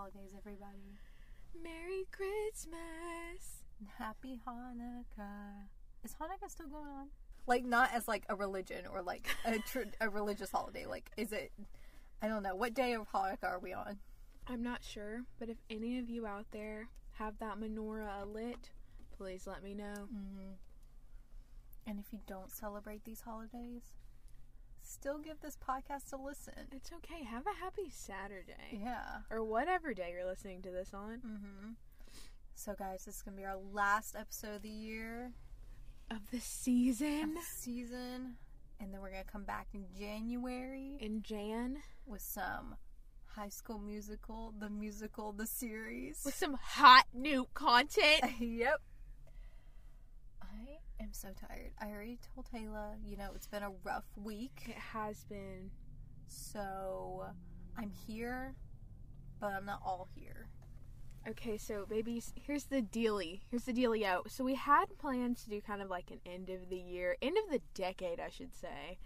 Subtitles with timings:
[0.00, 0.96] holidays, everybody.
[1.62, 3.64] Merry Christmas.
[3.98, 5.66] Happy Hanukkah.
[6.02, 7.08] Is Hanukkah still going on?
[7.46, 10.86] Like not as like a religion or like a tr- a religious holiday.
[10.86, 11.52] Like is it?
[12.22, 12.54] I don't know.
[12.54, 13.98] What day of Hanukkah are we on?
[14.46, 18.70] I'm not sure, but if any of you out there have that menorah lit,
[19.18, 20.08] please let me know.
[20.14, 20.52] Mm-hmm.
[21.86, 23.82] And if you don't celebrate these holidays,
[24.90, 26.54] still give this podcast a listen.
[26.72, 27.24] It's okay.
[27.24, 28.78] Have a happy Saturday.
[28.82, 29.20] Yeah.
[29.30, 31.18] Or whatever day you're listening to this on.
[31.18, 31.70] Mm-hmm.
[32.54, 35.32] So, guys, this is gonna be our last episode of the year,
[36.10, 37.22] Of the season.
[37.22, 38.36] of the season,
[38.78, 41.78] and then we're gonna come back in January In Jan.
[42.06, 42.76] with some
[43.36, 46.20] High School Musical, the musical, the series.
[46.24, 48.22] With some hot new content.
[48.40, 48.80] yep.
[51.00, 51.72] Am so tired.
[51.80, 54.64] I already told Taylor, you know, it's been a rough week.
[54.66, 55.70] It has been.
[56.26, 57.24] So
[57.78, 58.54] I'm here,
[59.40, 60.48] but I'm not all here.
[61.26, 63.40] Okay, so babies, here's the dealy.
[63.50, 64.30] Here's the dealio.
[64.30, 67.36] So we had plans to do kind of like an end of the year, end
[67.38, 68.98] of the decade, I should say,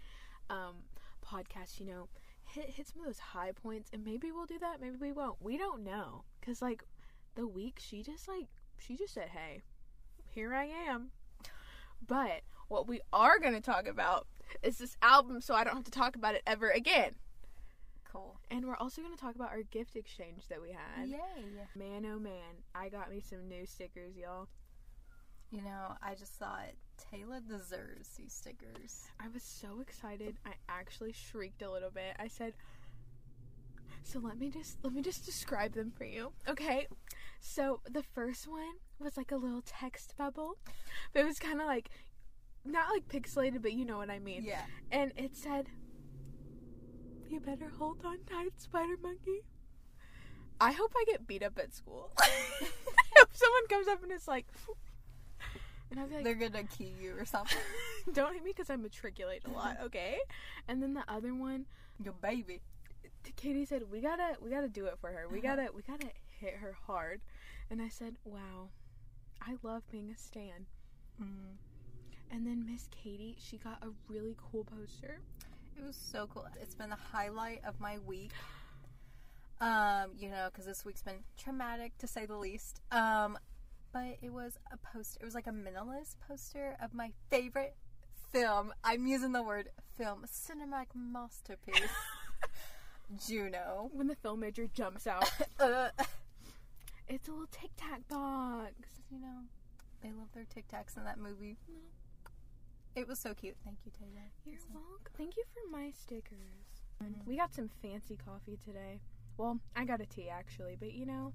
[0.49, 0.75] um,
[1.25, 1.79] podcast.
[1.79, 2.09] You know,
[2.43, 4.81] hit hit some of those high points, and maybe we'll do that.
[4.81, 5.41] Maybe we won't.
[5.41, 6.83] We don't know, cause like
[7.35, 9.63] the week she just like she just said, "Hey,
[10.25, 11.11] here I am."
[12.05, 14.27] But what we are gonna talk about
[14.63, 17.15] is this album, so I don't have to talk about it ever again.
[18.03, 18.39] Cool.
[18.49, 21.09] And we're also gonna talk about our gift exchange that we had.
[21.09, 21.17] Yay.
[21.75, 24.47] Man, oh man, I got me some new stickers, y'all.
[25.51, 26.71] You know, I just thought
[27.11, 29.05] Taylor deserves these stickers.
[29.19, 30.37] I was so excited.
[30.45, 32.15] I actually shrieked a little bit.
[32.17, 32.53] I said,
[34.03, 36.87] "So let me just let me just describe them for you, okay?"
[37.39, 40.57] So the first one was like a little text bubble,
[41.13, 41.89] but it was kind of like
[42.63, 44.43] not like pixelated, but you know what I mean.
[44.43, 44.61] Yeah.
[44.91, 45.69] And it said,
[47.29, 49.41] "You better hold on tight, Spider Monkey."
[50.59, 52.11] I hope I get beat up at school.
[52.21, 54.47] if someone comes up and is like,
[55.91, 57.57] and I'll be like, They're gonna key you or something.
[58.13, 60.17] Don't hit me because I matriculate a lot, okay?
[60.67, 61.65] And then the other one,
[62.03, 62.61] Your baby.
[63.35, 65.27] Katie said, "We gotta, we gotta do it for her.
[65.27, 65.55] We uh-huh.
[65.55, 67.21] gotta, we gotta hit her hard."
[67.71, 68.69] And I said, "Wow,
[69.41, 70.65] I love being a stan."
[71.21, 71.57] Mm.
[72.31, 75.19] And then Miss Katie, she got a really cool poster.
[75.77, 76.47] It was so cool.
[76.61, 78.31] It's been the highlight of my week.
[79.61, 82.81] Um, you know, because this week's been traumatic to say the least.
[82.91, 83.37] Um,
[83.93, 85.19] but it was a poster.
[85.21, 87.75] It was like a minimalist poster of my favorite
[88.31, 88.73] film.
[88.83, 91.79] I'm using the word film, cinematic masterpiece,
[93.27, 93.89] Juno.
[93.93, 95.29] When the film major jumps out,
[95.59, 95.89] Uh,
[97.07, 98.73] it's a little Tic Tac box.
[99.11, 99.43] you know,
[100.01, 101.57] they love their Tic Tacs in that movie.
[102.95, 103.55] It was so cute.
[103.63, 104.31] Thank you, Taylor.
[104.45, 105.11] You're welcome.
[105.17, 106.83] Thank you for my stickers.
[107.03, 107.25] Mhm.
[107.25, 109.01] We got some fancy coffee today.
[109.37, 111.33] Well, I got a tea actually, but you know.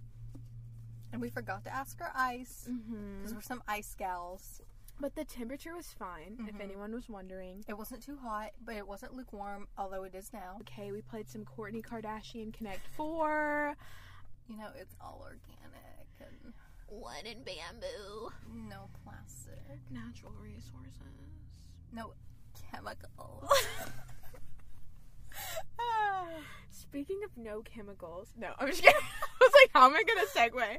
[1.13, 3.19] And we forgot to ask for ice Mm-hmm.
[3.19, 4.63] because we're some ice gals.
[4.99, 6.61] But the temperature was fine, if Mhm.
[6.61, 7.65] anyone was wondering.
[7.69, 10.59] It wasn't too hot, but it wasn't lukewarm, although it is now.
[10.61, 13.77] Okay, we played some Kourtney Kardashian Connect 4.
[14.51, 16.53] You know, it's all organic and
[16.89, 18.31] One in bamboo.
[18.69, 20.97] no plastic, Natural resources.
[21.93, 22.13] no
[22.73, 23.49] chemicals.
[26.71, 29.01] Speaking of no chemicals, no, I'm just kidding.
[29.41, 30.79] I was like, how am I gonna segue?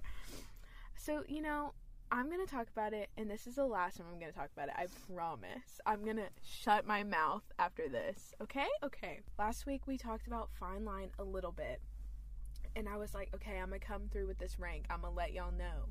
[0.97, 1.73] So, you know,
[2.11, 4.67] I'm gonna talk about it, and this is the last time I'm gonna talk about
[4.67, 4.73] it.
[4.77, 5.79] I promise.
[5.85, 8.33] I'm gonna shut my mouth after this.
[8.41, 8.67] Okay?
[8.83, 9.21] Okay.
[9.39, 11.81] Last week we talked about Fine Line a little bit.
[12.75, 14.85] And I was like, okay, I'm gonna come through with this rank.
[14.89, 15.89] I'm gonna let y'all know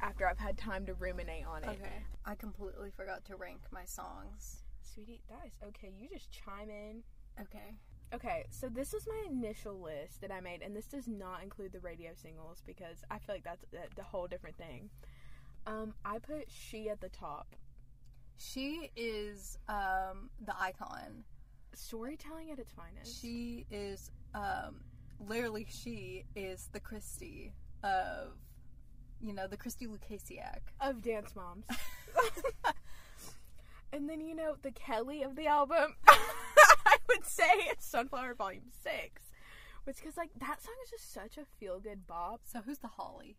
[0.00, 1.70] after I've had time to ruminate on it.
[1.70, 4.62] okay, I completely forgot to rank my songs.
[4.80, 5.92] Sweetie, that is okay.
[5.98, 7.02] You just chime in.
[7.40, 7.74] Okay,
[8.12, 11.70] Okay, so this was my initial list that I made, and this does not include
[11.72, 13.64] the radio singles because I feel like that's
[13.94, 14.90] the whole different thing.
[15.66, 17.54] Um, I put she at the top.
[18.36, 21.24] she is um the icon.
[21.74, 23.20] Storytelling at its finest.
[23.20, 24.80] She is um
[25.28, 27.52] literally she is the Christi
[27.82, 28.32] of
[29.20, 30.60] you know the Christi Lukasiak.
[30.80, 31.66] of Dance Moms.
[33.92, 38.70] and then, you know, the Kelly of the album, I would say it's Sunflower Volume
[38.82, 38.94] 6.
[39.84, 42.42] Which, because, like, that song is just such a feel good bop.
[42.44, 43.36] So who's the Holly?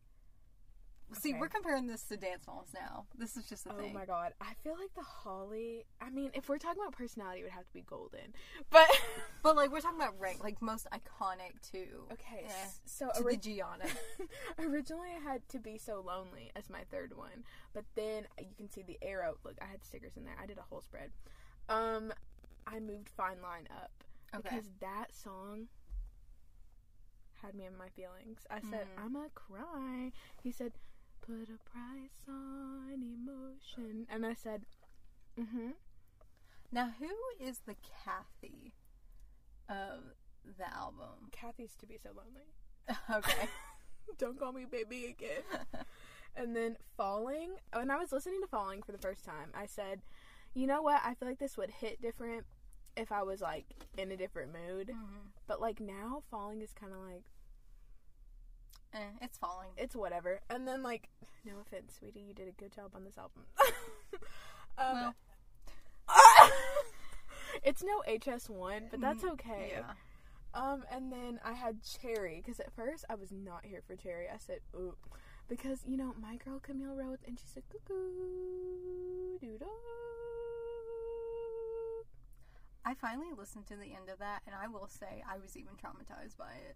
[1.14, 1.40] See, Okay.
[1.40, 3.06] we're comparing this to Dance Moms now.
[3.18, 3.78] This is just a thing.
[3.78, 3.94] Oh thing.
[3.94, 4.34] my god.
[4.40, 5.86] I feel like the Holly.
[6.00, 8.34] I mean, if we're talking about personality, it would have to be golden.
[8.70, 8.88] But.
[9.44, 12.06] But like we're talking about rank, like most iconic too.
[12.14, 13.86] Okay, eh, so to ori- the Gianna.
[14.60, 17.44] originally I had to be so lonely as my third one,
[17.74, 19.38] but then you can see the arrow.
[19.44, 20.36] Look, I had stickers in there.
[20.40, 21.10] I did a whole spread.
[21.70, 22.14] Um,
[22.68, 23.90] I moved Fine Line up
[24.36, 24.48] Okay.
[24.48, 25.70] because that song
[27.42, 28.46] had me in my feelings.
[28.52, 29.04] I said, Mhm.
[29.04, 30.12] I'm a cry.
[30.44, 30.74] He said,
[31.22, 34.08] put a price on emotion.
[34.10, 34.66] And I said,
[35.40, 35.70] mm hmm.
[36.72, 38.74] Now, who is the Kathy
[39.68, 40.00] of
[40.58, 41.30] the album?
[41.32, 42.48] Kathy's to be so lonely.
[43.14, 43.48] okay.
[44.18, 45.44] Don't call me baby again.
[46.36, 50.02] and then Falling, when I was listening to Falling for the first time, I said,
[50.54, 51.02] you know what?
[51.04, 52.46] I feel like this would hit different
[52.98, 53.66] if I was like
[53.98, 54.90] in a different mood.
[54.90, 55.32] Mhm.
[55.48, 57.24] But like now, Falling is kind of like,
[58.94, 59.70] Eh, it's falling.
[59.78, 60.42] it's whatever.
[60.50, 61.10] And then like,
[61.46, 63.44] no offense, sweetie, you did a good job on this album.
[64.78, 65.16] um, Well.
[67.64, 69.74] it's no HS1, but that's okay.
[69.74, 69.94] Yeah.
[70.54, 74.28] Um, and then I had Cherry because at first I was not here for Cherry.
[74.28, 74.96] I said, "Ooh,"
[75.48, 79.58] because you know my girl Camille wrote and she said, "Cuckoo, doo
[82.84, 85.74] I finally listened to the end of that, and I will say I was even
[85.76, 86.76] traumatized by it.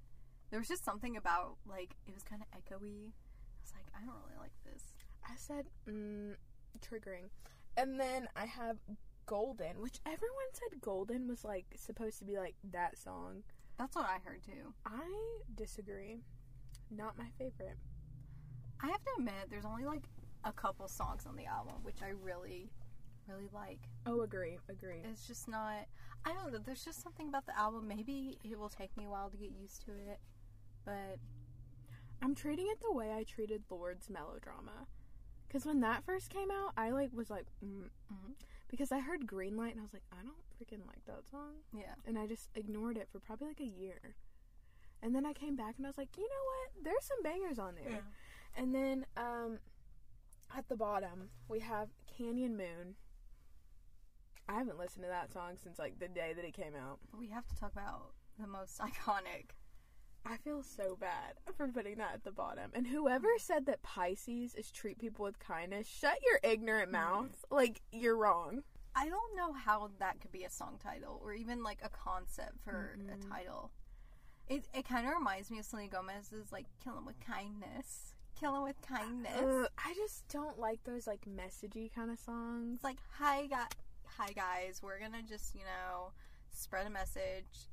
[0.50, 3.12] There was just something about like it was kind of echoey.
[3.12, 4.84] I was like, I don't really like this.
[5.24, 6.36] I said, mm,
[6.82, 7.30] "Triggering,"
[7.78, 8.78] and then I have
[9.26, 13.44] Golden, which everyone said Golden was like supposed to be like that song.
[13.78, 14.74] That's what I heard too.
[14.86, 15.10] I
[15.56, 16.22] disagree.
[16.92, 17.78] Not my favorite.
[18.82, 20.04] I have to admit, there's only like
[20.44, 22.70] a couple songs on the album which I really,
[23.28, 23.80] really like.
[24.06, 25.02] Oh, agree, agree.
[25.04, 25.88] It's just not.
[26.24, 26.60] I don't know.
[26.60, 27.88] There's just something about the album.
[27.88, 30.20] Maybe it will take me a while to get used to it,
[30.86, 31.18] but
[32.22, 34.88] I'm treating it the way I treated Lorde's melodrama.
[35.48, 37.90] Because when that first came out, I like was like, mm.
[38.12, 38.34] Mhm.
[38.68, 41.56] because I heard Green Light and I was like, I don't freaking like that song,
[41.74, 41.96] yeah.
[42.06, 44.16] and I just ignored it for probably like a year.
[45.02, 46.28] And then I came back and I was like, you know
[46.74, 46.84] what?
[46.84, 48.04] There's some bangers on there.
[48.58, 49.60] And then um,
[50.56, 52.96] at the bottom we have Canyon Moon.
[54.48, 57.00] I haven't listened to that song since like the day that it came out.
[57.12, 59.52] But we have to talk about the most iconic.
[60.26, 62.72] I feel so bad for putting that at the bottom.
[62.74, 66.94] And whoever said that Pisces is treat people with kindness, shut your ignorant mm.
[66.94, 67.46] mouth.
[67.52, 68.64] Like, you're wrong.
[68.96, 72.64] I don't know how that could be a song title or even like a concept
[72.64, 73.14] for Mm-mm.
[73.14, 73.72] a title.
[74.48, 78.56] It it kind of reminds me of Selena Gomez's like "Kill 'em with kindness." Kill
[78.56, 79.32] 'em with kindness.
[79.42, 82.76] Ugh, I just don't like those, like, messagey kind of songs.
[82.76, 83.66] It's like, hi, guy,
[84.18, 86.12] hi guys, we're gonna just you know
[86.52, 87.70] spread a message.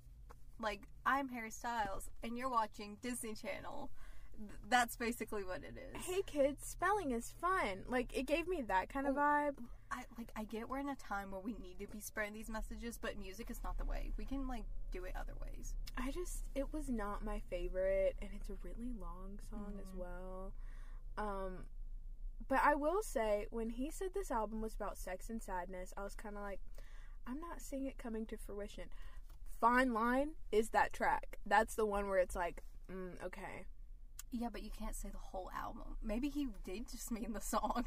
[0.62, 3.91] Like I'm Harry Styles and you're watching Disney Channel.
[4.38, 6.05] Th- That's basically what it is.
[6.06, 7.85] Hey, kids, spelling is fun.
[7.88, 9.56] Like, it gave me that kind of vibe.
[9.91, 12.49] I like I get we're in a time where we need to be spreading these
[12.49, 14.12] messages, but music is not the way.
[14.17, 15.75] We can like do it other ways.
[15.99, 19.97] I just, it was not my favorite, and it's a really long song as Mhm.
[19.99, 20.53] well.
[21.19, 21.67] Um,
[22.49, 26.03] but I will say, when he said this album was about sex and sadness, I
[26.05, 26.61] was kind of like,
[27.26, 28.85] I'm not seeing it coming to fruition.
[29.62, 31.38] Fine Line is that track.
[31.47, 33.67] That's the one where it's like, mm, okay,
[34.32, 35.97] Yeah, but you can't say the whole album.
[36.03, 37.85] Maybe he did just mean the song.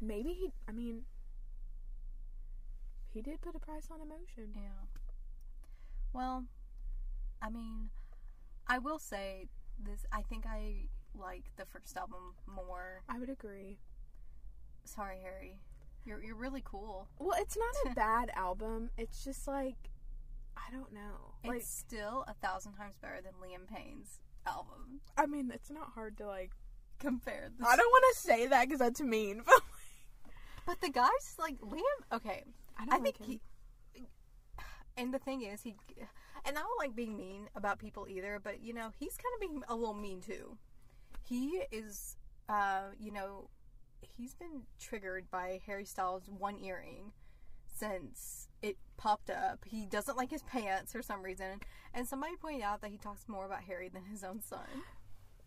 [0.00, 1.02] maybe he, I mean,
[3.12, 4.52] he did put a price on emotion.
[4.54, 4.86] Yeah.
[6.12, 6.44] Well,
[7.42, 7.90] I mean,
[8.68, 9.48] I will say
[9.82, 10.06] this.
[10.12, 10.86] I think I
[11.18, 13.02] like the first album more.
[13.08, 13.78] I would agree.
[14.84, 15.58] Sorry, Harry.
[16.04, 17.08] You're you're really cool.
[17.18, 18.90] Well, it's not a bad album.
[18.96, 19.90] It's just like,
[20.66, 21.34] I don't know.
[21.44, 25.00] It's Like, still a thousand times better than Liam Payne's album.
[25.16, 26.52] I mean, it's not hard to like.
[26.98, 29.62] Compare the I don't want to say that because that's mean, but
[30.66, 31.80] But the guy's like Liam.
[32.12, 32.42] Okay,
[32.76, 33.40] I, I think he.
[34.96, 35.76] And the thing is, he.
[36.44, 39.40] And I don't like being mean about people either, but you know, he's kind of
[39.40, 40.56] being a little mean too.
[41.24, 42.16] He is,
[42.48, 43.48] uh, you know,
[44.00, 47.12] he's been triggered by Harry Styles' one earring
[47.66, 48.47] since
[48.98, 49.64] popped up.
[49.64, 51.60] He doesn't like his pants for some reason,
[51.94, 54.82] and somebody pointed out that he talks more about Harry than his own son.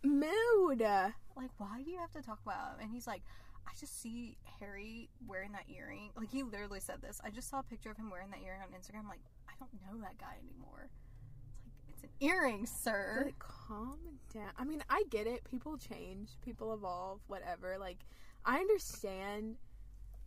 [0.03, 0.81] mood.
[0.81, 2.81] Like, why do you have to talk about him?
[2.81, 3.21] And he's like,
[3.67, 6.09] I just see Harry wearing that earring.
[6.15, 7.21] Like, he literally said this.
[7.23, 9.07] I just saw a picture of him wearing that earring on Instagram.
[9.07, 10.89] Like, I don't know that guy anymore.
[11.67, 13.23] It's like, it's an earring, sir.
[13.25, 13.99] Like, calm
[14.33, 14.51] down.
[14.57, 15.43] I mean, I get it.
[15.49, 16.29] People change.
[16.43, 17.19] People evolve.
[17.27, 17.77] Whatever.
[17.79, 17.99] Like,
[18.45, 19.57] I understand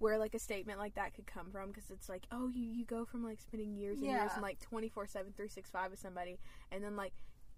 [0.05, 2.85] where like a statement like that could come from because it's like, oh, you you
[2.85, 6.39] go from like spending years and years and like 24 7 365 with somebody,
[6.71, 7.15] and then like,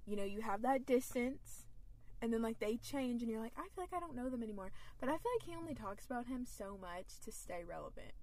[0.06, 1.64] you know, you have that distance.
[2.22, 4.42] And then, like, they change, and you're like, I feel like I don't know them
[4.42, 4.72] anymore.
[4.98, 8.14] But I feel like he only talks about him so much to stay relevant.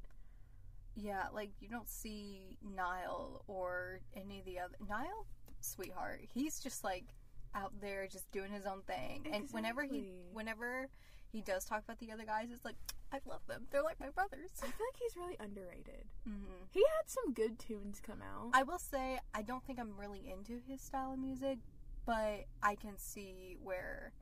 [0.95, 4.73] Yeah, like, you don't see Niall or any of the other.
[4.89, 5.27] Niall,
[5.59, 7.05] sweetheart, he's just like
[7.53, 9.27] out there just doing his own thing.
[9.31, 10.89] And whenever he, whenever
[11.33, 12.75] he does talk about the other guys, it's like,
[13.11, 13.65] I love them.
[13.71, 14.51] They're like my brothers.
[14.61, 16.05] I feel like he's really underrated.
[16.25, 18.51] hmm He had some good tunes come out.
[18.53, 21.57] I will say I don't think I'm really into his style of music,
[22.05, 24.13] but I can see where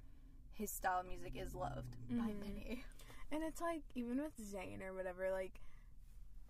[0.53, 2.39] his style of music is loved by Mhm.
[2.39, 2.85] many.
[3.31, 5.61] And it's like even with Zayn or whatever, like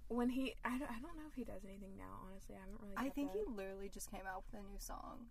[0.07, 2.19] when he, I don't, I don't know if he does anything now.
[2.27, 2.95] Honestly, I haven't really.
[2.97, 3.35] I think up.
[3.37, 5.27] he literally just came out with a new song.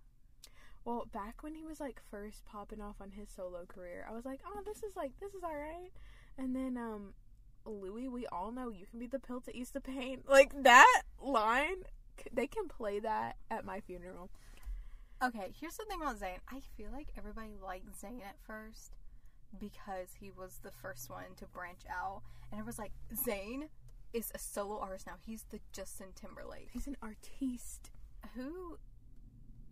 [0.84, 4.24] Well, back when he was like first popping off on his solo career, I was
[4.24, 5.90] like, oh, this is like this is all right.
[6.38, 7.14] And then um,
[7.64, 10.22] Louis, we all know you can be the pill to ease the pain.
[10.28, 11.84] Like that line,
[12.32, 14.30] they can play that at my funeral.
[15.22, 16.38] Okay, here's the thing about Zayn.
[16.48, 18.96] I feel like everybody liked Zayn at first
[19.58, 23.68] because he was the first one to branch out, and it was like Zayn
[24.12, 25.14] is a solo artist now.
[25.24, 26.70] He's the Justin Timberlake.
[26.72, 27.90] He's an artiste.
[28.34, 28.78] Who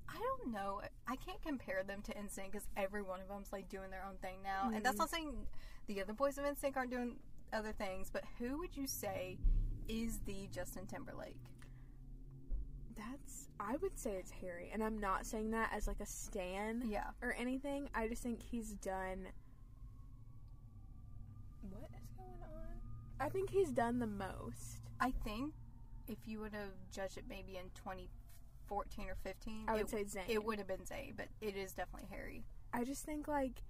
[0.08, 0.80] I don't know.
[1.06, 4.16] I can't compare them to NSYNC because every one of them's like doing their own
[4.18, 5.00] thing now, and that's Mhm.
[5.00, 5.46] not saying
[5.86, 7.20] the other boys of NSYNC aren't doing
[7.52, 8.10] other things.
[8.10, 9.38] But who would you say
[9.86, 11.50] is the Justin Timberlake?
[12.96, 16.82] That's I would say it's Harry, and I'm not saying that as like a stan
[16.88, 17.10] Yeah.
[17.22, 17.90] or anything.
[17.94, 19.28] I just think he's done.
[21.62, 22.80] What is going on?
[23.20, 24.80] I think he's done the most.
[25.00, 25.54] I think
[26.06, 27.70] if you would have judged it maybe in
[28.68, 30.25] 2014 or 15, I would it, say Zayn.
[30.28, 32.44] it would have been Zayn, but it is definitely Harry.
[32.72, 33.62] I just think like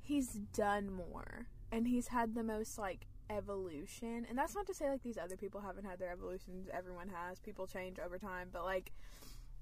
[0.00, 4.26] he's done more and he's had the most like evolution.
[4.28, 6.68] And that's not to say like these other people haven't had their evolutions.
[6.72, 7.38] Everyone has.
[7.40, 8.92] People change over time, but like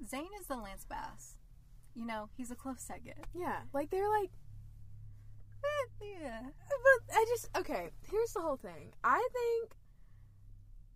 [0.04, 1.36] Zayn is the Lance Bass.
[1.94, 3.14] You know, he's a close second.
[3.34, 4.30] yeah, like they're like
[5.64, 6.40] Eh, yeah.
[6.42, 8.92] but I just okay, here's the whole thing.
[9.04, 9.72] I think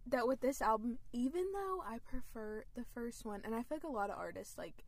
[0.08, 3.84] that with this album, even though I prefer the first one, and I feel like
[3.84, 4.84] a lot of artists like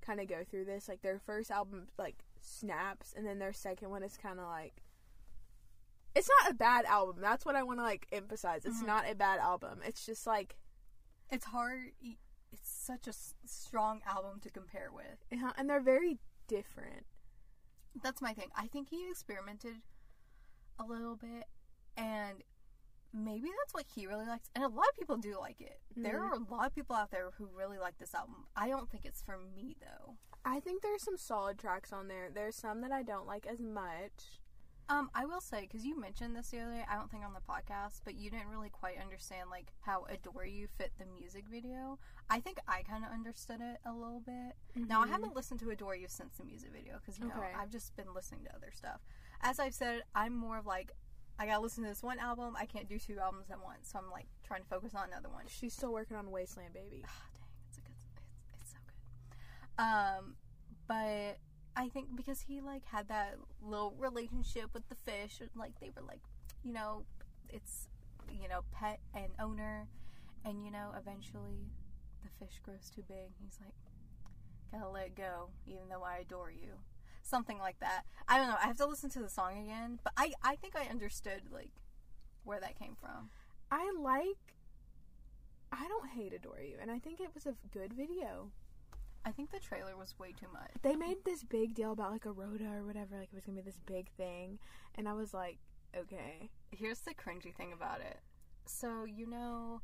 [0.00, 3.90] kind of go through this, like their first album like snaps, and then their second
[3.90, 4.82] one is kind of like
[6.14, 7.16] it's not a bad album.
[7.20, 8.64] That's what I want to like emphasize.
[8.66, 8.86] It's Mhm.
[8.86, 9.80] not a bad album.
[9.84, 10.56] It's just like
[11.30, 11.92] It's hard.
[12.52, 15.24] It's such a s- strong album to compare with.
[15.32, 17.06] uh, and they're very different.
[17.94, 18.50] That's my thing.
[18.54, 19.80] I think he experimented
[20.78, 21.48] a little bit,
[21.96, 22.42] and
[23.12, 24.50] maybe that's what he really likes.
[24.54, 25.80] And a lot of people do like it.
[25.96, 26.22] There Mhm.
[26.22, 28.46] are a lot of people out there who really like this album.
[28.56, 30.16] I don't think it's for me though.
[30.44, 32.30] I think there's some solid tracks on there.
[32.30, 34.40] There's some that I don't like as much.
[34.88, 36.84] Um, I will say because you mentioned this the other day.
[36.88, 40.44] I don't think on the podcast, but you didn't really quite understand like how "Adore
[40.44, 41.98] You" fit the music video.
[42.28, 44.56] I think I kind of understood it a little bit.
[44.74, 45.10] Now I Mhm.
[45.10, 47.52] haven't listened to "Adore You" since the music video because you know Okay.
[47.54, 49.00] I've just been listening to other stuff.
[49.40, 50.90] As I've said, I'm more of like
[51.42, 52.54] I gotta listen to this one album.
[52.56, 55.28] I can't do two albums at once, so I'm like trying to focus on another
[55.28, 55.42] one.
[55.48, 57.02] She's still working on Wasteland Baby.
[57.04, 59.82] Ah, dang, it's a good, it's, it's so good.
[59.82, 60.36] Um,
[60.86, 61.38] but
[61.74, 66.06] I think because he like had that little relationship with the fish, like they were
[66.06, 66.20] like,
[66.62, 67.02] you know,
[67.48, 67.88] it's
[68.30, 69.88] you know pet and owner,
[70.44, 71.66] and you know eventually
[72.22, 73.34] the fish grows too big.
[73.44, 73.74] He's like,
[74.70, 76.78] gotta let go, even though I adore you.
[77.22, 78.02] Something like that.
[78.28, 78.56] I don't know.
[78.62, 81.70] I have to listen to the song again, but I I think I understood like
[82.44, 83.30] where that came from.
[83.70, 84.56] I like.
[85.70, 88.50] I don't hate Adore You, and I think it was a good video.
[89.24, 90.70] I think the trailer was way too much.
[90.82, 93.62] They made this big deal about like Eroda or whatever, like it was gonna be
[93.62, 94.58] this big thing,
[94.96, 95.58] and I was like,
[95.96, 96.50] okay.
[96.70, 98.18] here's the cringy thing about it.
[98.66, 99.82] So, you know,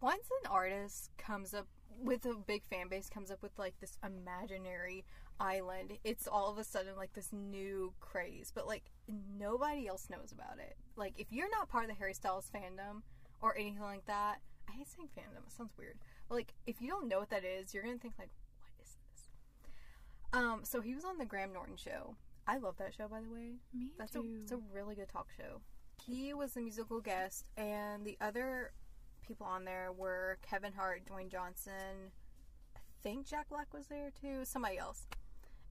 [0.00, 1.66] once an artist comes up
[2.02, 5.04] with a big fan base, comes up with like this imaginary
[5.40, 8.52] island, it's all of a sudden like this new craze.
[8.54, 8.84] But like
[9.38, 10.76] nobody else knows about it.
[10.96, 13.02] Like if you're not part of the Harry Styles fandom
[13.40, 14.38] or anything like that,
[14.68, 15.98] I hate saying fandom, it sounds weird.
[16.28, 18.96] But like if you don't know what that is, you're gonna think like, what is
[19.12, 19.28] this?
[20.32, 22.16] Um, so he was on the Graham Norton show.
[22.46, 23.56] I love that show by the way.
[23.74, 24.20] Me That's too.
[24.20, 25.60] a it's a really good talk show.
[26.06, 28.72] He was the musical guest, and the other
[29.28, 32.10] people on there were Kevin Hart, Dwayne Johnson.
[32.74, 34.44] I think Jack Black was there too.
[34.44, 35.06] Somebody else.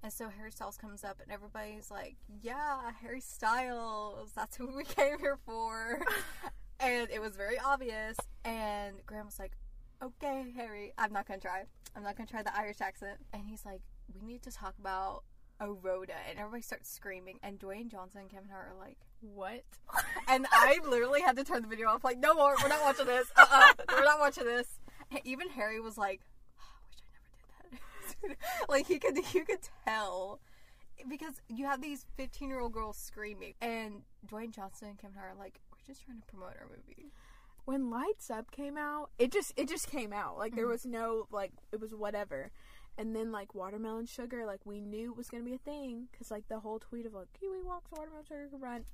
[0.03, 4.31] And so Harry Styles comes up, and everybody's like, "Yeah, Harry Styles.
[4.35, 5.99] That's who we came here for."
[6.79, 8.15] and it was very obvious.
[8.45, 9.53] And Graham was like,
[10.03, 11.63] "Okay, Harry, I'm not gonna try.
[11.95, 13.81] I'm not gonna try the Irish accent." And he's like,
[14.13, 15.23] "We need to talk about
[15.61, 17.39] Eroda," and everybody starts screaming.
[17.43, 19.63] And Dwayne Johnson and Kevin Hart are like, what?
[20.27, 22.03] and I literally had to turn the video off.
[22.03, 22.55] Like, no more.
[22.61, 23.27] We're not watching this.
[23.37, 24.67] Uh, uh we're not watching this.
[25.11, 26.21] And even Harry was like,
[26.59, 26.63] oh,
[27.61, 27.79] I wish
[28.21, 28.69] I never did that.
[28.69, 30.39] like he could, you could tell
[31.07, 35.59] because you have these fifteen-year-old girls screaming, and Dwayne Johnson and Kevin Hart are like,
[35.71, 37.11] we're just trying to promote our movie.
[37.65, 40.37] When Lights Up came out, it just it just came out.
[40.37, 40.71] Like there Mhm.
[40.71, 42.51] was no like it was whatever.
[42.97, 46.31] And then like watermelon sugar, like we knew it was gonna be a thing because
[46.31, 48.85] like the whole tweet of like Kiwi walks, watermelon sugar can run.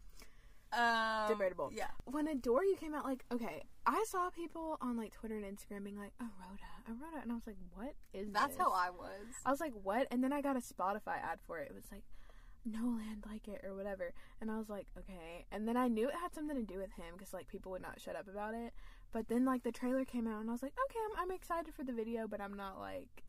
[0.73, 1.69] Um, Debatable.
[1.73, 1.87] Yeah.
[2.05, 5.83] when Adore You came out, like, okay, I saw people on like Twitter and Instagram
[5.83, 8.57] being like, Eroda, Eroda, and I was like, what is That's this?
[8.57, 9.35] how I was.
[9.45, 10.07] I was like, what?
[10.09, 11.67] And then I got a Spotify ad for it.
[11.69, 12.03] It was like,
[12.65, 14.13] no land like it or whatever.
[14.41, 15.45] And I was like, okay.
[15.51, 17.81] And then I knew it had something to do with him because like people would
[17.81, 18.73] not shut up about it.
[19.11, 21.73] But then like the trailer came out and I was like, okay, I'm, I'm excited
[21.75, 23.23] for the video, but I'm not like,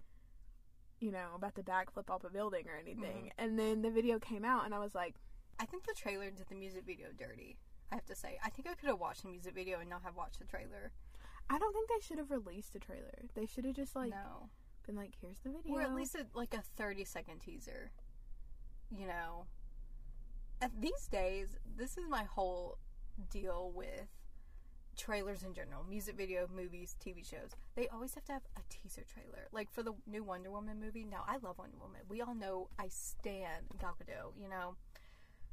[1.05, 3.29] you know, about to backflip off a building or anything.
[3.29, 3.45] Mm-hmm.
[3.45, 5.17] And then the video came out and I was like,
[5.61, 7.59] I think the trailer did the music video dirty.
[7.93, 8.39] I have to say.
[8.43, 10.93] I think I could have watched the music video and not have watched the trailer.
[11.51, 13.27] I don't think they should have released a trailer.
[13.35, 14.49] They should have just like no.
[14.87, 15.75] been like, here's the video.
[15.75, 17.91] Or at least a, like a 30 second teaser.
[18.91, 19.45] You know?
[20.63, 22.79] At these days, this is my whole
[23.31, 24.09] deal with
[24.97, 27.51] trailers in general music video, movies, TV shows.
[27.75, 29.49] They always have to have a teaser trailer.
[29.53, 31.05] Like for the new Wonder Woman movie.
[31.05, 32.01] Now, I love Wonder Woman.
[32.09, 34.77] We all know I stand Gal Gadot, you know?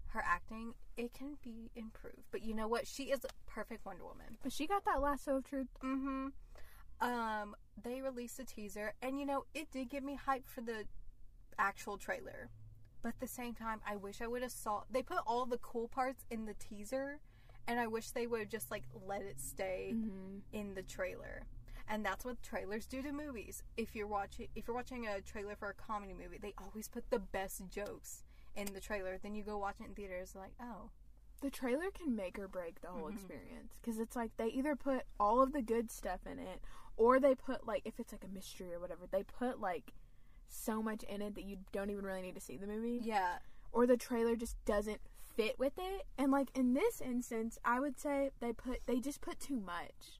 [0.07, 2.23] Her acting, it can be improved.
[2.31, 2.87] But you know what?
[2.87, 4.37] She is a perfect Wonder Woman.
[4.43, 5.67] but she got that lasso of truth.
[5.83, 6.27] Mm-hmm.
[7.01, 10.83] Um, they released a teaser, and you know, it did give me hype for the
[11.57, 12.49] actual trailer.
[13.01, 14.83] But at the same time, I wish I would have saw.
[14.91, 17.19] They put all the cool parts in the teaser,
[17.67, 20.39] and I wish they would just like let it stay Mm-hmm.
[20.53, 21.43] in the trailer.
[21.87, 23.63] And that's what trailers do to movies.
[23.75, 27.09] If you're watching, if you're watching a trailer for a comedy movie, they always put
[27.09, 28.23] the best jokes
[28.55, 29.17] in the trailer.
[29.21, 30.89] Then you go watch it in theaters, like, oh,
[31.41, 33.15] the trailer can make or break the whole Mhm.
[33.15, 36.61] experience because it's like they either put all of the good stuff in it
[36.97, 39.91] or they put like if it's like a mystery or whatever they put like
[40.47, 43.39] so much in it that you don't even really need to see the movie yeah,
[43.71, 45.01] or the trailer just doesn't
[45.35, 46.05] fit with it.
[46.17, 50.19] And like in this instance i would say they put they just put too much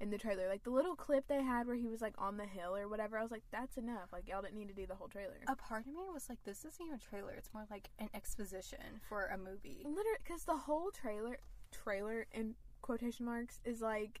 [0.00, 0.48] in the trailer.
[0.48, 3.16] Like the little clip they had where he was like on the hill or whatever
[3.18, 4.12] i was like that's enough.
[4.12, 5.36] Like y'all didn't need to do the whole trailer.
[5.48, 7.32] A part of me was like, this isn't even a trailer.
[7.32, 9.82] It's more like an exposition for a movie.
[9.84, 11.38] literally because the whole trailer
[11.70, 14.20] trailer in quotation marks is like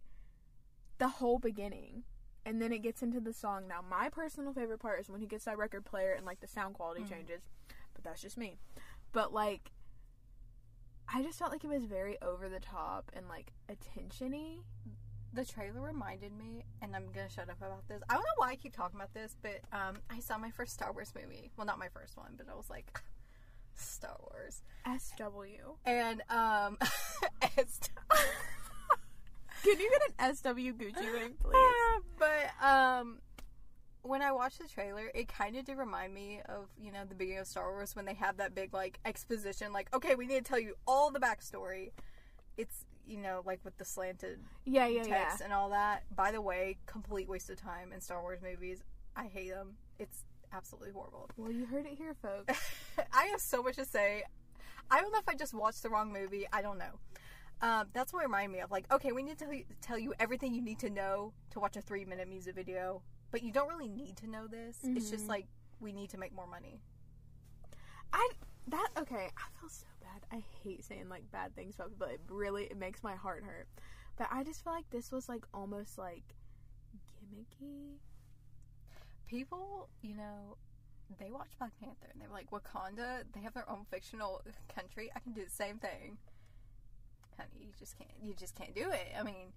[0.98, 2.04] the whole beginning.
[2.44, 3.66] And then it gets into the song.
[3.68, 6.46] Now my personal favorite part is when he gets that record player and like the
[6.48, 7.08] sound quality Mhm.
[7.08, 7.42] changes.
[7.94, 8.58] But that's just me.
[9.12, 9.70] But like
[11.08, 14.58] i just felt like it was very over the top and like attention-y
[15.34, 18.02] The trailer reminded me, and I'm gonna shut up about this.
[18.10, 20.74] I don't know why I keep talking about this, but um, I saw my first
[20.74, 21.50] Star Wars movie.
[21.56, 23.00] Well, not my first one, but I was like,
[23.74, 24.60] Star Wars.
[24.98, 25.22] sw
[25.86, 26.76] And um,
[27.56, 27.88] it's,
[29.62, 30.44] can you get an sw
[30.76, 33.18] gucci ring please but um,
[34.02, 37.14] when I watched the trailer, it kind of did remind me of you know the
[37.14, 40.44] beginning of Star Wars when they have that big like exposition, like okay, we need
[40.44, 41.90] to tell you all the backstory.
[42.56, 46.04] It's you know like with the slanted yeah yeah yeah and all that.
[46.14, 48.82] By the way, complete waste of time in Star Wars movies.
[49.16, 49.74] I hate them.
[49.98, 51.30] It's absolutely horrible.
[51.36, 52.60] well you heard it here folks
[53.12, 54.24] I have so much to say.
[54.90, 56.46] I don't know if I just watched the wrong movie.
[56.52, 56.98] I don't know.
[57.62, 58.70] Um, that's what it reminded me of.
[58.70, 59.46] Like, okay, we need to
[59.80, 63.42] tell you everything you need to know to watch a three minute music video, but
[63.42, 64.78] you don't really need to know this.
[64.84, 65.30] It's just Mhm.
[65.30, 65.46] like
[65.80, 66.80] we need to make more money.
[68.12, 68.30] I
[68.68, 69.28] that okay.
[69.36, 70.24] I feel so bad.
[70.30, 72.06] I hate saying like bad things about people.
[72.06, 73.66] It really it makes my heart hurt.
[74.16, 76.22] But I just feel like this was like almost like
[77.18, 77.96] gimmicky.
[79.26, 80.56] People, you know,
[81.18, 84.42] they watch Black Panther and they're like, Wakanda, they have their own fictional
[84.74, 85.10] country.
[85.16, 86.18] I can do the same thing.
[87.38, 88.10] Honey, you just can't.
[88.22, 89.08] You just can't do it.
[89.18, 89.52] I mean,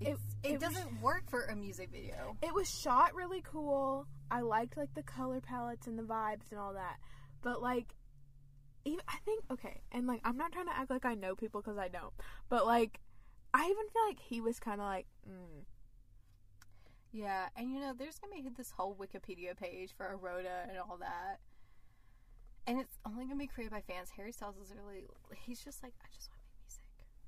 [0.00, 2.36] It- it's, it it, doesn't work for a music video.
[2.42, 4.06] It was shot really cool.
[4.30, 6.98] I liked like the color palettes and the vibes and all that.
[7.42, 7.94] But like
[8.84, 11.60] even I think okay, and like I'm not trying to act like I know people
[11.60, 12.12] because I don't.
[12.48, 12.98] But like
[13.52, 15.64] I even feel like he was kind of like mm,
[17.12, 20.96] Yeah, and you know, there's gonna be this whole Wikipedia page for Eroda and all
[21.00, 21.40] that.
[22.66, 24.10] And it's only gonna be created by fans.
[24.16, 25.04] Harry Styles is really,
[25.44, 26.84] he's just like, I just want to make music.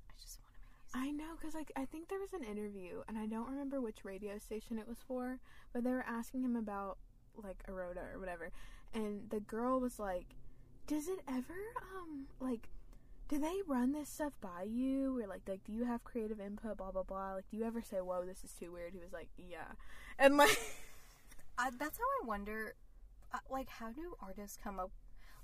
[0.09, 0.82] I just want to make music.
[0.95, 4.05] I know, because like I think there was an interview, and I don't remember which
[4.05, 5.39] radio station it was for,
[5.73, 6.99] but they were asking him about
[7.43, 8.51] like Eroda or whatever,
[8.93, 10.35] and the girl was like,
[10.87, 11.55] "Does it ever
[11.97, 12.69] um like,
[13.29, 16.77] do they run this stuff by you, or like like do you have creative input,
[16.77, 17.35] blah blah blah?
[17.35, 19.73] Like, do you ever say, whoa, this is too weird?" He was like, "Yeah,"
[20.19, 20.59] and like,
[21.59, 22.75] I, that's how I wonder,
[23.33, 24.91] uh, like, how do artists come up,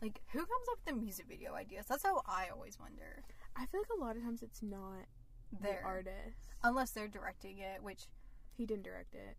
[0.03, 1.87] like, who comes up with the music video ideas?
[1.89, 3.23] That's how I always wonder.
[3.57, 5.07] I feel like a lot of times it's not
[5.61, 6.49] Their the artist.
[6.63, 7.83] unless they're directing it.
[7.83, 8.07] Which
[8.57, 9.37] He didn't direct it.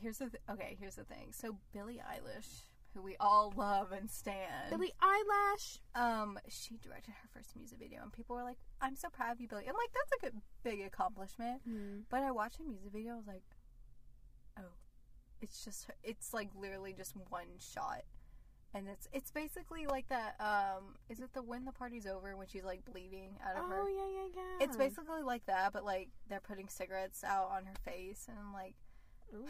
[0.00, 0.76] here's the th- okay.
[0.78, 1.32] Here's the thing.
[1.32, 2.62] So Billie Eilish,
[2.94, 5.78] who we all love and stand, Billie Eyelash.
[5.94, 9.40] um, she directed her first music video, and people were like, "I'm so proud of
[9.40, 11.62] you, Billie." And like, that's a good big accomplishment.
[11.64, 12.00] Hmm.
[12.08, 13.14] But I watched a music video.
[13.14, 13.42] I was like,
[14.58, 14.74] "Oh,
[15.40, 18.02] it's just it's like literally just one shot,
[18.74, 20.36] and it's it's basically like that.
[20.40, 23.68] Um, is it the when the party's over when she's like bleeding out of Oh
[23.68, 23.80] her?
[23.82, 24.64] Oh yeah, yeah, yeah.
[24.64, 28.52] It's basically like that, but like they're putting cigarettes out on her face, and I'm
[28.52, 28.74] like,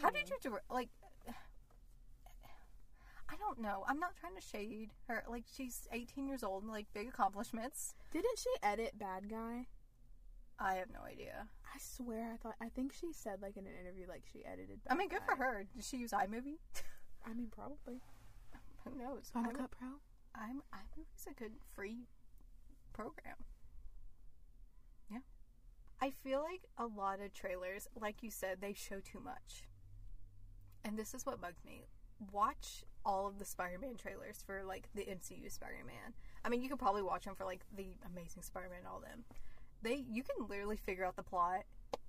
[0.01, 0.89] how did you do like?
[3.29, 3.85] I don't know.
[3.87, 5.23] I'm not trying to shade her.
[5.29, 7.93] Like she's 18 years old, and like big accomplishments.
[8.11, 9.67] Didn't she edit Bad Guy?
[10.59, 11.47] I have no idea.
[11.73, 12.55] I swear, I thought.
[12.61, 14.83] I think she said like in an interview like she edited.
[14.83, 15.35] Bad I mean, good Guy.
[15.35, 15.65] for her.
[15.75, 16.57] Did she use iMovie?
[17.25, 18.01] I mean, probably.
[18.89, 19.29] Who knows?
[19.33, 19.87] Final I'm, Cut Pro.
[20.35, 22.07] I'm iMovie's a good free
[22.93, 23.35] program.
[25.11, 25.19] Yeah.
[26.01, 29.67] I feel like a lot of trailers, like you said, they show too much.
[30.83, 31.85] And this is what bugged me.
[32.31, 36.13] Watch all of the Spider-Man trailers for like the MCU Spider-Man.
[36.45, 39.23] I mean, you could probably watch them for like the Amazing Spider-Man and all them.
[39.83, 41.63] They you can literally figure out the plot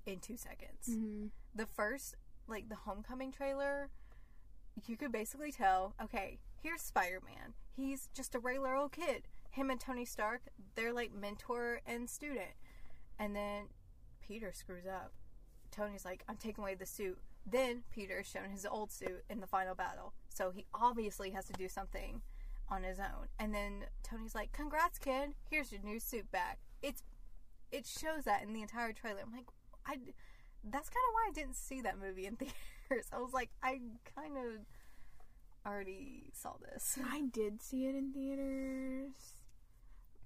[0.04, 1.26] in 2 seconds Mm-hmm.
[1.54, 2.16] the first
[2.48, 3.88] like the homecoming trailer
[4.87, 7.55] you could basically tell okay here's spider-man.
[7.75, 9.25] He's just a regular old kid.
[9.51, 10.42] Him and tony stark
[10.75, 12.55] they're like mentor and student.
[13.18, 13.64] And then
[14.20, 15.12] peter screws up.
[15.70, 17.18] Tony's like i'm taking away the suit.
[17.44, 20.14] Then peter is shown his old suit in the final battle.
[20.29, 22.22] So he obviously has to do something
[22.68, 23.29] on his own.
[23.38, 25.35] And then tony's like congrats kid.
[25.51, 26.59] Here's your new suit back.
[26.83, 27.03] It's
[27.70, 29.20] it shows that in the entire trailer.
[29.25, 29.48] I'm like
[29.87, 29.96] i
[30.64, 32.37] that's kind of why I didn't see that movie in
[32.90, 33.09] theaters.
[33.12, 33.81] I was like, I
[34.14, 34.64] kind of
[35.66, 36.98] already saw this.
[37.11, 39.12] I did see it in theaters,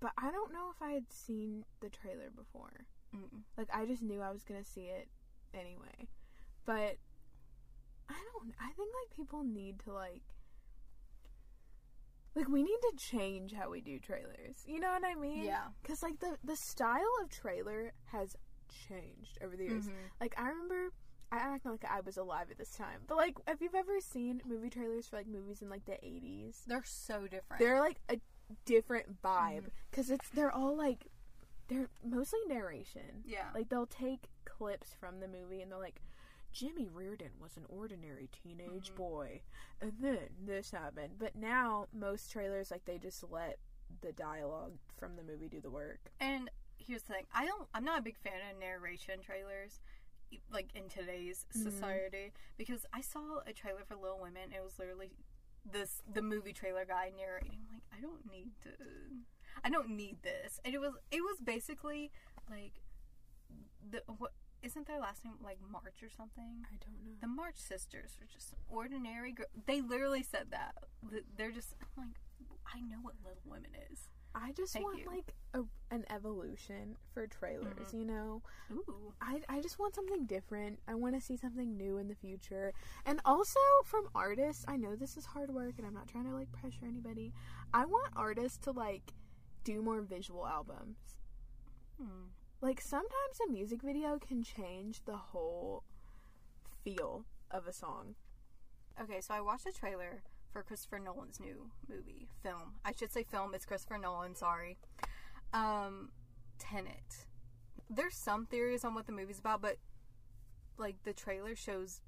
[0.00, 2.86] but I don't know if I had seen the trailer before.
[3.14, 3.42] Mm.
[3.56, 5.08] Like I just knew I was gonna see it
[5.54, 6.08] anyway.
[6.64, 6.96] But
[8.08, 8.54] I don't.
[8.60, 10.22] I think like people need to like.
[12.34, 14.62] Like we need to change how we do trailers.
[14.66, 15.44] You know what I mean?
[15.44, 15.68] Yeah.
[15.84, 18.36] Cause like the the style of trailer has
[18.88, 19.86] changed over the years.
[19.86, 19.92] Mhm.
[20.20, 20.92] Like I remember,
[21.32, 23.00] I act like I was alive at this time.
[23.06, 26.62] But like, have you ever seen movie trailers for like movies in like the eighties?
[26.66, 27.58] They're so different.
[27.60, 28.18] They're like a
[28.64, 31.06] different vibe because it's they're all like
[31.68, 33.24] they're mostly narration.
[33.24, 33.46] yeah.
[33.54, 36.00] Like they'll take clips from the movie and they're like,
[36.52, 38.96] Jimmy Reardon was an ordinary teenage Mhm.
[38.96, 39.40] boy,
[39.80, 41.14] and then this happened.
[41.18, 43.58] But now most trailers like they just let
[44.00, 45.98] the dialogue from the movie do the work.
[46.20, 47.68] and here's the thing: I don't.
[47.74, 49.80] I'm not a big fan of narration trailers,
[50.50, 51.62] like in today's Mhm.
[51.62, 54.52] society, because I saw a trailer for Little Women.
[54.52, 55.10] It was literally
[55.64, 57.58] this the movie trailer guy narrating.
[57.66, 58.70] I'm like, I don't need to.
[59.64, 60.60] I don't need this.
[60.64, 62.12] And it was it was basically
[62.48, 62.82] like
[63.90, 66.66] the what isn't their last name like March or something?
[66.72, 67.16] I don't know.
[67.20, 69.46] The March sisters were just ordinary girl.
[69.66, 70.76] They literally said that.
[71.36, 72.16] They're just I'm like,
[72.74, 74.08] I know what Little Women is.
[74.38, 75.06] I just Thank want you.
[75.06, 78.42] like a, an evolution for trailers, you know?
[78.70, 79.14] Ooh.
[79.20, 80.78] I, I just want something different.
[80.86, 82.74] I want to see something new in the future.
[83.06, 86.34] And also from artists, I know this is hard work and I'm not trying to
[86.34, 87.32] like pressure anybody.
[87.72, 89.14] I want artists to like
[89.64, 90.98] do more visual albums.
[91.98, 92.26] Hmm.
[92.60, 95.82] Like sometimes a music video can change the whole
[96.84, 98.16] feel of a song.
[99.00, 100.22] Okay, so I watched a trailer
[100.56, 102.76] for Christopher Nolan's new movie film.
[102.82, 103.52] I should say film.
[103.52, 104.34] It's Christopher Nolan.
[104.34, 104.78] Sorry.
[105.52, 106.08] Um,
[106.58, 107.26] Tenet.
[107.90, 109.76] There's some theories on what the movie's about, but
[110.78, 112.00] like the trailer shows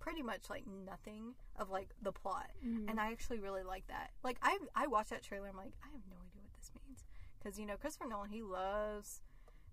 [0.00, 2.50] pretty much like nothing of like the plot,
[2.88, 4.10] and I actually really like that.
[4.24, 5.46] Like I I watched that trailer.
[5.48, 7.04] I'm like I have no idea what this means
[7.38, 9.20] because you know Christopher Nolan he loves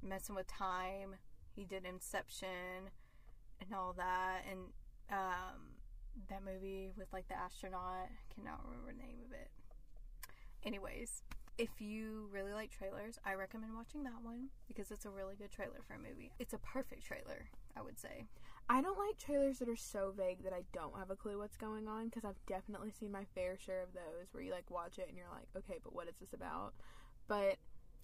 [0.04, 1.16] messing with time.
[1.56, 2.92] He did Inception
[3.60, 4.60] and all that, and
[5.12, 5.73] um
[6.30, 8.10] that movie with like the astronaut.
[8.10, 9.50] I cannot remember the name of it.
[10.64, 11.24] Anyways,
[11.58, 15.52] if you really like trailers, I recommend watching that one because it's a really good
[15.52, 16.32] trailer for a movie.
[16.40, 18.26] It's a perfect trailer, I would say.
[18.70, 21.58] I don't like trailers that are so vague that I don't have a clue what's
[21.58, 24.98] going on because I've definitely seen my fair share of those where you like watch
[25.00, 26.74] it and you're like, okay, but what is this about?
[27.28, 27.58] But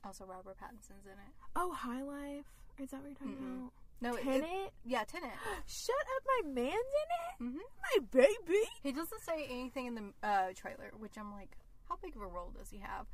[0.03, 1.33] Also, Robert Pattinson's in it.
[1.55, 2.45] oh, High Life,
[2.77, 3.59] is that what you're talking Mm-mm.
[3.61, 3.71] about?
[4.01, 4.43] No, it, Tenet.
[4.43, 5.31] it- yeah, Tenet.
[5.67, 8.63] Shut up, my man's in it, hmm my baby.
[8.83, 11.57] He doesn't say anything in the uh, trailer, which I'm like,
[11.87, 13.07] how big of a role does he have?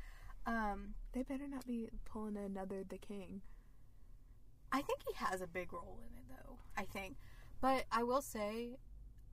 [0.46, 3.42] Um, They better not be pulling another The King.
[4.72, 6.58] I think he has a big role in it, though.
[6.76, 7.16] I think,
[7.60, 8.76] but I will say,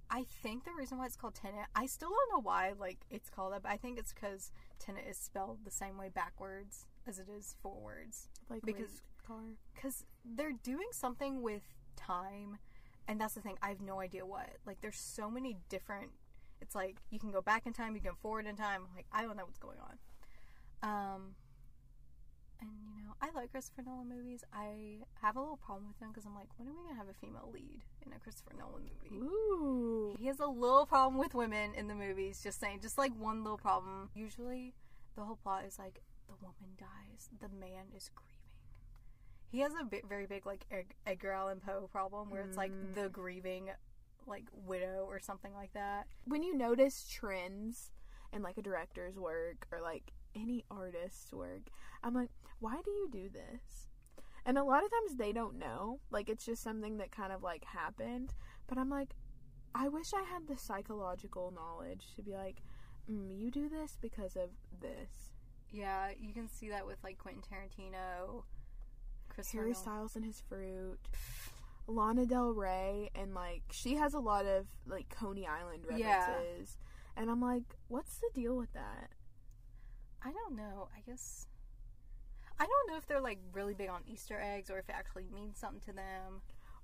[0.10, 3.30] I think the reason why it's called Tenet, I still don't know why like it's
[3.30, 3.64] called that.
[3.64, 7.56] But I think it's because Tenet is spelled the same way backwards as it is
[7.62, 8.30] forwards.
[8.50, 9.58] Like Because- car.
[9.74, 11.64] Because they're doing something with
[11.96, 12.58] time,
[13.08, 13.58] and that's the thing.
[13.62, 14.50] I have no idea what.
[14.66, 16.12] Like, there's so many different.
[16.62, 18.84] It's like you can go back in time, you can go forward in time.
[18.96, 19.98] Like, I don't know what's going on.
[20.84, 21.36] Um,
[22.62, 24.44] and you know, I like Christopher Nolan movies.
[24.54, 27.10] I have a little problem with them because I'm like, when are we gonna have
[27.10, 29.16] a female lead in a Christopher Nolan movie?
[29.22, 30.16] Ooh.
[30.20, 32.42] He has a little problem with women in the movies.
[32.42, 34.10] Just saying, just like one little problem.
[34.16, 34.74] Usually,
[35.16, 38.33] the whole plot is like the woman dies, the man is grieving.
[39.54, 42.72] He has a bit, very big like Ed- Edgar Allan Poe problem where it's like
[42.72, 42.96] Mm.
[42.96, 43.70] the grieving,
[44.26, 46.08] like widow or something like that.
[46.26, 47.92] When you notice trends
[48.34, 51.70] in like a director's work or like any artist's work,
[52.04, 53.90] I'm like, why do you do this?
[54.44, 56.00] And a lot of times they don't know.
[56.10, 58.34] Like it's just something that kind of like happened.
[58.66, 59.14] But I'm like,
[59.76, 62.64] I wish I had the psychological knowledge to be like,
[63.08, 64.50] mm, you do this because of
[64.82, 65.32] this.
[65.70, 68.46] Yeah, you can see that with like Quentin Tarantino,
[69.34, 69.84] Christopher Harry Nolan.
[69.84, 71.00] Styles and his fruit.
[71.88, 76.78] Lana Del Rey and like she has a lot of like Coney Island references.
[76.78, 77.22] Yeah.
[77.22, 79.10] And I'm like, what's the deal with that?
[80.24, 80.88] I don't know.
[80.96, 81.48] I guess
[82.60, 85.26] I don't know if they're like really big on Easter eggs or if it actually
[85.34, 86.42] means something to them.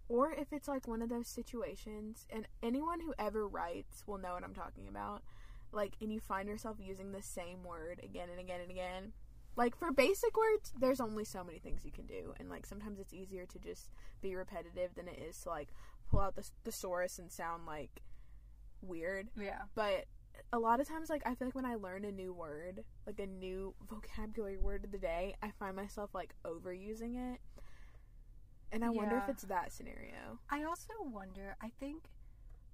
[0.09, 4.33] Or if it's like one of those situations and anyone who ever writes will know
[4.33, 5.23] what I'm talking about.
[5.71, 9.13] Like and you find yourself using the same word again and again and again.
[9.59, 12.97] Like for basic words, there's only so many things you can do and like sometimes
[12.97, 13.91] it's easier to just
[14.21, 15.67] be repetitive than it is to like
[16.09, 18.01] pull out the thesaurus and sound like
[18.81, 19.27] weird.
[19.37, 19.63] Yeah.
[19.75, 20.05] but
[20.53, 23.19] a lot of times like i feel like when i learn a new word like
[23.19, 27.41] a new vocabulary word of the day i find myself like overusing it
[28.71, 31.55] and i wonder if it's that scenario I also wonder.
[31.61, 32.03] I think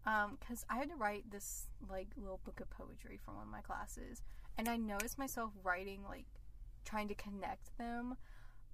[0.06, 3.50] um cuz I had to write this like little book of poetry for one of
[3.50, 4.22] my classes
[4.58, 6.28] and I noticed myself writing like
[6.86, 8.16] trying to connect them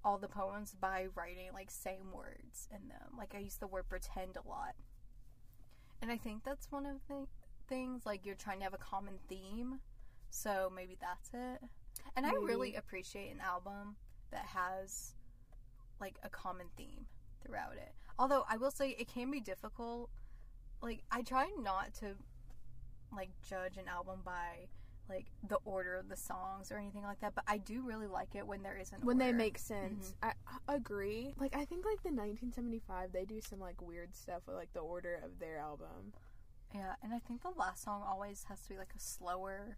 [0.04, 3.18] all the poems by writing like same words in them.
[3.18, 4.76] Like I use the word pretend a lot.
[6.02, 7.28] And I think that's one of the
[7.68, 9.80] things like you're trying to have a common theme.
[10.30, 11.62] So maybe that's it.
[12.16, 13.96] And I really appreciate an album
[14.32, 15.14] that has
[16.00, 17.06] like a common theme
[17.46, 17.94] throughout it.
[18.18, 20.10] Although I will say it can be difficult.
[20.82, 22.16] Like I try not to
[23.14, 24.68] like judge an album by
[25.12, 28.36] like the order of the songs or anything like that, but I do really like
[28.36, 30.32] it when there is an when they make sense I,
[30.68, 34.56] I agree like i think like the 1975 they do some like weird stuff with
[34.56, 36.14] like the order of their album
[36.74, 39.78] Yeah, and I think the last song always has to be like a slower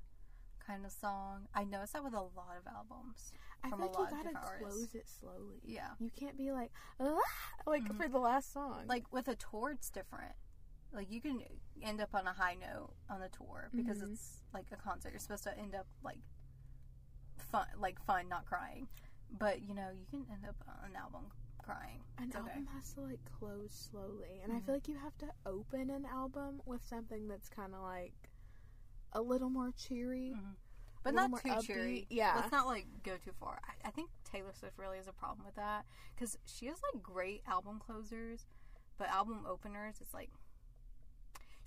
[0.67, 1.47] kind of song.
[1.53, 3.33] I noticed that with a lot of albums.
[3.63, 4.95] i feel like you gotta close artists.
[4.95, 5.89] it slowly Yeah.
[5.99, 7.17] you can't be like "Ah,"
[7.65, 7.97] like Mhm.
[7.97, 10.35] for the last song Like with a tour, it's different.
[10.93, 11.41] Like you can
[11.81, 14.11] end up on a high note on the tour because Mhm.
[14.13, 15.09] it's like a concert.
[15.11, 16.19] You're supposed to end up like
[17.37, 18.87] fun, like fun, not crying.
[19.29, 22.03] But you know, you can end up on an album crying.
[22.17, 22.37] An okay.
[22.37, 24.65] album has to like close slowly, and I Mhm.
[24.65, 28.29] feel like you have to open an album with something that's kind of like
[29.13, 30.55] a little more cheery, Mhm.
[31.03, 31.63] But not too upbeat.
[31.65, 32.07] cheery.
[32.09, 33.59] Yeah, Let's not like go too far.
[33.65, 37.01] I, I think Taylor Swift really has a problem with that because she has like
[37.03, 38.45] great album closers,
[38.97, 40.31] but album openers it's like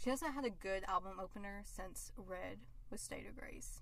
[0.03, 2.59] she hasn't had a good album opener since Red
[2.91, 3.81] with State of Grace.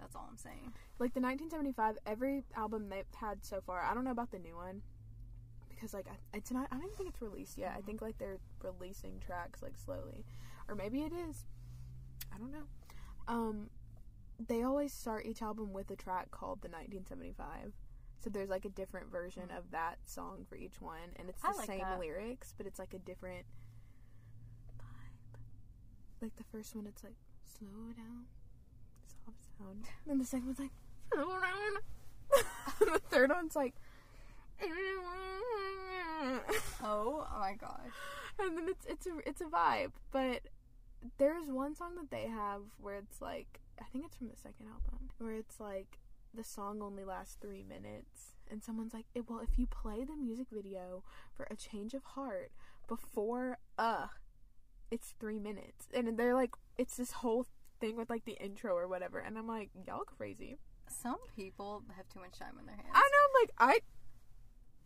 [0.00, 0.72] That's all I'm saying.
[0.98, 1.98] like the 1975.
[2.06, 3.82] Every album they've had so far.
[3.82, 4.82] I don't know about the new one
[5.68, 6.68] because like it's not.
[6.70, 7.74] I don't even think it's released yet.
[7.76, 10.24] I think like they're releasing tracks like slowly,
[10.68, 11.44] or maybe it is.
[12.32, 12.66] I don't know.
[13.26, 13.70] Um,
[14.46, 17.72] they always start each album with a track called the 1975.
[18.20, 21.56] So there's like a different version of that song for each one, and it's the
[21.56, 22.00] like same that.
[22.00, 23.44] lyrics, but it's like a different.
[26.20, 27.14] Like the first one, it's like
[27.58, 28.24] slow down,
[29.06, 29.84] soft sound.
[30.06, 30.72] Then the second one's like
[31.12, 31.82] slow down.
[32.80, 33.74] and the third one's like.
[36.82, 37.92] Oh, my gosh.
[38.38, 39.92] and then it's it's a it's a vibe.
[40.10, 40.42] But
[41.18, 44.66] there's one song that they have where it's like I think it's from the second
[44.66, 45.98] album where it's like
[46.34, 50.16] the song only lasts three minutes, and someone's like, "Eh, "Well, if you play the
[50.16, 51.02] music video
[51.34, 52.50] for a change of heart
[52.86, 54.08] before uh,
[54.90, 57.46] it's three minutes," and they're like, it's this whole
[57.80, 60.58] thing with like the intro or whatever, and I'm like, y'all crazy.
[60.88, 62.88] Some people have too much time on their hands.
[62.94, 63.80] I know, I'm like, I.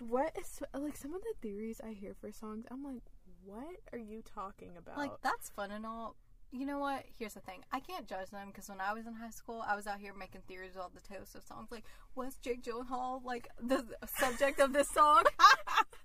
[0.04, 2.64] What is like some of the theories I hear for songs?
[2.70, 3.04] I'm like,
[3.44, 4.98] what are you talking about?
[4.98, 6.16] Like that's fun and all.
[6.50, 7.04] You know what?
[7.18, 7.60] Here's the thing.
[7.72, 10.12] I can't judge them because when I was in high school, I was out here
[10.12, 11.68] making theories about the Taylor Swift songs.
[11.70, 11.84] Like,
[12.14, 13.84] was Jake Gyllenhaal like the
[14.18, 15.22] subject of this song?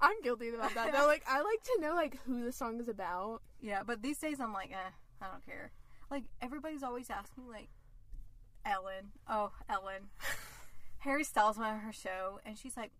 [0.00, 0.92] I'm guilty about that.
[0.92, 1.06] though.
[1.06, 3.42] like, I like to know like who the song is about.
[3.60, 4.90] yeah, but these days I'm like, eh,
[5.22, 5.70] I don't care.
[6.10, 7.68] Like everybody's always asking like,
[8.64, 9.12] Ellen.
[9.28, 10.08] Oh, Ellen.
[10.98, 12.92] Harry Styles went on her show, and she's like.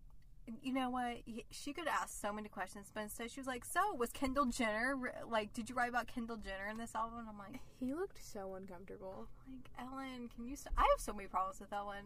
[0.63, 1.17] You know what?
[1.51, 4.97] She could ask so many questions, but instead she was like, "So, was Kendall Jenner
[5.29, 5.53] like?
[5.53, 8.55] Did you write about Kendall Jenner in this album?" And I'm like, He looked so
[8.55, 9.27] uncomfortable.
[9.47, 10.55] Like Ellen, can you?
[10.55, 12.05] St- I have so many problems with Ellen.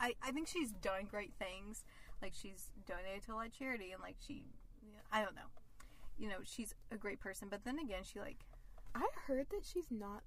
[0.00, 1.84] I, I think she's done great things.
[2.22, 4.44] Like she's donated to a lot of charity and like she,
[5.12, 5.48] I don't know,
[6.18, 7.48] you know, she's a great person.
[7.50, 8.38] But then again, she like
[8.94, 10.22] I heard that she's not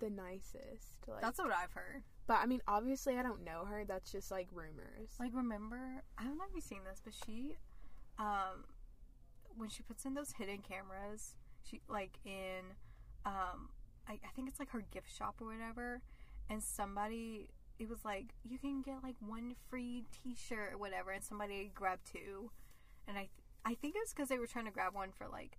[0.00, 0.94] the nicest.
[1.06, 2.02] Like, that's what I've heard.
[2.26, 3.84] but I mean, obviously, I don't know her.
[3.86, 5.10] That's just like rumors.
[5.20, 7.56] Like remember, I don't know if you've seen this, but she,
[8.18, 8.64] um,
[9.56, 11.34] when she puts in those hidden cameras,
[11.68, 12.62] she like in,
[13.26, 13.68] um,
[14.08, 16.00] I, I think it's like her gift shop or whatever,
[16.48, 21.22] and somebody it was like you can get like one free T-shirt or whatever, and
[21.22, 22.50] somebody grabbed two,
[23.06, 23.30] and I th-
[23.64, 25.58] I think it's because they were trying to grab one for like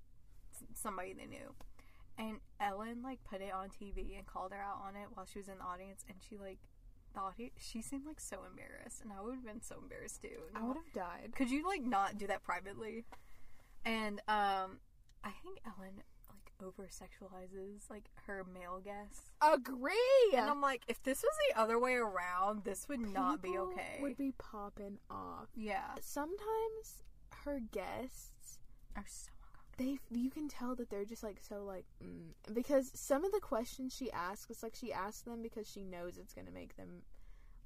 [0.73, 1.53] somebody they knew.
[2.17, 5.39] And Ellen like put it on TV and called her out on it while she
[5.39, 6.59] was in the audience, and she like
[7.13, 10.39] thought he, she seemed like so embarrassed, and I would have been so embarrassed too.
[10.55, 11.33] I would have died.
[11.35, 13.05] Could you like not do that privately?
[13.85, 14.79] And um,
[15.23, 16.03] I think Ellen
[16.65, 19.93] over sexualizes like her male guests, Agree.
[20.33, 23.67] and I'm like, if this was the other way around, this would not be People
[23.73, 23.99] okay.
[24.01, 25.47] Would be popping off.
[25.55, 27.03] yeah, Sometimes
[27.45, 28.59] her guests,
[28.95, 29.29] are so
[29.77, 32.53] they you can tell that they're just like so like mm.
[32.53, 36.17] because some of the questions she asks, it's like she asks them because she knows
[36.17, 37.03] it's gonna make them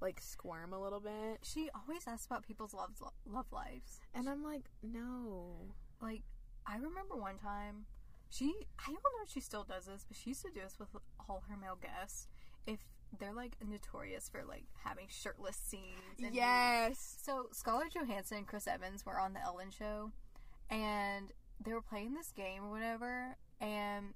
[0.01, 2.91] like squirm a little bit, She always asks about people's love
[3.25, 3.99] love lives.
[4.13, 5.73] and I'm like, no.
[6.01, 6.23] Like,
[6.67, 7.85] I remember one time,
[8.33, 10.79] she, I don't know if she still does this, but she used to do this
[10.79, 10.89] with
[11.29, 12.27] all her male guests.
[12.65, 12.79] If
[13.19, 16.19] they're like notorious for like having shirtless scenes.
[16.23, 17.17] And Yes.
[17.21, 20.11] So Scarlett Johansson and Chris Evans were on the Ellen show,
[20.69, 21.31] and
[21.63, 24.13] they were playing this game or whatever, and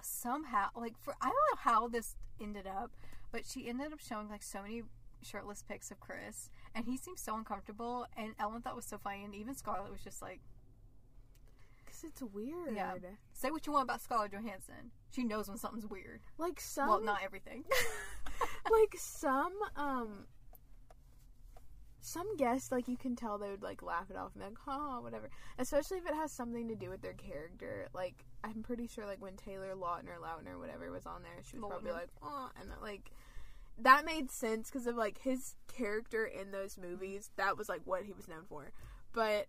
[0.00, 2.92] somehow, like for I don't know how this ended up,
[3.32, 4.82] but she ended up showing like so many
[5.22, 8.98] shirtless pics of Chris, and he seemed so uncomfortable, and Ellen thought it was so
[8.98, 10.40] funny, and even Scarlett was just like,
[12.04, 12.74] It's weird.
[12.74, 12.94] Yeah.
[13.32, 14.92] "Say what you want about Scarlett Johansson.
[15.10, 16.20] She knows when something's weird.
[16.36, 17.64] Like some well, not everything.
[18.70, 20.26] like some um
[22.00, 24.58] some guests like you can tell they would like laugh it off and be like
[24.66, 28.86] oh whatever especially if it has something to do with their character like i'm pretty
[28.86, 31.94] sure like when taylor lautner lautner whatever was on there she was probably Lautner.
[31.94, 33.10] like oh and like
[33.80, 38.04] that made sense because of like his character in those movies that was like what
[38.04, 38.72] he was known for
[39.12, 39.46] but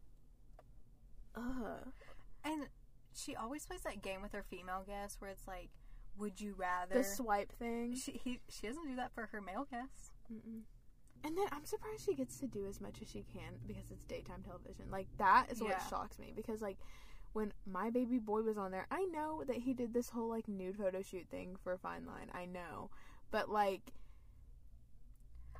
[1.35, 1.85] uh
[2.43, 2.67] and
[3.15, 5.69] she always plays that game with her female guests where it's like,
[6.17, 6.95] would you rather?
[6.97, 10.11] the swipe thing She he, she doesn't do that for her male guests.
[10.31, 10.61] Mm-mm.
[11.23, 14.05] And then I'm surprised she gets to do as much as she can because it's
[14.05, 14.85] daytime television.
[14.91, 15.85] Like that is what Yeah.
[15.87, 16.77] shocks me because like
[17.33, 20.47] when my baby boy was on there, I know that he did this whole like
[20.47, 22.29] nude photo shoot thing for Fine Line.
[22.33, 22.89] I know,
[23.31, 23.91] but like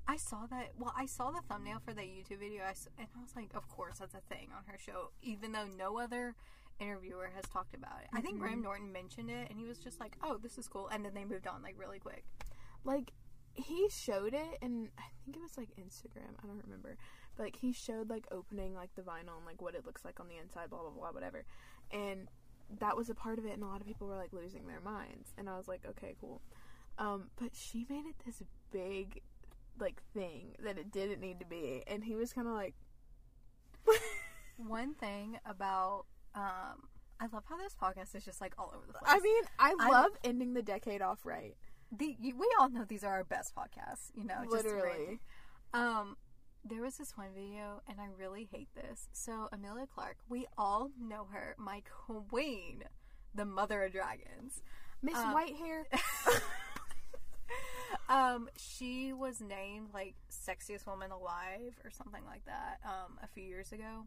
[0.07, 0.71] I saw that.
[0.77, 3.67] Well, I saw the thumbnail for that YouTube video, I and I was like, of
[3.69, 6.35] course that's a thing on her show, even though no other
[6.79, 8.09] interviewer has talked about it.
[8.13, 10.87] I think Graham Norton mentioned it, and he was just like, "Oh, this is cool,"
[10.87, 12.23] and then they moved on like really quick.
[12.83, 13.11] like
[13.53, 16.95] he showed it and I think it was like Instagram, I don't remember.
[17.35, 20.19] But like he showed like opening like the vinyl and like what it looks like
[20.19, 21.43] on the inside, blah blah blah, whatever.
[21.91, 22.29] And
[22.79, 24.79] that was a part of it and a lot of people were like losing their
[24.79, 25.33] minds.
[25.37, 26.41] And I was like, okay, cool.
[26.97, 29.21] Um, but she made it this big
[29.79, 31.83] like thing that it didn't need to be.
[31.87, 32.75] And he was kinda like
[34.57, 36.05] One thing about
[36.39, 36.87] um,
[37.19, 39.03] I love how this podcast is just like all over the place.
[39.05, 41.55] I mean, I I- love ending the decade off right.
[41.91, 45.19] the, you, we all know these are our best podcasts, you know, just Literally.
[45.73, 46.15] Um,
[46.63, 49.07] there was this one video, and I really hate this.
[49.11, 52.83] So Emilia Clarke, we all know her, my queen,
[53.35, 54.61] the mother of dragons.
[55.01, 55.83] Miss Um, Whitehair.
[58.09, 62.79] um, she was named like sexiest woman alive or something like that.
[62.85, 64.05] Um, a few years ago,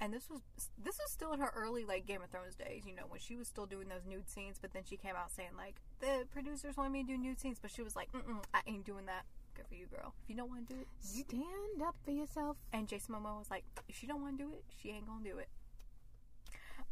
[0.00, 0.40] and this was
[0.82, 2.82] this was still in her early like Game of Thrones days.
[2.86, 5.30] You know, when she was still doing those nude scenes, but then she came out
[5.30, 8.42] saying like the producers wanted me to do nude scenes, but she was like, Mm-mm,
[8.52, 9.24] I ain't doing that.
[9.54, 10.14] Good for you, girl.
[10.22, 11.24] If you don't want to do it, you.
[11.28, 12.56] Stand up for yourself.
[12.72, 15.24] And Jason Momoa was like, if she don't want to do it, she ain't gonna
[15.24, 15.48] do it.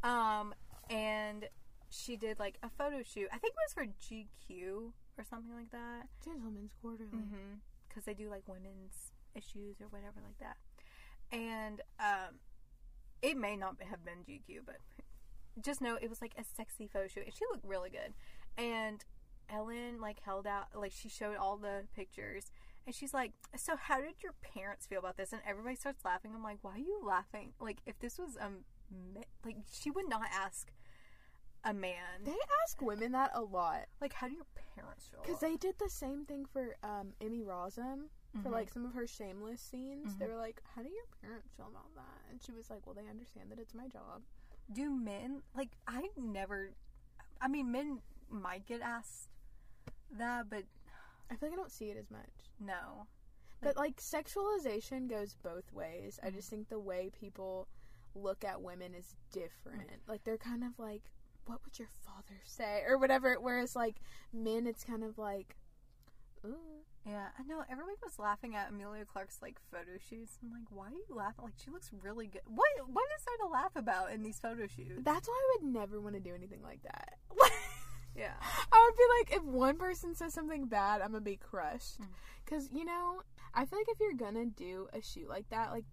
[0.02, 0.54] Um,
[0.88, 1.48] and
[1.90, 3.28] she did like a photo shoot.
[3.32, 6.08] I think it was for GQ or something like that.
[6.24, 7.10] Gentleman's Quarterly.
[7.10, 7.58] Mm-hmm.
[7.88, 10.56] Because they do like women's issues or whatever like that.
[11.32, 12.38] And um,
[13.22, 14.76] it may not have been GQ, but
[15.62, 18.14] just know it was like a sexy photo shoot, and she looked really good.
[18.56, 19.04] And
[19.48, 22.52] Ellen like held out, like she showed all the pictures,
[22.86, 26.32] and she's like, "So how did your parents feel about this?" And everybody starts laughing.
[26.34, 27.52] I'm like, "Why are you laughing?
[27.60, 28.64] Like if this was um,
[29.44, 30.70] like she would not ask."
[31.62, 32.32] A man, They
[32.64, 33.84] ask women that a lot.
[34.00, 35.20] like, how do your parents feel?
[35.20, 38.04] Because they did the same thing for um, Emmy Rossum
[38.42, 38.52] for Mhm.
[38.52, 40.16] like some of her shameless scenes.
[40.16, 40.28] They Mhm.
[40.28, 43.08] were like, "How do your parents feel about that?" And she was like, "Well, they
[43.08, 44.22] understand that it's my job."
[44.72, 46.70] do men like I never
[47.40, 49.28] I mean men might get asked
[50.12, 50.64] that but
[51.30, 52.52] I feel like I don't see it as much.
[52.60, 53.06] no
[53.60, 56.18] But like sexualization goes both ways.
[56.22, 57.68] I just think the way people
[58.14, 59.90] look at women is different.
[60.08, 61.02] Like they're kind of like,
[61.46, 62.82] what would your father say?
[62.86, 63.36] Or whatever.
[63.40, 63.96] Whereas like
[64.32, 65.56] men, it's kind of like,
[66.44, 66.84] ooh.
[67.06, 67.62] Yeah, I know.
[67.70, 70.38] Everybody was laughing at Emilia Clarke's like photo shoots.
[70.42, 71.44] I'm like, why are you laughing?
[71.44, 72.42] Like, she looks really good.
[72.46, 75.02] What What is there to laugh about in these photo shoots?
[75.02, 77.14] That's why I would never want to do anything like that.
[78.16, 78.34] Yeah.
[78.72, 82.00] I would be like, if one person says something bad, I'm gonna be crushed.
[82.00, 82.06] Mm.
[82.46, 83.22] Cause you know,
[83.54, 85.84] I feel like if you're gonna do a shoot like that, like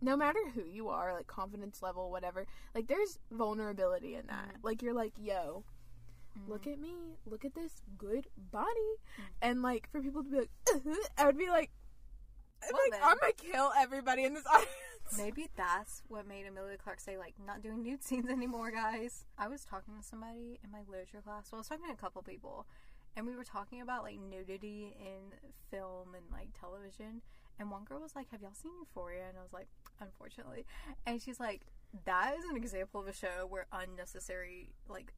[0.00, 4.48] no matter who you are, like confidence level, whatever, like there's vulnerability in that.
[4.48, 4.64] Mm.
[4.64, 5.64] Like you're like, yo,
[6.48, 6.72] look mm-hmm.
[6.72, 6.94] at me,
[7.26, 9.22] look at this good body, mm-hmm.
[9.42, 10.50] and like for people to be like,
[11.18, 11.70] I would be like,
[12.62, 13.00] I'm Well, like.
[13.02, 14.68] I'm gonna kill everybody in this audience.
[15.16, 19.24] Maybe that's what made Emilia Clarke say, like, not doing nude scenes anymore, guys.
[19.38, 21.48] I was talking to somebody in my literature class.
[21.50, 22.66] Well, I was talking to a couple people,
[23.16, 25.32] and we were talking about, like, nudity in
[25.70, 27.22] film and, like, television.
[27.58, 29.28] And one girl was like, Have y'all seen Euphoria?
[29.28, 29.68] And I was like,
[30.00, 30.64] Unfortunately.
[31.06, 31.62] And she's like,
[32.04, 35.12] That is an example of a show where unnecessary, like,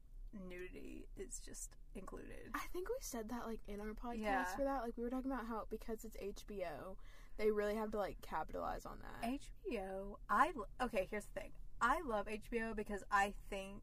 [0.49, 2.51] nudity is just included.
[2.53, 4.45] I think we said that like in our podcast Yeah.
[4.55, 4.81] for that.
[4.83, 6.95] Like we were talking about how because it's HBO,
[7.37, 9.29] they really have to like capitalize on that.
[9.31, 10.51] HBO, I
[10.81, 11.07] okay.
[11.09, 11.51] Here's the thing.
[11.81, 13.81] I love HBO because I think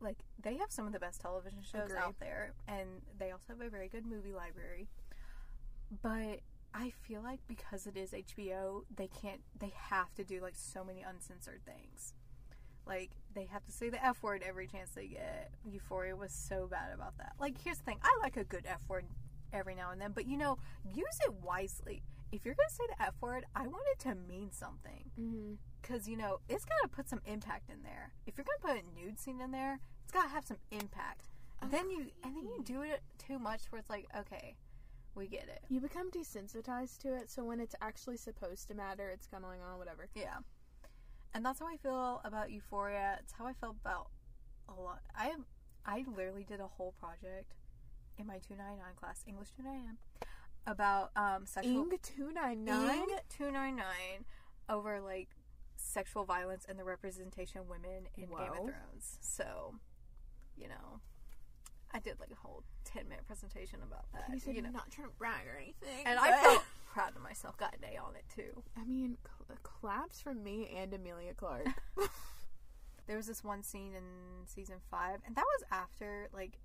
[0.00, 1.98] like they have some of the best television shows Agree.
[1.98, 2.88] out there, and
[3.18, 4.88] they also have a very good movie library.
[6.02, 6.40] But
[6.74, 9.40] I feel like because it is HBO, they can't.
[9.58, 12.14] They have to do like so many uncensored things.
[12.88, 15.50] Like they have to say the F word every chance they get.
[15.70, 17.34] Euphoria was so bad about that.
[17.38, 17.98] Like here's the thing.
[18.02, 19.04] I like a good F word
[19.52, 20.58] every now and then, but you know,
[20.94, 22.02] use it wisely.
[22.32, 25.54] If you're gonna say the F word, I want it to mean something Mm-hmm.
[25.82, 28.12] because you know it's got to put some impact in there.
[28.26, 31.28] If you're gonna put a nude scene in there, it's got to have some impact.
[31.70, 34.56] Then you and then you do it too much where it's like, okay,
[35.14, 35.60] we get it.
[35.68, 39.50] You become desensitized to it, so when it's actually supposed to matter, it's kind of
[39.50, 40.06] like, oh, whatever.
[40.14, 40.36] Yeah,
[41.34, 43.18] and that's how I feel about Euphoria.
[43.20, 44.08] It's how I felt about
[44.68, 45.00] a lot.
[45.14, 45.34] I
[45.86, 47.54] I literally did a whole project
[48.18, 49.96] in my two nine nine class, English two nine nine,
[50.66, 53.00] about um sexual Ing two nine nine.
[53.00, 54.24] Ing two nine nine
[54.68, 55.28] over like
[55.76, 59.18] sexual violence and the representation of women in Game of Thrones.
[59.20, 59.74] So,
[60.56, 61.00] you know,
[61.92, 64.24] I did like a whole ten minute presentation about that.
[64.32, 67.16] You said you know, you're not trying to brag or anything, and I felt proud
[67.16, 67.56] of myself.
[67.56, 68.62] Got an A on it too.
[68.76, 71.68] I mean, cl- claps from me and Emilia Clarke.
[73.06, 74.02] There was this one scene in
[74.44, 76.58] season five, and that was after like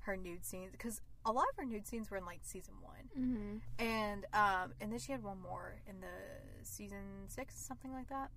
[0.00, 3.08] her nude scenes because a lot of her nude scenes were in like season one.
[3.18, 3.56] mm-hmm.
[3.78, 6.06] and um and then she had one more in the
[6.62, 8.30] season six something like that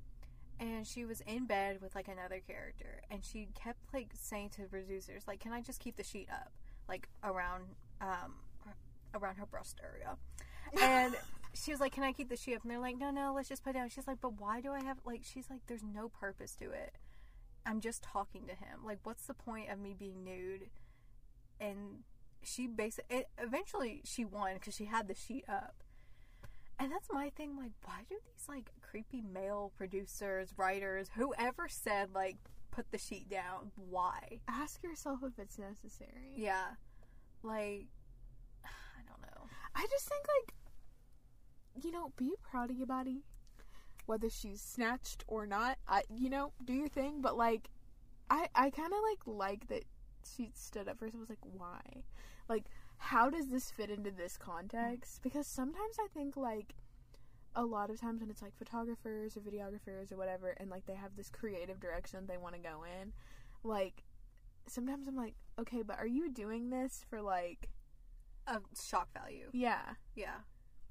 [0.59, 4.61] and she was in bed with like another character and she kept like saying to
[4.61, 6.51] the producers like can i just keep the sheet up
[6.88, 7.63] like around
[8.01, 8.36] um
[9.13, 10.15] around her breast area
[10.82, 11.15] and
[11.53, 12.61] she was like can i keep the sheet up?
[12.63, 13.89] And they're like no no let's just put it down.
[13.89, 16.97] She's like but why do i have like she's like there's no purpose to it.
[17.65, 18.80] I'm just talking to him.
[18.86, 20.70] Like what's the point of me being nude?
[21.59, 22.03] And
[22.43, 25.84] she basically eventually she won because she had the sheet up.
[26.80, 32.09] And that's my thing like why do these like creepy male producers writers whoever said
[32.13, 32.38] like
[32.72, 34.39] put the sheet down why?
[34.47, 36.34] Ask yourself if it's necessary.
[36.36, 36.76] yeah.
[37.43, 37.88] Like
[39.08, 39.28] don't know
[39.76, 43.22] I just think like, you know, be proud of your body,
[44.08, 45.78] whether she's snatched or not.
[45.88, 47.22] I, you know, do your thing.
[47.22, 47.70] But like,
[48.30, 49.84] I, I kind of like like that
[50.36, 51.20] she stood up for herself.
[51.20, 52.03] I was like, why?
[52.49, 52.64] Like,
[52.97, 55.20] how does this fit into this context?
[55.20, 55.24] Mm.
[55.24, 56.74] Because sometimes I think like.
[57.60, 60.93] A lot of times when it's like photographers or videographers or whatever, and like they
[60.93, 63.14] have this creative direction they want to go in,
[63.64, 64.03] like
[64.68, 67.70] sometimes I'm like, okay, but are you doing this for like,
[68.48, 70.36] of shock value yeah, yeah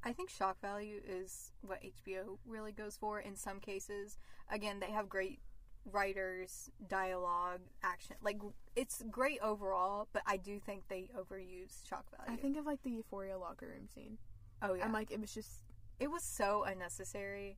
[0.04, 4.18] i think shock value is what hbo really goes for in some cases
[4.50, 5.40] again they have great
[5.92, 8.38] writers dialogue action like
[8.74, 12.82] it's great overall but i do think they overuse shock value I think of like
[12.82, 14.18] the Euphoria locker room scene.
[14.62, 15.62] oh yeah I'm like, it was just
[15.98, 17.56] it was so unnecessary.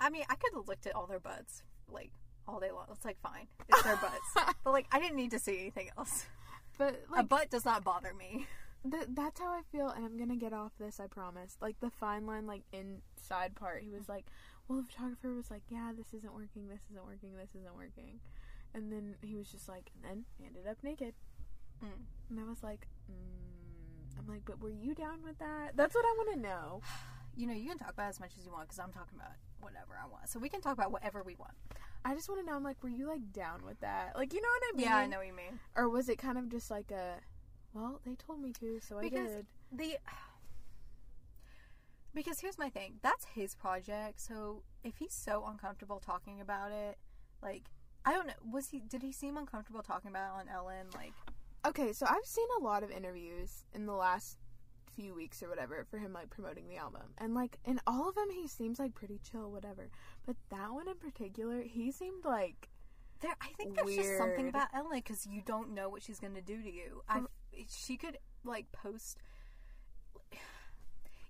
[0.00, 2.12] I mean, I could have looked at all their butts like
[2.46, 2.86] all day long.
[2.92, 6.26] It's like fine, it's their butts, but like I didn't need to see anything else.
[6.78, 8.46] but A butt does not bother me.
[8.90, 11.00] Th- that's how I feel, and I'm gonna get off this.
[11.00, 11.56] I promise.
[11.60, 14.26] Like the fine line, like inside part, he was like,
[14.66, 18.20] "Well, the photographer was like, yeah, this isn't working, this isn't working, this isn't working,"
[18.74, 21.14] and then he was just like, and then he ended up naked,
[21.84, 22.06] Mm.
[22.30, 24.18] and I was like, mm.
[24.18, 25.76] I'm like, but were you down with that?
[25.76, 26.82] That's what I want to know.
[27.36, 29.30] You know, you can talk about as much as you want because I'm talking about
[29.60, 30.28] whatever I want.
[30.28, 31.52] So we can talk about whatever we want.
[32.04, 32.56] I just want to know.
[32.56, 34.16] I'm like, were you like down with that?
[34.16, 34.86] Like, you know what I mean?
[34.86, 35.60] Yeah, I know what you mean.
[35.76, 37.20] Or was it kind of just like a,
[37.72, 39.46] well, they told me to, so I did.
[39.72, 39.96] The
[42.14, 42.94] Because here's my thing.
[43.02, 44.20] That's his project.
[44.20, 46.98] So if he's so uncomfortable talking about it,
[47.42, 47.64] like
[48.04, 50.86] I don't know, was he did he seem uncomfortable talking about it on Ellen?
[50.94, 51.12] Like
[51.66, 54.38] Okay, so I've seen a lot of interviews in the last
[54.94, 57.02] few weeks or whatever for him like promoting the album.
[57.18, 59.90] And like in all of them he seems like pretty chill whatever.
[60.26, 62.68] But that one in particular, he seemed like
[63.20, 66.34] there I think there's just something about Ellen cuz you don't know what she's going
[66.34, 67.02] to do to you.
[67.08, 67.22] I
[67.68, 69.18] she could like post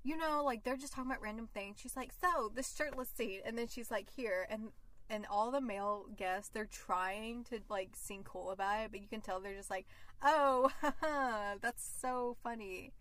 [0.05, 1.77] you know, like they're just talking about random things.
[1.81, 4.71] She's like, "So, this shirtless scene." And then she's like, "Here." And
[5.11, 9.09] and all the male guests, they're trying to like seem cool about it, but you
[9.09, 9.87] can tell they're just like,
[10.23, 10.71] "Oh,
[11.61, 12.93] that's so funny."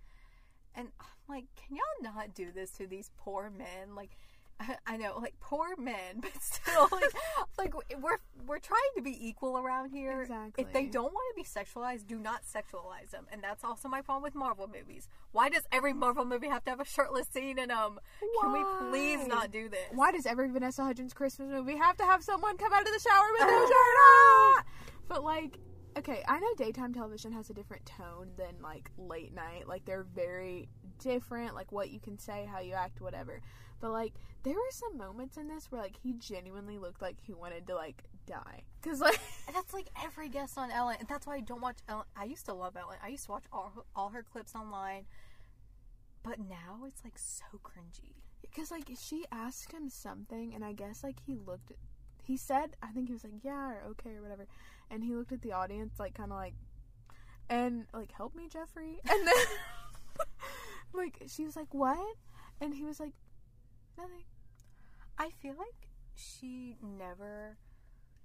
[0.75, 3.95] And I'm like, can y'all not do this to these poor men?
[3.95, 4.11] Like,
[4.59, 7.13] I, I know, like poor men, but still, like,
[7.57, 10.21] like we're we're trying to be equal around here.
[10.21, 10.63] Exactly.
[10.63, 13.25] If they don't want to be sexualized, do not sexualize them.
[13.31, 15.07] And that's also my problem with Marvel movies.
[15.31, 17.99] Why does every Marvel movie have to have a shirtless scene in them?
[18.41, 19.79] Can we please not do this?
[19.91, 22.99] Why does every Vanessa Hudgens Christmas movie have to have someone come out of the
[22.99, 24.63] shower with no shirt on?
[25.09, 25.57] But like,
[25.97, 29.67] okay, I know daytime television has a different tone than like late night.
[29.67, 30.69] Like they're very
[30.99, 33.41] different, like what you can say, how you act, whatever.
[33.79, 37.33] But like, there were some moments in this where like he genuinely looked like he
[37.33, 40.97] wanted to like die, cause like, And that's like every guest on Ellen.
[40.99, 42.05] And that's why I don't watch Ellen.
[42.15, 42.97] I used to love Ellen.
[43.03, 45.05] I used to watch all all her clips online.
[46.23, 48.15] But now it's like so cringy.
[48.55, 51.71] cause like she asked him something, and I guess like he looked.
[52.23, 54.47] He said, I think he was like, yeah, or okay, or whatever.
[54.91, 56.55] And he looked at the audience, like, kind of like,
[57.49, 58.99] and like, help me, Jeffrey.
[59.09, 59.45] And then,
[60.93, 62.15] like, she was like, what?
[62.59, 63.13] And he was like,
[63.97, 64.23] nothing.
[65.17, 67.57] I feel like she never.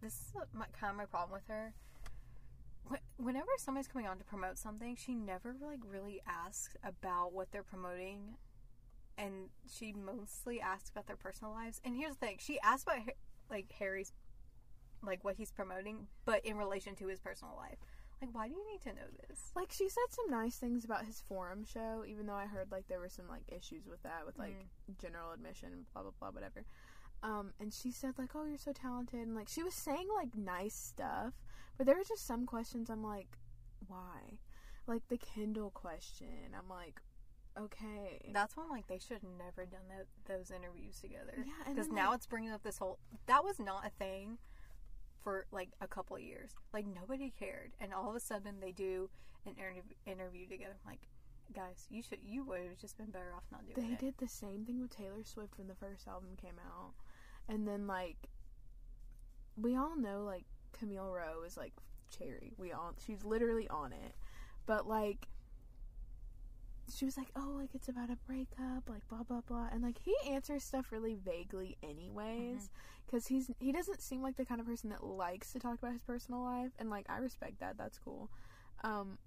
[0.00, 1.74] This is my, kind of my problem with her.
[3.16, 7.62] Whenever somebody's coming on to promote something, she never like really asks about what they're
[7.62, 8.36] promoting,
[9.16, 11.80] and she mostly asks about their personal lives.
[11.84, 12.98] And here's the thing: she asked about
[13.48, 14.12] like Harry's,
[15.02, 17.78] like what he's promoting, but in relation to his personal life.
[18.22, 19.50] Like, why do you need to know this?
[19.56, 22.86] Like, she said some nice things about his forum show, even though I heard like
[22.88, 24.54] there were some like issues with that, with like
[25.00, 26.64] general admission blah blah blah, whatever.
[27.24, 30.36] Um, and she said like, "Oh, you're so talented," and like she was saying like
[30.36, 31.34] nice stuff,
[31.76, 33.38] but there were just some questions I'm like,
[33.88, 34.38] why?
[34.86, 37.00] Like the Kendall question, I'm like,
[37.58, 41.34] okay, That's when like they should have never done that, those interviews together.
[41.44, 44.38] yeah, because now like, it's bringing up this whole that was not a thing
[45.22, 46.50] for like a couple of years.
[46.72, 47.72] Like nobody cared.
[47.80, 49.08] And all of a sudden they do
[49.46, 50.76] an interview, interview together.
[50.84, 51.00] I'm like
[51.52, 53.98] guys you should you would have just been better off not doing they it.
[53.98, 56.92] did the same thing with Taylor Swift when the first album came out,
[57.48, 58.16] and then like
[59.56, 61.74] we all know like Camille Rowe is like
[62.16, 62.52] cherry.
[62.56, 64.14] We all she's literally on it,
[64.66, 65.28] but like
[66.94, 69.98] she was like, oh, like it's about a breakup, like blah blah blah, and like
[69.98, 72.70] he answers stuff really vaguely anyways,
[73.06, 75.92] because he's he doesn't seem like the kind of person that likes to talk about
[75.92, 77.76] his personal life, and like I respect that.
[77.78, 78.30] That's cool.
[78.84, 79.18] Um,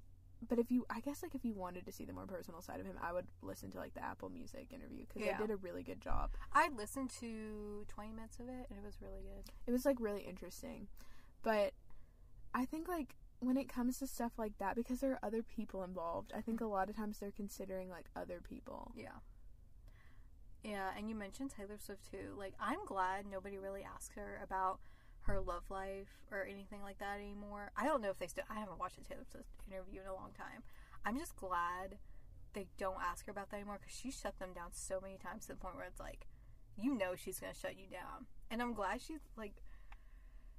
[0.47, 2.80] but if you, I guess like if you wanted to see the more personal side
[2.80, 5.38] of him, I would listen to like the Apple Music interview because Yeah.
[5.38, 6.32] they did a really good job.
[6.53, 9.97] I listened to 20 minutes of it and it was really good It was like
[9.99, 10.88] really interesting,
[11.41, 11.72] but
[12.53, 13.16] I think like
[13.46, 16.62] when it comes to stuff like that, because there are other people involved, I think
[16.62, 18.91] a lot of times they're considering like other people.
[18.96, 19.20] yeah
[20.64, 24.80] yeah and you mentioned Taylor Swift too like I'm glad nobody really asks her about
[25.22, 28.60] her love life or anything like that anymore I don't know if they still I
[28.60, 30.64] haven't watched a Taylor Swift interview in a long time
[31.06, 31.98] I'm just glad
[32.54, 35.43] they don't ask her about that anymore because she shut them down so many times
[35.43, 36.26] to the point where it's like,
[36.78, 38.26] you know, she's gonna shut you down.
[38.50, 39.54] And I'm glad she's like,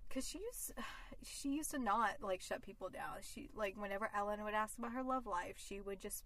[0.09, 0.73] because she used
[1.23, 3.17] she used to not like shut people down.
[3.23, 6.25] She like whenever Ellen would ask about her love life, she would just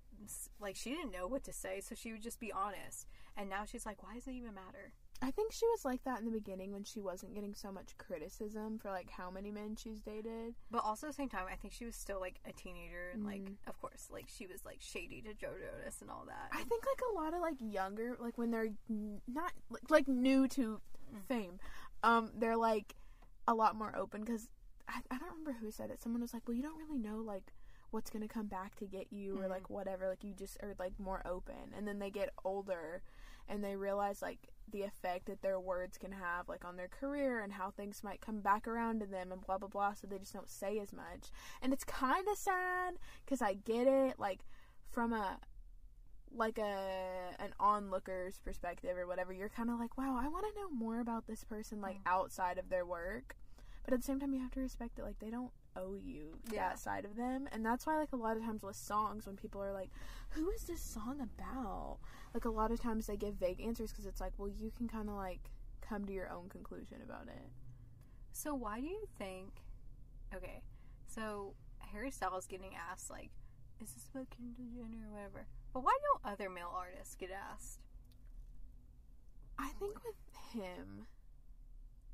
[0.60, 3.06] like she didn't know what to say, so she would just be honest.
[3.36, 4.92] And now she's like, why does it even matter?
[5.22, 7.96] I think she was like that in the beginning when she wasn't getting so much
[7.98, 10.54] criticism for like how many men she's dated.
[10.70, 13.24] But also at the same time, I think she was still like a teenager, and
[13.24, 13.56] like Mhm.
[13.66, 16.48] of course, like she was like shady to Joe Jonas and all that.
[16.52, 20.08] I think like a lot of like younger, like when they're n- not like, like
[20.08, 20.80] new to
[21.12, 21.24] Mm.
[21.26, 21.58] fame,
[22.04, 22.94] um, they're like
[23.50, 24.48] a lot more open because
[24.88, 26.00] I, I don't remember who said it.
[26.00, 27.52] Someone was like, "Well, you don't really know like
[27.90, 29.50] what's gonna come back to get you or Mhm.
[29.50, 30.08] like whatever.
[30.08, 33.02] Like you just are like more open." And then they get older
[33.48, 37.40] and they realize like the effect that their words can have like on their career
[37.40, 39.94] and how things might come back around to them and blah blah blah.
[39.94, 41.30] So they just don't say as much.
[41.60, 42.94] And it's kind of sad
[43.24, 44.44] because I get it like
[44.92, 45.40] from a
[46.34, 50.60] like a an onlooker's perspective or whatever you're kind of like wow i want to
[50.60, 52.06] know more about this person like Mm.
[52.06, 53.36] outside of their work
[53.84, 56.38] but at the same time you have to respect that like they don't owe you
[56.52, 56.68] Yeah.
[56.70, 57.48] that side of them.
[57.52, 59.88] And that's why like a lot of times with songs when people are like,
[60.30, 61.98] "Who is this song about?"
[62.34, 64.88] Like a lot of times they give vague answers cuz it's like, "Well, you can
[64.88, 65.50] kind of like
[65.80, 67.50] come to your own conclusion about it."
[68.32, 69.62] So why do you think?
[70.34, 70.62] Okay,
[71.06, 73.30] so Harry Styles getting asked like,
[73.80, 77.80] "Is this about Kendall Jenner or whatever?" But why don't other male artists get asked?
[79.58, 80.14] I think with
[80.52, 81.06] him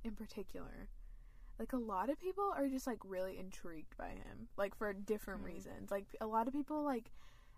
[0.04, 0.88] in particular,
[1.58, 5.42] like a lot of people are just like really intrigued by him, like for different
[5.42, 5.46] Mhm.
[5.46, 5.90] reasons.
[5.90, 7.10] Like a lot of people like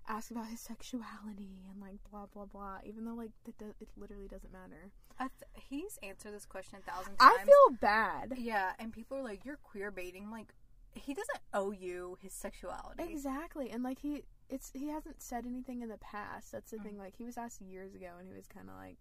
[0.06, 3.88] ask about his sexuality and like blah blah blah, even though like it, do- it
[3.96, 4.90] literally doesn't matter.
[5.18, 7.38] Th- he's answered this question a thousand times.
[7.40, 8.34] I feel bad.
[8.38, 10.54] yeah, and people are like, "You're queer baiting." I'm like,
[10.94, 13.02] he doesn't owe you his sexuality.
[13.04, 16.52] Exactly, and like he, it's he hasn't said anything in the past.
[16.52, 16.82] That's the Mm.
[16.82, 16.98] thing.
[16.98, 18.98] Like he was asked years ago, and he was kind of like,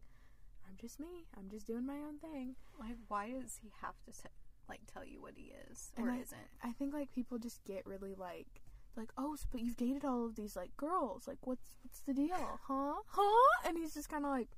[0.68, 1.26] "I'm just me.
[1.38, 4.30] I'm just doing my own thing." Like, why does he have to t-
[4.70, 6.48] like tell you what he is And or I- isn't?
[6.64, 8.62] I think like people just get really like
[8.98, 12.14] like oh s- but you've dated all of these like girls like what's what's the
[12.16, 12.36] deal
[12.68, 14.50] huh huh and he's just kind of like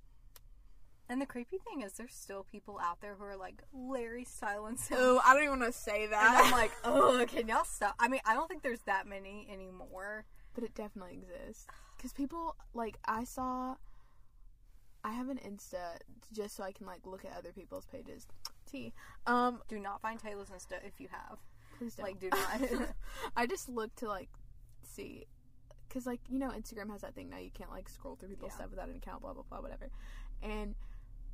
[1.09, 4.91] And the creepy thing is, there's still people out there who are like Larry Stylinson.
[4.95, 7.95] oh I don't even want to say And that I'm like, oh, can y'all stop?
[7.99, 10.25] I mean, I don't think there's that many anymore.
[10.59, 11.65] But it definitely exists.
[11.95, 13.75] Because people like I saw
[15.03, 15.97] I have an Insta
[16.33, 18.27] just so I can like look at other people's pages.
[18.69, 18.93] T.
[19.25, 21.39] Um Do not find Taylor's Insta if you have.
[21.77, 22.05] please don't.
[22.05, 22.89] Like, do not.
[23.37, 24.29] I just look to like
[24.83, 25.25] see.
[25.87, 28.51] Because like you know Instagram has that thing now you can't like scroll through people's
[28.51, 28.57] Yeah.
[28.57, 29.89] stuff without an account blah blah blah whatever.
[30.43, 30.75] And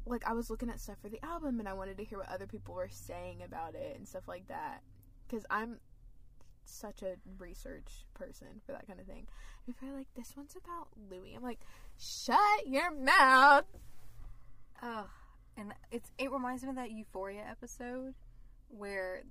[0.06, 2.30] like I was looking at stuff for the album and I wanted to hear what
[2.30, 4.82] other people were saying about it and stuff like that.
[5.28, 5.80] Because I'm
[6.66, 9.28] such a research person for that kind of thing.
[9.66, 11.34] People are like, this one's about Louis.
[11.36, 11.60] I'm like,
[11.98, 13.66] shut your mouth.
[14.82, 15.08] Ugh.
[15.58, 18.14] And it's it reminds me of that Euphoria episode
[18.68, 19.24] where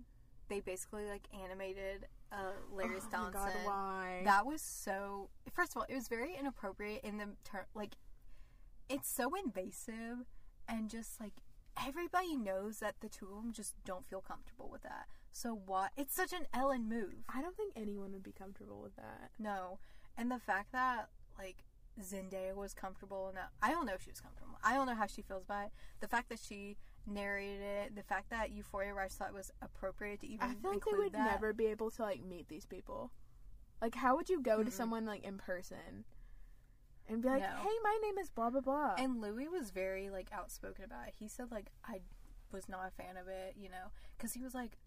[0.49, 4.23] they basically like animated uh, Larry oh god, why?
[4.25, 5.29] That was so.
[5.53, 7.65] First of all, it was very inappropriate in the term.
[7.75, 7.93] Like,
[8.89, 10.27] it's so invasive,
[10.69, 11.35] and just like
[11.87, 15.07] everybody knows that the two of them just don't feel comfortable with that.
[15.35, 15.91] So what?
[15.97, 17.25] It's such an Ellen move.
[17.29, 19.31] I don't think anyone would be comfortable with that.
[19.37, 19.79] No,
[20.17, 21.65] and the fact that like
[22.01, 24.59] Zendaya was comfortable and that I don't know if she was comfortable.
[24.63, 25.73] I don't know how she feels about it.
[25.99, 30.21] The fact that she narrated it, the fact that Euphoria Rush thought it was appropriate
[30.21, 31.33] to even I feel like they include would that.
[31.33, 33.11] never be able to like meet these people.
[33.83, 34.73] Like, how would you go to Mm-mm.
[34.73, 36.05] someone like in person
[37.09, 37.57] and be like, No.
[37.61, 38.95] "Hey, my name is blah blah blah"?
[38.99, 41.15] And Louis was very like outspoken about it.
[41.19, 42.03] He said like I
[42.53, 44.79] was not a fan of it, you know, because he was like,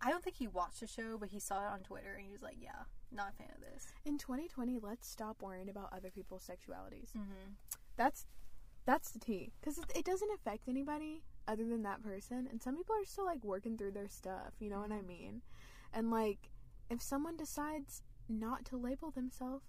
[0.00, 2.32] I don't think he watched the show, but he saw it on Twitter and he
[2.32, 3.86] was like, yeah, not a fan of this.
[4.04, 7.10] in 2020, let's stop worrying about other people's sexualities.
[7.16, 7.52] Mm-hmm.
[7.96, 8.26] That's
[8.84, 12.48] that's the tea, because it, it doesn't affect anybody other than that person.
[12.50, 14.54] And some people are still like working through their stuff.
[14.58, 15.06] You know what I Mhm.
[15.06, 15.42] mean?
[15.92, 16.50] And like,
[16.90, 19.64] if someone decides not to label themselves,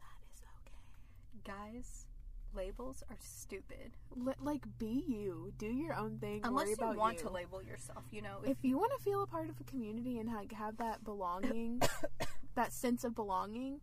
[0.00, 1.44] that is okay.
[1.44, 2.06] Guys,
[2.54, 5.52] labels are stupid Li- like, be you.
[5.58, 6.40] Do your own thing.
[6.44, 7.24] unless worry you about want you.
[7.24, 8.04] to label yourself.
[8.10, 10.76] You know, if you want to feel a part of a community and like have
[10.78, 11.82] that belonging,
[12.54, 13.80] that sense of belonging,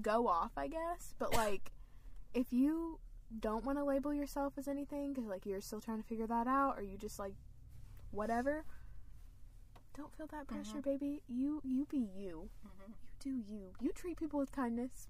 [0.00, 1.14] go off, I guess.
[1.18, 1.72] But like,
[2.34, 2.98] if you
[3.40, 6.46] don't want to label yourself as anything because like you're still trying to figure that
[6.46, 7.34] out, or you just like
[8.10, 8.64] whatever,
[9.96, 10.84] don't feel that pressure, Mhm.
[10.84, 11.22] baby.
[11.28, 12.50] You you be you.
[12.64, 12.88] Mhm.
[12.88, 13.72] You do you.
[13.80, 15.08] You treat people with kindness.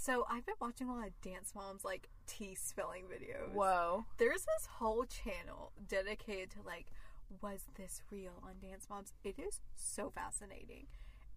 [0.00, 3.52] So I've been watching a lot of Dance Moms like tea spilling videos.
[3.52, 4.06] Whoa.
[4.16, 6.86] There's this whole channel dedicated to like,
[7.42, 9.12] was this real on Dance Moms?
[9.24, 10.86] It is so fascinating.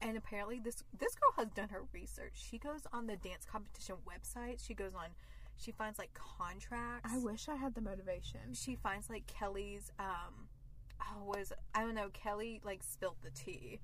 [0.01, 2.35] And apparently this this girl has done her research.
[2.35, 4.65] She goes on the dance competition website.
[4.65, 5.09] She goes on
[5.57, 7.11] she finds like contracts.
[7.13, 8.53] I wish I had the motivation.
[8.53, 10.47] she finds like Kelly's um
[11.01, 13.81] oh was I don't know, Kelly like spilled the tea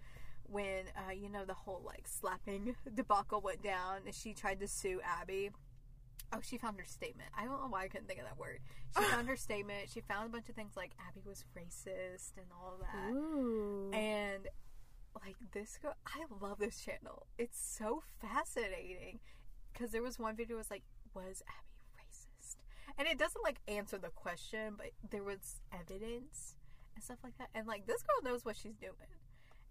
[0.52, 4.68] when uh you know the whole like slapping debacle went down and she tried to
[4.68, 5.52] sue Abby.
[6.32, 7.30] Oh, she found her statement.
[7.36, 8.60] I don't know why I couldn't think of that word.
[8.95, 9.89] She found her statement.
[9.91, 13.12] She found a bunch of things like Abby was racist and all that.
[13.12, 13.89] Ooh.
[13.93, 14.47] And
[15.16, 17.26] like this girl, I love this channel.
[17.38, 19.20] It's so fascinating
[19.74, 20.84] because there was one video was like,
[21.16, 22.58] was Abby racist?
[22.97, 26.56] And it doesn't like answer the question, but there was evidence
[26.95, 27.50] and stuff like that.
[27.56, 28.93] And like this girl knows what she's doing.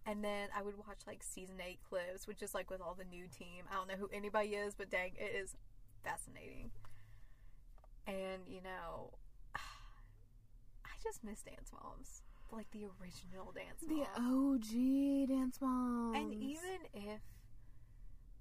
[0.08, 3.04] And then I would watch like season eight clips, which is like with all the
[3.04, 3.64] new team.
[3.70, 5.54] I don't know who anybody is, but dang, it is
[6.02, 6.70] fascinating.
[8.06, 9.12] And you know,
[9.54, 14.06] I just miss Dance Moms, like the original Dance Moms.
[14.16, 16.16] the OG dance moms.
[16.16, 17.20] And even if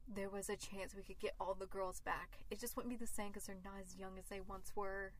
[0.08, 3.06] there was a chance we could get all the girls back, it just wouldn't be
[3.06, 5.12] the same because they're not as young as they once were.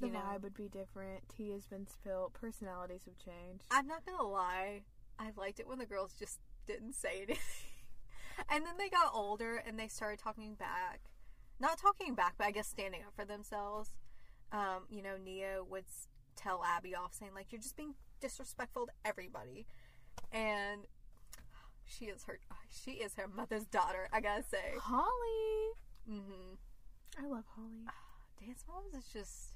[0.00, 0.20] the you know.
[0.20, 1.28] vibe would be different.
[1.36, 2.32] Tea has been spilled.
[2.32, 3.64] Personalities have changed.
[3.72, 4.82] I'm not gonna lie,
[5.18, 7.38] I liked it when the girls just didn't say anything.
[8.50, 11.00] and then they got older and they started talking back.
[11.60, 13.94] Not talking back, but I guess standing up for themselves.
[14.52, 15.84] Um, you know, Nia would
[16.36, 19.66] tell Abby off saying like you're just being disrespectful to everybody.
[20.32, 20.82] And
[21.86, 22.38] she is her
[22.70, 24.74] she is her mother's daughter, I gotta say.
[24.80, 25.74] Holly.
[26.10, 27.24] Mm-hmm.
[27.24, 27.84] I love Holly.
[28.44, 29.53] Dance Moms is just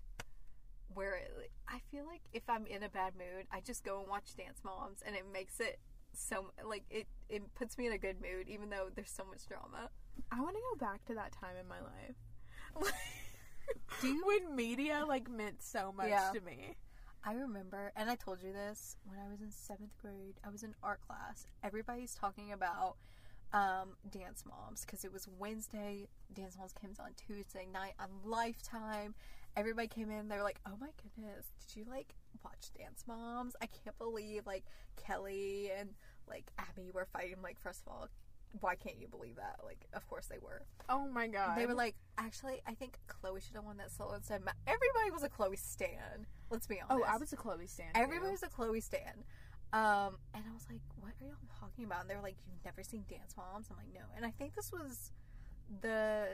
[0.95, 4.09] where it, I feel like if I'm in a bad mood, I just go and
[4.09, 5.79] watch Dance Moms, and it makes it
[6.13, 9.47] so like it it puts me in a good mood, even though there's so much
[9.47, 9.91] drama.
[10.33, 12.93] I want to go back to that time in my life.
[14.01, 14.25] Do you?
[14.27, 16.31] when media like meant so much Yeah.
[16.35, 16.77] to me.
[17.25, 20.37] I remember, and I told you this when I was in seventh grade.
[20.45, 21.47] I was in art class.
[21.63, 22.97] Everybody's talking about
[23.53, 26.07] um, Dance Moms because it was Wednesday.
[26.33, 29.15] Dance Moms came on Tuesday night on Lifetime.
[29.59, 30.29] Everybody came in.
[30.29, 33.57] They were like, "Oh my goodness, did you like watch Dance Moms?
[33.61, 34.65] I can't believe like
[34.97, 35.91] Kelly and
[36.29, 37.43] like Abby were fighting.
[37.43, 38.09] Like, first of all,
[38.61, 39.61] why can't you believe that?
[39.65, 40.63] Like, of course they were.
[40.89, 41.59] Oh my god.
[41.59, 44.43] They were like, actually, I think Chloe should have won that solo instead.
[44.67, 46.27] Everybody was a Chloe stan.
[46.51, 47.07] Let's be honest.
[47.09, 47.89] Oh, I was a Chloe stan.
[47.95, 48.33] Everybody too.
[48.33, 49.25] was a Chloe stan.
[49.73, 52.03] Um, and I was like, what are y'all talking about?
[52.03, 53.67] And they were like, you've never seen Dance Moms?
[53.71, 54.07] I'm like, no.
[54.17, 55.13] And I think this was
[55.83, 56.27] the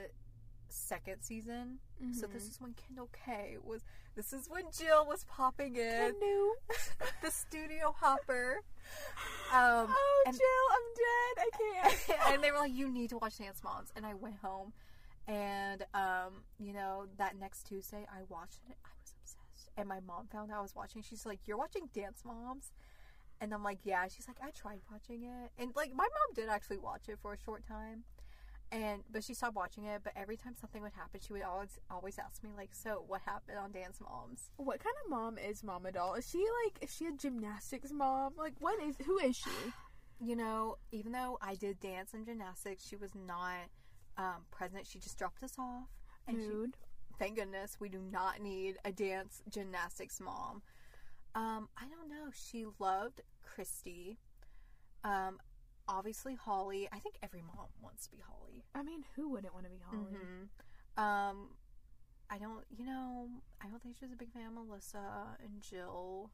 [0.75, 1.79] second season.
[2.13, 2.51] So this Mhm.
[2.51, 3.83] is when Kendall K was.
[4.15, 6.15] This is when Jill was popping in
[7.23, 8.63] the studio hopper.
[9.53, 11.45] Um, oh, and- Jill, I'm dead.
[11.47, 11.51] I
[12.07, 12.21] can't.
[12.35, 14.73] and they were like, "You need to watch Dance Moms." And I went home,
[15.27, 18.77] and um, you know, that next Tuesday I watched it.
[18.85, 19.71] I was obsessed.
[19.77, 21.03] And my mom found out I was watching.
[21.03, 22.73] She's like, "You're watching Dance Moms,"
[23.41, 26.49] and I'm like, "Yeah." She's like, "I tried watching it," and like my mom did
[26.49, 28.05] actually watch it for a short time,
[28.75, 30.01] and but she stopped watching it.
[30.03, 33.21] But every time something would happen, she would always always ask me like, "So what
[33.25, 36.15] happened on Dance Moms?" what kind of mom is Mama Doll?
[36.15, 36.83] Is she like?
[36.83, 38.35] Is she a gymnastics mom?
[38.37, 38.97] Like, what is?
[39.07, 39.51] Who is she?
[40.21, 43.69] you know, even though I did dance and gymnastics, she was not
[44.19, 44.87] um, present.
[44.87, 45.89] She just dropped us off.
[46.27, 50.63] And she, thank goodness, we do not need a dance gymnastics mom.
[51.35, 52.31] Um, I don't know.
[52.33, 54.19] She loved Christi.
[55.05, 55.39] Um,
[55.89, 56.89] obviously Holly.
[56.93, 58.65] I think every mom wants to be Holly.
[58.75, 60.17] I mean, who wouldn't want to be Holly?
[60.17, 61.03] Mhm.
[61.03, 61.49] Um,
[62.31, 62.65] I don't.
[62.77, 63.29] You know,
[63.61, 66.31] I don't think she was a big fan of Melissa and Jill.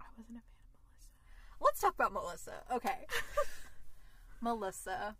[0.00, 1.10] I wasn't a fan of Melissa.
[1.60, 2.62] Let's talk about Melissa.
[2.72, 3.06] Okay.
[4.40, 5.16] Melissa.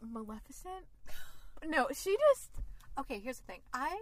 [0.00, 0.86] Maleficent?
[1.64, 2.50] No, she just.
[2.98, 3.96] okay here's the thing i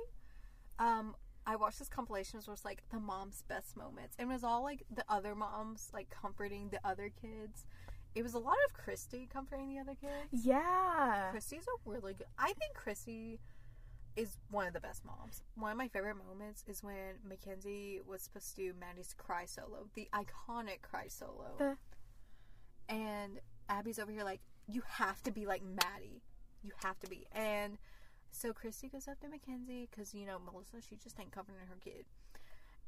[0.80, 1.14] um
[1.46, 4.64] i watched this compilation where it's like the mom's best moments and it was all
[4.64, 7.64] like the other moms like comforting the other kids
[8.14, 11.28] it was a lot of christi comforting the other kids Yeah.
[11.30, 13.38] christi's a really good i think christi
[14.16, 18.22] is one of the best moms one of my favorite moments is when mackenzie was
[18.22, 21.76] supposed to do maddie's cry solo the iconic cry solo The-
[22.88, 23.38] and
[23.68, 26.22] abby's over here like you have to be like maddie
[26.62, 27.78] you have to be and
[28.32, 31.74] so Christi goes up to Mackenzie because you know Melissa, she just ain't comforting her
[31.82, 32.04] kid,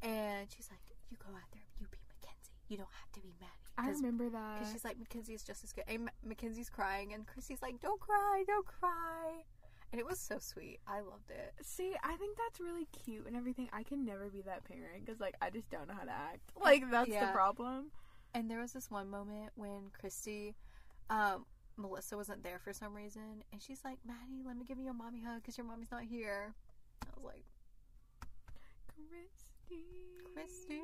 [0.01, 0.79] and she's like,
[1.11, 2.55] "You go out there, you be Mackenzie.
[2.69, 4.59] You don't have to be Maddie." I remember that.
[4.59, 5.85] because she's like Mackenzie is just as good.
[5.89, 9.45] And Mackenzie's crying, and Christi's like, "Don't cry, don't cry,"
[9.93, 10.79] and it was so sweet.
[10.87, 11.55] I loved it.
[11.63, 13.69] See, I think that's really cute and everything.
[13.73, 16.41] I can never be that parent because, like, I just don't know how to act.
[16.63, 17.27] Like, that's Yeah.
[17.27, 17.91] the problem.
[18.35, 20.55] And there was this one moment when Christi,
[21.11, 21.45] um,
[21.77, 24.95] Melissa wasn't there for some reason, and she's like, "Maddie, let me give you a
[24.95, 26.55] mommy hug because your mommy's not here."
[27.03, 27.45] I was like,
[29.09, 29.85] Christi.
[30.35, 30.81] Christi.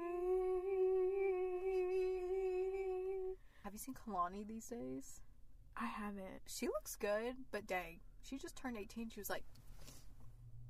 [3.69, 5.21] Have you seen Kalani these days?
[5.77, 6.41] I haven't.
[6.47, 9.11] She looks good, but dang, she just turned 18.
[9.11, 9.45] She was like,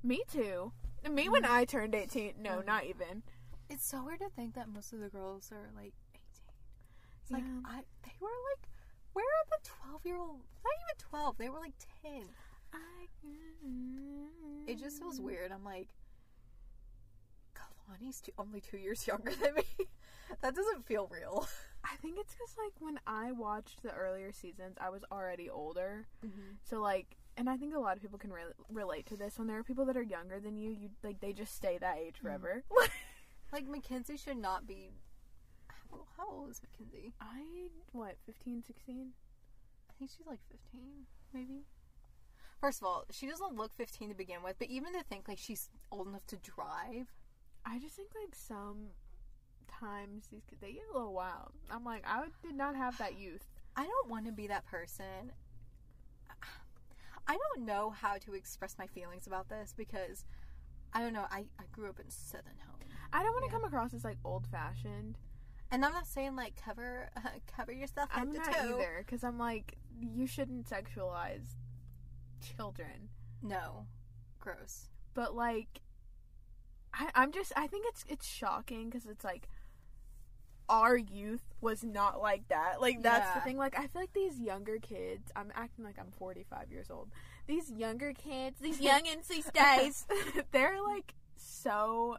[0.02, 0.72] Me too.
[1.08, 2.42] Me when I turned 18.
[2.42, 2.66] No, Mhm.
[2.66, 3.22] not even.
[3.70, 6.22] it's so weird to think that most of the girls are like 18.
[7.22, 7.60] It's like, Yeah.
[7.64, 8.68] I, they were like,
[9.12, 10.40] where are the 12 year old?
[10.64, 12.24] Not even 12, they were like 10.
[12.72, 13.06] I...
[14.66, 15.52] It just feels weird.
[15.52, 15.86] I'm like,
[17.54, 19.62] Kalani's two, only two years younger than me.
[20.42, 21.48] that doesn't feel real.
[21.84, 26.06] I think it's because, like, when I watched the earlier seasons, I was already older.
[26.24, 26.56] Mm-hmm.
[26.68, 29.38] So, like, and I think a lot of people can re- relate to this.
[29.38, 31.96] When there are people that are younger than you, you like they just stay that
[31.98, 32.64] age forever.
[33.52, 34.90] Like, Mackenzie should not be.
[35.68, 37.14] How, how old is Mackenzie?
[37.20, 39.12] I what 15, 16?
[39.88, 40.82] I think she's like 15,
[41.32, 41.64] maybe.
[42.60, 45.38] First of all, she doesn't look 15 to begin with, but even to think like
[45.38, 47.12] she's old enough to drive.
[47.64, 48.88] I just think like some
[49.68, 51.52] times these kids they get a little wild.
[51.70, 53.48] I'm like I did not have that youth.
[53.76, 55.32] I don't want to be that person.
[57.30, 60.24] I don't know how to express my feelings about this because
[60.94, 61.26] I don't know.
[61.30, 62.88] I, I grew up in Southern home.
[63.12, 63.58] I don't want to Yeah.
[63.58, 65.18] come across as like old fashioned.
[65.70, 67.20] And I'm not saying like cover uh,
[67.56, 68.76] cover yourself I'm not toe.
[68.76, 71.56] either because I'm like you shouldn't sexualize
[72.40, 73.10] children,
[73.42, 73.86] No,
[74.38, 74.86] gross.
[75.12, 75.82] but like
[76.94, 79.48] I, I'm just I think it's it's shocking because it's like
[80.68, 82.80] our youth was not like that.
[82.80, 83.56] Like that's the thing.
[83.56, 85.30] Like I feel like these younger kids.
[85.34, 87.08] I'm acting like I'm 45 years old.
[87.46, 90.06] These younger kids, these youngins these days,
[90.52, 92.18] they're like so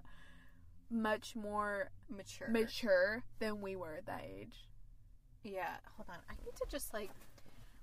[0.89, 2.47] much more Mature.
[2.50, 4.68] mature than we were at that age.
[5.43, 5.76] Yeah.
[5.97, 6.18] Hold on.
[6.30, 7.12] I need to just like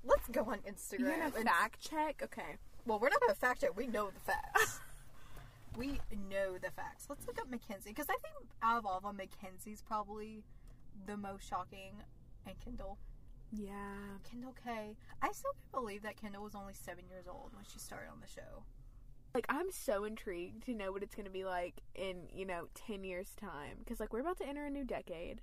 [0.04, 0.98] let's go on Instagram.
[1.00, 2.56] You're gonna and- fact check, okay?
[2.84, 3.76] Well, we're not gonna fact check.
[3.76, 4.80] We know the facts.
[5.76, 6.00] we
[6.30, 7.06] know the facts.
[7.08, 10.42] Let's look up Mackenzie because I think out of all of them, Mackenzie's probably
[11.06, 11.92] the most shocking,
[12.46, 12.98] and Kendall.
[13.52, 14.18] Yeah.
[14.28, 14.96] Kendall K.
[15.22, 18.20] I still can't believe that Kendall was only seven years old when she started on
[18.20, 18.64] the show.
[19.34, 23.04] Like I'm so intrigued to know what it's gonna be like in you know 10
[23.04, 25.42] years time because like we're about to enter a new decade.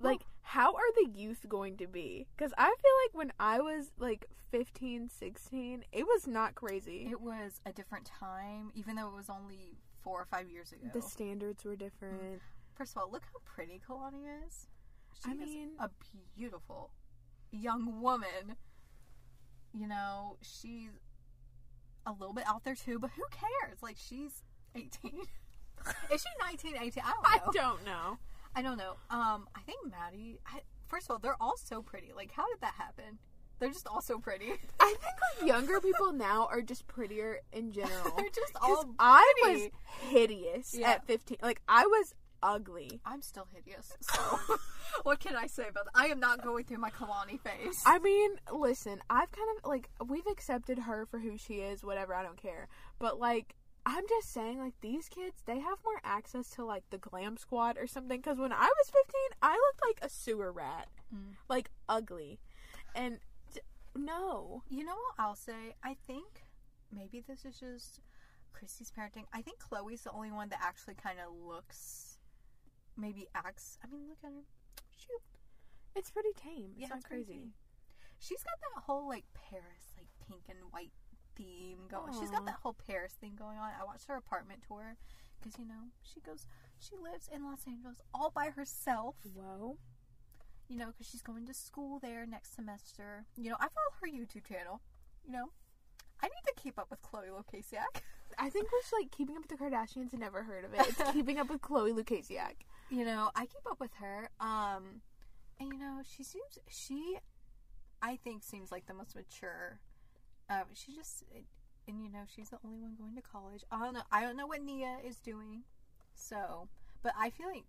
[0.00, 2.26] Like how are the youth going to be?
[2.34, 7.06] Because I feel like when I was like 15, 16, it was not crazy.
[7.10, 10.88] It was a different time, even though it was only four or five years ago.
[10.94, 12.22] the standards were different.
[12.22, 12.34] Mm-hmm.
[12.74, 14.68] First of all, look how pretty Kalani is.
[15.22, 15.90] She I mean- a
[16.34, 16.92] beautiful
[17.52, 18.56] young woman.
[19.74, 20.92] You know, she's
[22.06, 23.82] a little bit out there too, but who cares?
[23.82, 24.42] Like, she's
[24.74, 24.88] 18.
[26.12, 27.02] is she 19, 18?
[27.04, 28.18] I don't I don't know.
[28.54, 28.94] I don't know.
[29.10, 30.38] Um, I think Maddie.
[30.46, 32.12] I, first of all, they're all so pretty.
[32.14, 33.18] Like, how did that happen?
[33.60, 34.52] They're just all so pretty.
[34.80, 38.12] I think like younger people now are just prettier in general.
[38.16, 38.94] they're just all.
[38.98, 39.68] I was
[40.10, 40.90] hideous Yeah.
[40.92, 41.38] at 15.
[41.42, 43.00] Like I was ugly.
[43.04, 43.92] I'm still hideous.
[44.00, 44.38] So,
[45.02, 45.90] what can I say about that?
[45.96, 47.82] I am not going through my Kalani phase.
[47.84, 52.14] I mean, listen, I've kind of like we've accepted her for who she is, whatever,
[52.14, 52.68] I don't care.
[53.00, 53.56] But like
[53.90, 57.78] I'm just saying like these kids, they have more access to like the glam squad
[57.78, 60.88] or something cuz when I was 15, I looked like a sewer rat.
[61.14, 61.36] Mm.
[61.48, 62.38] Like ugly.
[62.94, 63.18] And
[63.54, 63.60] d-
[63.96, 64.62] no.
[64.68, 65.74] You know what I'll say?
[65.82, 66.44] I think
[66.92, 68.00] maybe this is just
[68.52, 69.24] Christi's parenting.
[69.32, 72.18] I think Chloe's the only one that actually kind of looks,
[72.94, 73.78] maybe acts.
[73.82, 74.44] I mean, look at her.
[74.98, 75.08] She,
[75.96, 76.72] It's pretty tame.
[76.72, 77.32] It's Yeah, not it's crazy.
[77.32, 77.54] tame.
[78.18, 80.92] she's got that whole like Paris, like pink and white
[81.38, 82.12] theme going.
[82.18, 83.70] She's got that whole Paris thing going on.
[83.80, 84.96] I watched her apartment tour
[85.40, 86.46] because you know she goes,
[86.78, 89.14] she lives in Los Angeles all by herself.
[89.34, 89.78] Whoa.
[90.68, 93.24] You know, because she's going to school there next semester.
[93.36, 94.82] You know, I follow her YouTube channel.
[95.24, 95.46] You know,
[96.20, 98.02] I need to keep up with Chloe Lukasiak.
[98.38, 100.80] I think it's like keeping up with the Kardashians and never heard of it.
[100.80, 102.66] It's keeping up with Chloe Lukasiak.
[102.90, 104.28] you know, I keep up with her.
[104.40, 105.00] Um,
[105.58, 107.16] and you know, she seems she,
[108.02, 109.80] I think, seems like the most mature.
[110.50, 111.24] Um, she just,
[111.86, 113.64] and you know, she's the only one going to college.
[113.70, 114.02] I don't know.
[114.10, 115.64] I don't know what Nia is doing.
[116.14, 116.68] So,
[117.02, 117.64] but I feel like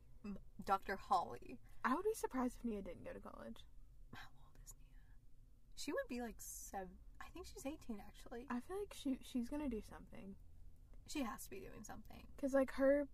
[0.66, 0.96] Dr.
[0.98, 1.60] Holly.
[1.84, 3.66] I would be surprised if Nia didn't go to college.
[4.14, 4.96] How old is Nia?
[5.76, 6.90] She would be like seven.
[7.22, 8.02] I think she's eighteen.
[8.06, 10.36] Actually, I feel like she she's gonna do something.
[11.08, 12.24] she has to be doing something.
[12.40, 13.08] Cause like her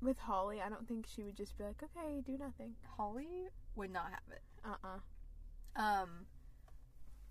[0.00, 2.74] with Holly, I don't think she would just be like, okay, do nothing.
[2.96, 4.42] Holly would not have it.
[4.64, 6.26] Uh uh Um,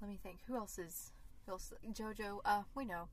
[0.02, 0.40] let me think.
[0.48, 1.12] Who else is?
[1.48, 2.40] JoJo.
[2.46, 3.08] Uh, we know.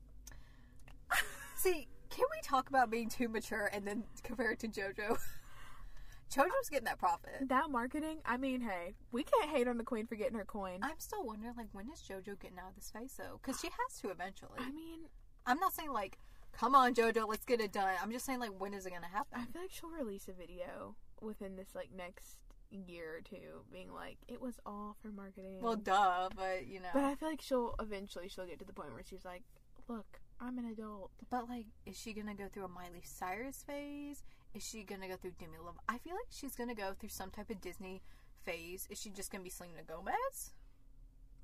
[1.55, 5.17] See, can we talk about being too mature and then compare it to JoJo?
[6.33, 7.47] JoJo's getting that profit.
[7.47, 10.79] That marketing, I mean, hey, we can't hate on the queen for getting her coin.
[10.81, 13.39] I'm still wondering, like, when is JoJo getting out of this phase though?
[13.41, 14.59] Because she has to eventually.
[14.59, 15.01] I mean,
[15.45, 16.17] I'm not saying like,
[16.51, 17.93] come on, JoJo, let's get it done.
[18.01, 19.39] I'm just saying like, when is it gonna happen?
[19.39, 22.39] I feel like she'll release a video within this like next
[22.71, 25.61] year or two, being like, it was all for marketing.
[25.61, 26.89] Well, duh, but you know.
[26.93, 29.43] but I feel like she'll eventually she'll get to the point where she's like,
[29.87, 31.11] look, I'm an adult.
[31.29, 34.23] But like, is she gonna go through a Miley Cyrus phase?
[34.53, 35.75] Is she gonna go through Demi Love?
[35.87, 38.01] I feel like she's gonna go through some type of Disney
[38.45, 38.87] phase.
[38.89, 40.53] Is she just gonna be Selena Gomez?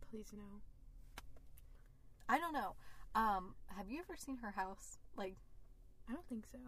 [0.10, 0.62] Please no.
[2.28, 2.76] I don't know.
[3.14, 4.98] Um, have you ever seen her house?
[5.18, 5.36] Like,
[6.10, 6.60] I don't think so.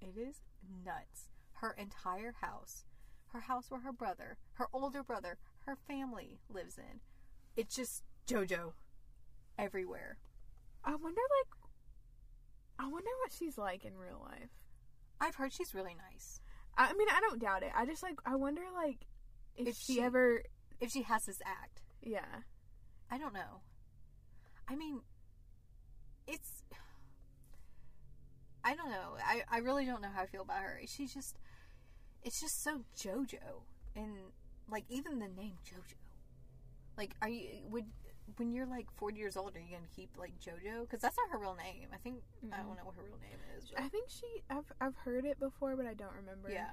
[0.00, 0.40] it is
[0.84, 1.28] nuts.
[1.60, 2.84] Her entire house,
[3.32, 7.00] her house where her brother, her older brother, her family lives in.
[7.56, 8.72] It's just JoJo
[9.58, 10.18] everywhere.
[10.84, 11.54] I wonder like
[12.78, 14.50] I wonder what she's like in real life.
[15.20, 16.40] I've heard she's really nice.
[16.76, 17.72] I mean, I don't doubt it.
[17.74, 19.06] I just like I wonder like
[19.56, 20.44] if, If she, she- ever
[20.80, 22.42] If she has this act, yeah.
[23.10, 23.62] I don't know.
[24.68, 25.00] I mean,
[26.26, 26.62] it's.
[28.62, 29.16] I don't know.
[29.24, 30.80] I, I really don't know how I feel about her.
[30.86, 31.36] She's just.
[32.24, 33.62] It's just so JoJo.
[33.96, 34.12] And,
[34.70, 35.94] like, even the name JoJo.
[36.96, 37.48] Like, are you.
[37.70, 37.84] Would.
[38.36, 40.82] When you're like 40 years old, are you going to keep, like, JoJo?
[40.82, 41.88] Because that's not her real name.
[41.94, 42.16] I think.
[42.42, 42.66] I Mm-mm.
[42.66, 43.70] don't know what her real name is.
[43.74, 46.50] But, I think she I've I've heard it before, but I don't remember.
[46.50, 46.70] yeah.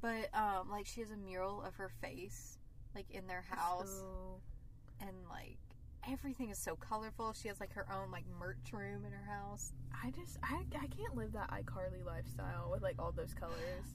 [0.00, 2.58] But um, like she has a mural of her face,
[2.94, 4.40] like in their house, So-
[5.00, 5.58] and like
[6.08, 7.32] everything is so colorful.
[7.32, 9.72] She has like her own like merch room in her house.
[10.04, 13.86] I just I I can't live that iCarly lifestyle with like all those colors.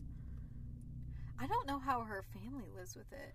[1.42, 3.34] I don't know how her family lives with it.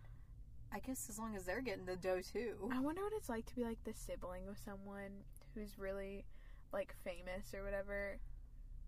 [0.72, 2.70] I guess as long as they're getting the dough too.
[2.72, 6.24] I wonder what it's like to be like the sibling of someone who's really
[6.72, 8.18] like famous or whatever.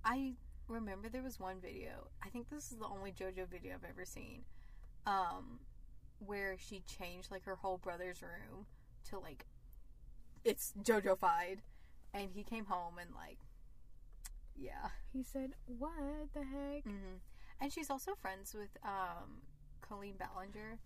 [0.05, 0.35] I
[0.69, 2.09] remember there was one video.
[2.25, 4.43] I think this is the only JoJo video I've ever seen.
[5.05, 5.59] Um
[6.25, 8.67] where she changed like her whole brother's room
[9.09, 9.47] to like
[10.45, 11.63] it's JoJo-fied
[12.15, 13.39] and he came home and like
[14.57, 14.91] yeah.
[15.13, 15.93] He said, "What
[16.35, 17.19] the heck?" hmm
[17.61, 19.43] And she's also friends with um
[19.81, 20.79] Colleen Ballinger.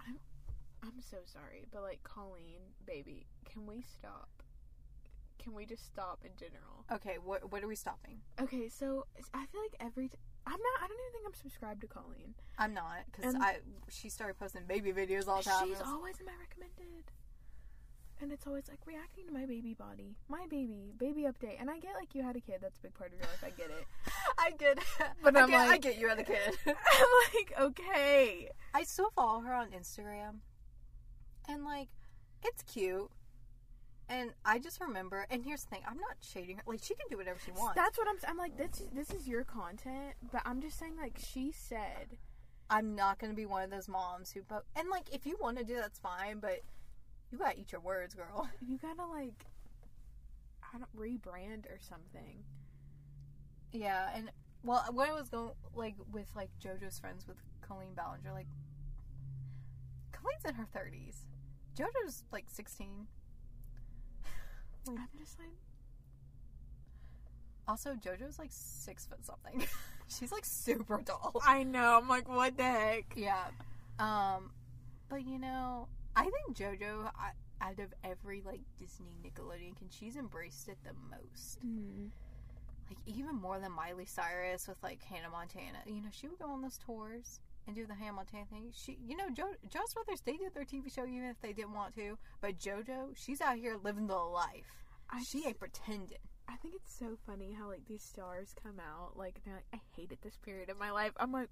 [0.82, 4.28] I'm so sorry, but like Colleen, baby, can we stop?
[5.38, 6.84] Can we just stop in general?
[6.90, 8.20] Okay, what what are we stopping?
[8.40, 10.82] Okay, so I feel like every t- I'm not.
[10.82, 12.34] I don't even think I'm subscribed to Colleen.
[12.58, 13.58] I'm not because I
[13.90, 15.68] she started posting baby videos all the time.
[15.68, 17.10] She's always in my recommended.
[18.20, 21.56] And it's always like reacting to my baby body, my baby, baby update.
[21.60, 23.42] And I get like you had a kid, that's a big part of your life.
[23.44, 23.84] I get it.
[24.42, 24.78] I get,
[25.22, 26.36] But I I'm get, I get you as a kid.
[26.66, 26.74] I'm
[27.34, 28.48] like, okay.
[28.74, 30.38] I still follow her on Instagram,
[31.48, 31.88] and like,
[32.44, 33.10] it's cute.
[34.08, 36.62] And I just remember, and here's the thing: I'm not shading her.
[36.66, 37.76] Like, she can do whatever she wants.
[37.76, 38.16] That's what I'm.
[38.28, 38.82] I'm like, this.
[38.92, 42.18] This is your content, but I'm just saying, like she said,
[42.68, 45.58] I'm not gonna be one of those moms who, but and like, if you want
[45.58, 46.40] to do, that's fine.
[46.40, 46.60] But
[47.30, 48.48] you gotta eat your words, girl.
[48.66, 49.46] you gotta like,
[50.74, 52.44] I don't rebrand or something.
[53.72, 54.30] Yeah, and
[54.64, 58.46] well, when I was going like with like JoJo's friends with Colleen Ballinger, like
[60.12, 61.16] Colleen's in her 30s.
[61.76, 63.06] JoJo's like 16.
[64.88, 65.48] I'm just like,
[67.66, 69.66] Also, JoJo's like six foot something.
[70.08, 71.40] She's like super tall.
[71.46, 71.98] I know.
[71.98, 73.14] I'm like, what the heck?
[73.16, 73.44] Yeah.
[73.98, 74.50] Um,
[75.08, 77.30] but you know, I think JoJo, I,
[77.62, 81.60] out of every like Disney Nickelodeon, can she's embraced it the most.
[81.66, 82.10] Mm.
[82.94, 85.78] Like even more than Miley Cyrus with like Hannah Montana.
[85.86, 88.70] You know, she would go on those tours and do the Hannah Montana thing.
[88.74, 91.74] She, you know, jo- Jonas Brothers they did their TV show even if they didn't
[91.74, 92.18] want to.
[92.40, 94.84] But JoJo, she's out here living the life.
[95.10, 96.18] I she just- ain't pretending.
[96.48, 99.80] I think it's so funny how like these stars come out like they're like I
[99.96, 101.12] hated this period of my life.
[101.18, 101.48] I'm like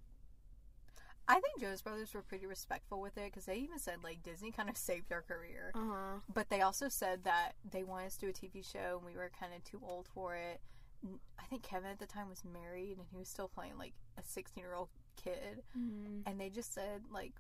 [1.29, 4.51] I think Jonas Brothers were pretty respectful with it because they even said like Disney
[4.51, 5.71] kind of saved their career.
[5.75, 6.19] uh huh.
[6.35, 9.17] But they also said that they wanted us to do a TV show and we
[9.17, 10.61] were kind of too old for it.
[11.05, 13.95] N- I think Kevin at the time was married and he was still playing like
[14.19, 14.89] a 16 year old
[15.23, 15.63] kid.
[15.79, 16.21] Mm-hmm.
[16.27, 17.33] And they just said like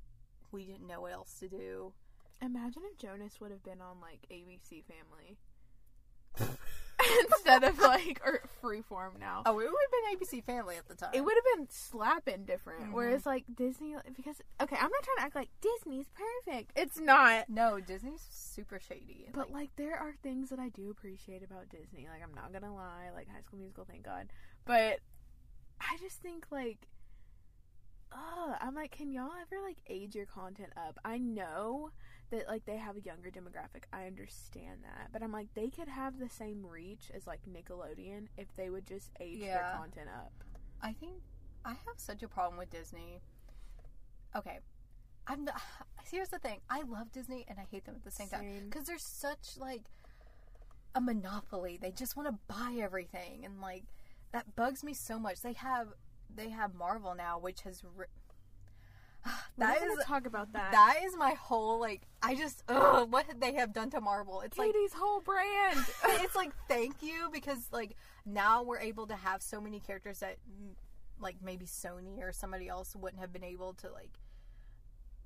[0.52, 1.92] we didn't know what else to do.
[2.42, 5.36] Imagine if Jonas would have been on like ABC Family
[7.30, 9.42] instead of like or Freeform now.
[9.46, 11.10] Oh, it would have been ABC Family at the time.
[11.12, 12.90] It would have been slapping different.
[12.90, 12.92] Mhm.
[12.92, 16.72] Whereas like Disney, because okay, I'm not trying to act like Disney's perfect.
[16.76, 17.48] It's not.
[17.48, 19.28] no, Disney's super shady.
[19.32, 22.06] But like there are things that I do appreciate about Disney.
[22.10, 24.28] Like I'm not gonna lie, like High School Musical, thank God.
[24.64, 25.00] But
[25.80, 26.86] I just think like,
[28.12, 30.98] uh, I'm like, can y'all ever like age your content up?
[31.04, 31.90] I know
[32.30, 33.84] that like they have a younger demographic.
[33.92, 38.26] I understand that, but I'm like they could have the same reach as like Nickelodeon
[38.36, 40.32] if they would just age their content up.
[40.82, 41.14] I think
[41.64, 43.20] I have such a problem with Disney.
[44.36, 44.58] Okay,
[45.26, 45.44] I'm.
[45.44, 45.52] The,
[46.10, 48.64] here's the thing: I love Disney and I hate them at the same, time Same.
[48.68, 49.82] because they're such like
[50.94, 51.78] a monopoly.
[51.80, 53.84] They just want to buy everything, and like
[54.32, 55.42] that bugs me so much.
[55.42, 55.88] They have
[56.34, 57.82] they have Marvel now, which has.
[57.96, 58.06] We're
[59.58, 60.72] that is talk about that.
[60.72, 62.02] that is my whole like.
[62.22, 64.40] I just ugh, what they have done to Marvel.
[64.40, 65.84] It's like Katie's whole brand.
[66.04, 67.96] it's like thank you because like
[68.26, 70.36] now we're able to have so many characters that
[71.20, 74.18] like maybe Sony or somebody else wouldn't have been able to like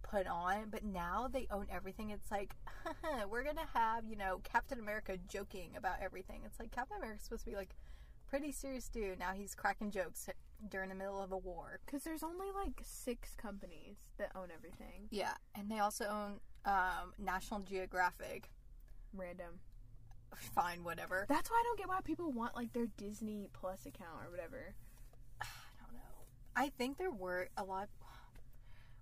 [0.03, 2.55] put on but now they own everything it's like
[3.31, 7.45] we're gonna have you know Captain America joking about everything it's like Captain America's supposed
[7.45, 7.75] to be like
[8.29, 10.29] pretty serious dude now he's cracking jokes
[10.71, 15.09] during the middle of a war Because there's only like six companies that own everything.
[15.11, 18.51] yeah and they also own um, National Geographic
[19.13, 19.61] Random.
[20.55, 24.25] fine whatever That's why I don't get why people want like their Disney Plus account
[24.25, 24.75] or whatever.
[25.41, 25.45] I
[25.81, 26.25] don't know.
[26.57, 27.89] I think there were a lot.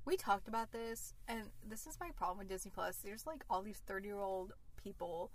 [0.05, 2.97] We talked about this, and this is my problem with Disney Plus.
[2.97, 4.53] There's like all these 30 year old
[4.83, 5.31] people.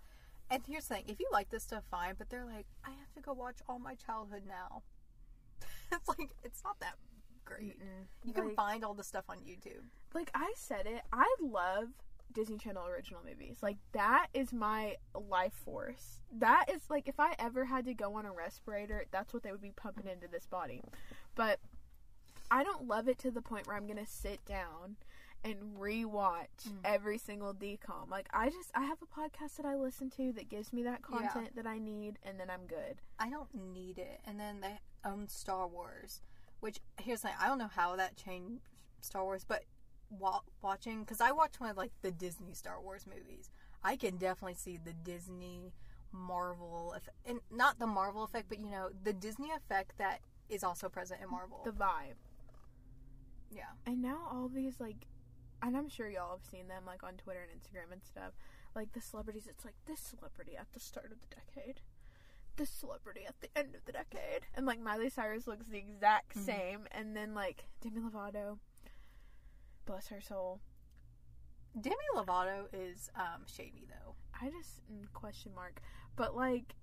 [0.49, 3.11] And here's the thing if you like this stuff, fine, but they're like, I have
[3.15, 4.84] to go watch all my childhood now.
[5.91, 6.95] it's like, it's not that
[7.45, 7.77] great.
[8.25, 9.83] You can like, find all the stuff on YouTube.
[10.13, 11.01] like I said it.
[11.13, 11.88] I love
[12.33, 13.57] Disney Channel original movies.
[13.61, 14.95] Like that is my
[15.29, 16.21] life force.
[16.38, 19.51] That is like if I ever had to go on a respirator, that's what they
[19.51, 20.81] would be pumping into this body.
[21.35, 21.59] But
[22.51, 24.97] I don't love it to the point where I'm gonna sit down
[25.43, 26.79] and rewatch Mm.
[26.83, 28.09] every single DCOM.
[28.09, 31.01] Like I just I have a podcast that I listen to that gives me that
[31.09, 31.19] Yeah.
[31.19, 33.01] content that I need, and then I'm good.
[33.19, 34.19] I don't need it.
[34.25, 36.22] And then they own Star Wars,
[36.60, 38.62] which here's the thing: I don't know how that changed
[39.01, 39.64] Star Wars, but
[40.10, 43.49] wa- watching because I watch one of like the Disney Star Wars movies,
[43.84, 45.74] I can definitely see the Disney
[46.12, 50.64] Marvel eff- and not the Marvel effect, but you know the Disney effect that is
[50.64, 51.62] also present in Marvel.
[51.66, 52.16] The vibe.
[53.51, 55.08] yeah, And now all these like,
[55.62, 58.34] and I'm sure y'all have seen them like on Twitter and Instagram and stuff.
[58.76, 61.82] Like the celebrities, it's like this celebrity at the start of the decade,
[62.58, 66.36] this celebrity at the end of the decade, and like Miley Cyrus looks the exact
[66.36, 66.41] Mhm.
[66.45, 68.60] same, and then like Demi Lovato,
[69.86, 70.60] bless her soul.
[71.80, 74.16] Demi Lovato is um, shady though.
[74.41, 75.82] I just mm, question mark,
[76.16, 76.76] but like,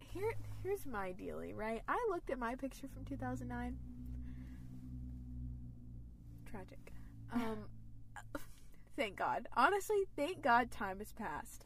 [0.00, 1.82] here here's my dealie, right?
[1.88, 3.78] I looked at my picture from 2009.
[6.50, 6.78] Tragic.
[7.34, 7.64] Um,
[8.94, 9.48] thank God.
[9.56, 11.64] Honestly, thank God time has passed.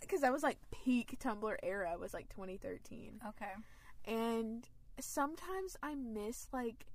[0.00, 3.20] Because that was like peak Tumblr era was like 2013.
[3.28, 3.52] okay.
[4.04, 4.68] and
[5.00, 6.86] sometimes I miss like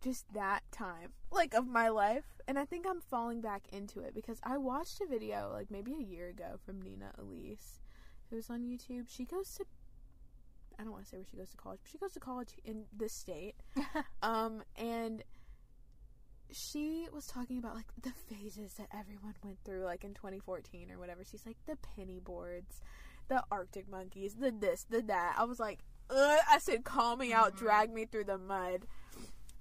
[0.00, 4.14] just that time like of my life and I think I'm falling back into it
[4.14, 7.80] because I watched a video like maybe a year ago from Nina Elise
[8.30, 9.06] who's on YouTube.
[9.08, 9.64] She goes to
[10.78, 12.54] I don't want to say where she goes to college, but she goes to college
[12.64, 13.56] in this state.
[14.22, 15.24] Um and
[16.52, 20.98] she was talking about like the phases that everyone went through like in 2014 or
[20.98, 21.22] whatever.
[21.24, 22.80] She's like the penny boards,
[23.28, 25.36] the Arctic monkeys, the this, the that.
[25.38, 25.80] I was like,
[26.10, 26.40] Ugh.
[26.50, 27.58] I said, call me out, Mhm.
[27.58, 28.86] drag me through the mud.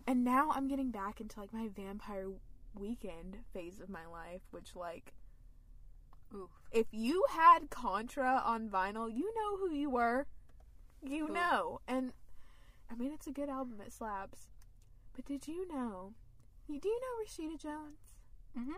[0.07, 2.29] And now I'm getting back into like my vampire
[2.73, 5.13] weekend phase of my life, which like
[6.33, 6.49] Ooh.
[6.71, 10.25] if you had Contra on vinyl, you know who you were.
[11.03, 11.33] You Ooh.
[11.33, 11.81] know.
[11.87, 12.13] And
[12.91, 14.47] I mean it's a good album, it slaps.
[15.15, 16.13] But did you know?
[16.69, 18.13] You do you know Rashida Jones?
[18.55, 18.75] Mhm.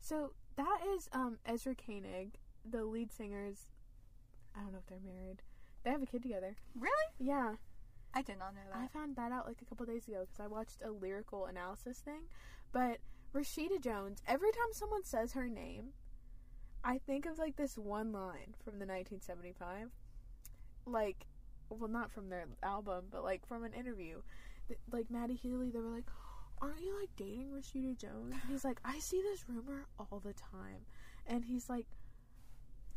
[0.00, 3.68] So that is um Ezra Koenig, the lead singers.
[4.56, 5.42] I don't know if they're married.
[5.84, 6.56] They have a kid together.
[6.74, 7.12] Really?
[7.18, 7.54] Yeah,
[8.12, 8.76] I did not know that.
[8.76, 12.00] I found that out like a couple days ago because I watched a lyrical analysis
[12.00, 12.22] thing.
[12.72, 12.98] But
[13.32, 15.92] Rashida Jones, every time someone says her name,
[16.82, 19.90] I think of like this one line from the 1975.
[20.86, 21.26] Like,
[21.68, 24.22] well, not from their album, but like from an interview.
[24.90, 26.06] Like Matty Healy, they were like,
[26.60, 28.32] Aren't you like dating Rashida Jones?
[28.32, 30.86] And he's like, I see this rumor all the time.
[31.26, 31.86] And he's like,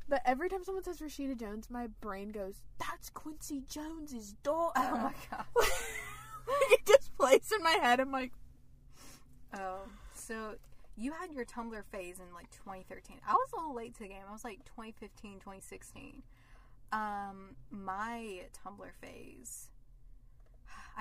[0.09, 4.73] but every time someone says Rashida Jones, my brain goes, That's Quincy Jones's daughter.
[4.75, 5.45] Oh my god.
[6.71, 7.99] it just plays in my head.
[7.99, 8.33] I'm like,
[9.53, 9.79] Oh,
[10.13, 10.55] so
[10.97, 13.17] you had your Tumblr phase in like 2013.
[13.27, 14.23] I was a little late to the game.
[14.27, 16.23] I was like 2015, 2016.
[16.91, 19.70] Um, my Tumblr phase.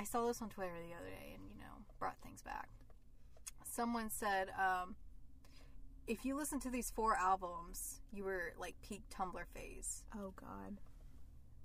[0.00, 2.70] I saw this on Twitter the other day, and you know, brought things back.
[3.70, 4.96] Someone said, um,
[6.06, 10.04] if you listen to these four albums, you were like peak Tumblr phase.
[10.16, 10.78] oh god.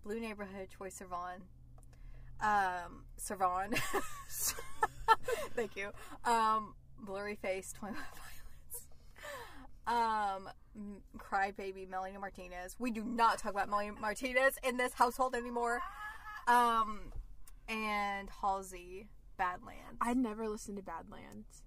[0.03, 1.43] Blue Neighborhood, Troye Sivan,
[2.45, 3.79] um, Sivan.
[5.55, 5.91] Thank you.
[6.25, 6.75] Um,
[7.05, 8.03] Blurryface, Twenty One
[9.87, 9.87] Violence.
[9.87, 10.49] Um,
[11.17, 12.75] Crybaby, Melanie Martinez.
[12.79, 15.79] We do not talk about Melanie Martinez in this household anymore.
[16.47, 17.13] Um,
[17.67, 19.97] and Halsey, Badlands.
[20.01, 21.63] I'd never listened to Badlands.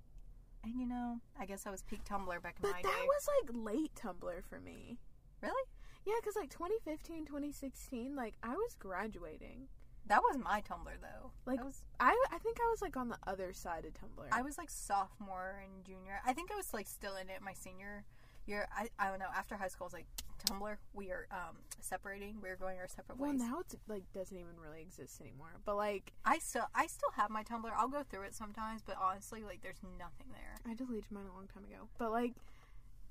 [0.64, 3.28] and you know, I guess I was peak Tumblr back in But my that was
[3.42, 4.98] like late Tumblr for me.
[5.42, 5.62] Really?
[6.06, 9.68] Yeah, because like 2015, 2016, like I was graduating.
[10.06, 11.32] That was my Tumblr though.
[11.46, 14.26] Like- that was I, I think I was like on the other side of Tumblr.
[14.32, 16.20] I was like sophomore and junior.
[16.26, 18.04] I think I was like still in it my senior
[18.46, 18.66] year.
[18.74, 19.26] I, I don't know.
[19.36, 20.06] After high school, I was like
[20.46, 22.36] Tumblr, we are um separating.
[22.42, 23.40] We're going our separate Well, ways.
[23.40, 25.52] Well, now it's like doesn't even really exist anymore.
[25.64, 27.70] But like, I still I still have my Tumblr.
[27.76, 30.56] I'll go through it sometimes, but honestly, like there's nothing there.
[30.70, 31.88] I deleted mine a long time ago.
[31.98, 32.32] But like,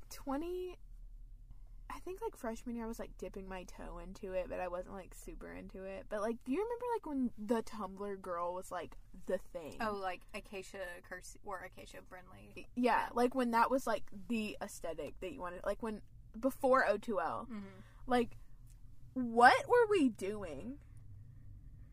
[0.09, 0.77] twenty.
[1.89, 4.67] I think like freshman year I was like dipping my toe into it, but I
[4.67, 6.05] wasn't like super into it.
[6.09, 9.77] But like, do you remember like when the Tumblr girl was like the thing?
[9.79, 12.65] Oh, like Acacia Kersey or Acacia Brinley.
[12.75, 15.61] yeah, like when that was like the aesthetic that you wanted.
[15.65, 16.01] Like when
[16.41, 17.57] before O2L, Mm-hmm.
[18.05, 18.37] like
[19.13, 20.77] what were we doing?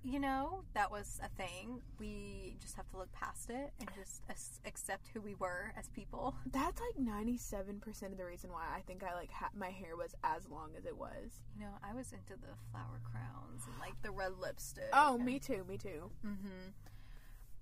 [0.06, 1.80] You know, that was a thing.
[1.98, 5.88] We just have to look past it and just as- accept who we were as
[5.88, 6.34] people.
[6.52, 9.70] That's like ninety seven percent of the reason why I think I like ha- my
[9.70, 11.40] hair was as long as it was.
[11.56, 14.90] You know, I was into the flower crowns and like the red lipstick.
[14.92, 16.10] Oh, and- me too, me too.
[16.26, 16.68] Mm-hmm.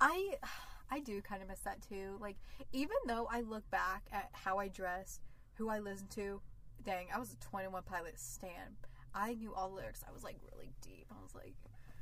[0.01, 0.35] I
[0.91, 2.17] I do kind of miss that too.
[2.21, 2.39] Like
[2.73, 5.21] even though I look back at how I dressed,
[5.55, 6.41] who I listened to,
[6.85, 8.77] dang, I was a Twenty One Pilot stan.
[9.15, 10.03] I knew all the lyrics.
[10.09, 11.07] I was like really deep.
[11.11, 11.55] I was like,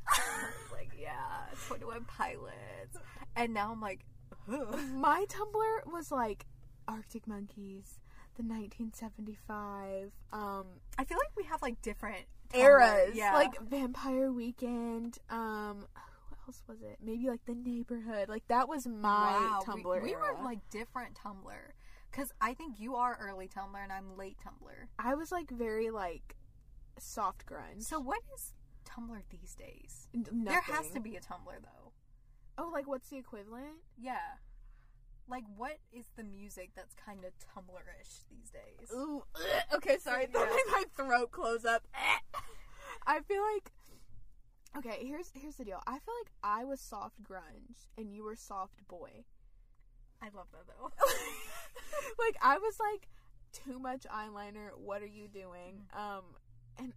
[0.09, 2.97] I was like yeah, Twenty One Pilots.
[3.37, 4.01] And now I'm like.
[4.47, 6.47] My Tumblr was like
[6.89, 7.99] Arctic Monkeys,
[8.37, 10.65] the 1975 um
[10.99, 12.25] I feel like we have like different
[12.55, 15.19] eras, Yeah, like Vampire Weekend.
[15.29, 16.99] Um, who else was it?
[17.05, 18.29] Maybe like the Neighborhood.
[18.29, 20.35] Like that was my Wow, Tumblr We, era.
[20.39, 21.73] were like different Tumblr.
[22.13, 24.89] Cause I think you are early Tumblr and I'm late Tumblr.
[24.99, 26.37] I was like very like
[26.99, 27.83] soft grunge.
[27.85, 28.53] So what is
[28.85, 30.09] Tumblr these days?
[30.15, 31.93] N- There has to be a Tumblr though.
[32.59, 33.79] Oh, like what's the equivalent?
[33.97, 34.19] Yeah.
[35.29, 38.91] Like what is the music that's kind of Tumblr-ish these days?
[38.93, 39.23] Ooh,
[39.73, 40.27] okay, sorry.
[40.27, 40.57] That Yeah.
[40.57, 41.87] made my throat close up.
[43.07, 43.71] I feel like
[44.77, 44.99] okay.
[45.07, 45.81] Here's here's the deal.
[45.87, 49.25] I feel like I was soft grunge and you were soft boy.
[50.23, 50.91] I love that though.
[52.25, 53.09] like I was like
[53.53, 54.71] too much eyeliner.
[54.77, 55.83] What are you doing?
[55.95, 56.23] Um,
[56.79, 56.93] and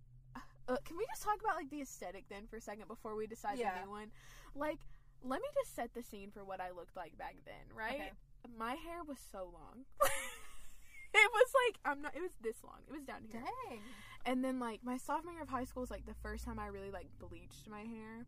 [0.68, 3.28] uh, can we just talk about like the aesthetic then for a second before we
[3.28, 3.80] decide Yeah.
[3.80, 4.12] the new one?
[4.56, 4.80] Like,
[5.24, 7.76] let me just set the scene for what I looked like back then.
[7.76, 7.96] Right?
[7.96, 8.12] Okay.
[8.58, 9.86] My hair was so long.
[10.02, 12.16] it was like I'm not.
[12.16, 12.80] It was this long.
[12.88, 13.42] It was down here.
[13.42, 13.80] Dang.
[14.26, 16.68] And then like my sophomore year of high school was like the first time I
[16.68, 18.26] really like bleached my hair,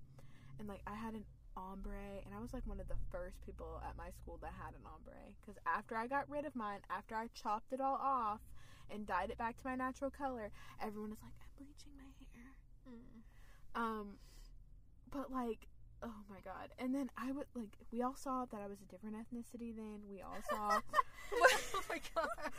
[0.60, 1.26] and like I had an
[1.58, 4.74] ombre, and I was like one of the first people at my school that had
[4.74, 5.14] an ombre.
[5.42, 8.42] Because after I got rid of mine, after I chopped it all off
[8.92, 10.52] and dyed it back to my natural color,
[10.82, 12.56] everyone was like, "I'm bleaching my hair."
[12.90, 13.82] Mm.
[13.82, 14.08] Um,
[15.12, 15.68] but like.
[16.08, 16.70] Oh my god.
[16.78, 20.02] And then I would like we all saw that I was a different ethnicity then.
[20.08, 20.80] We all saw
[21.34, 22.28] oh my god.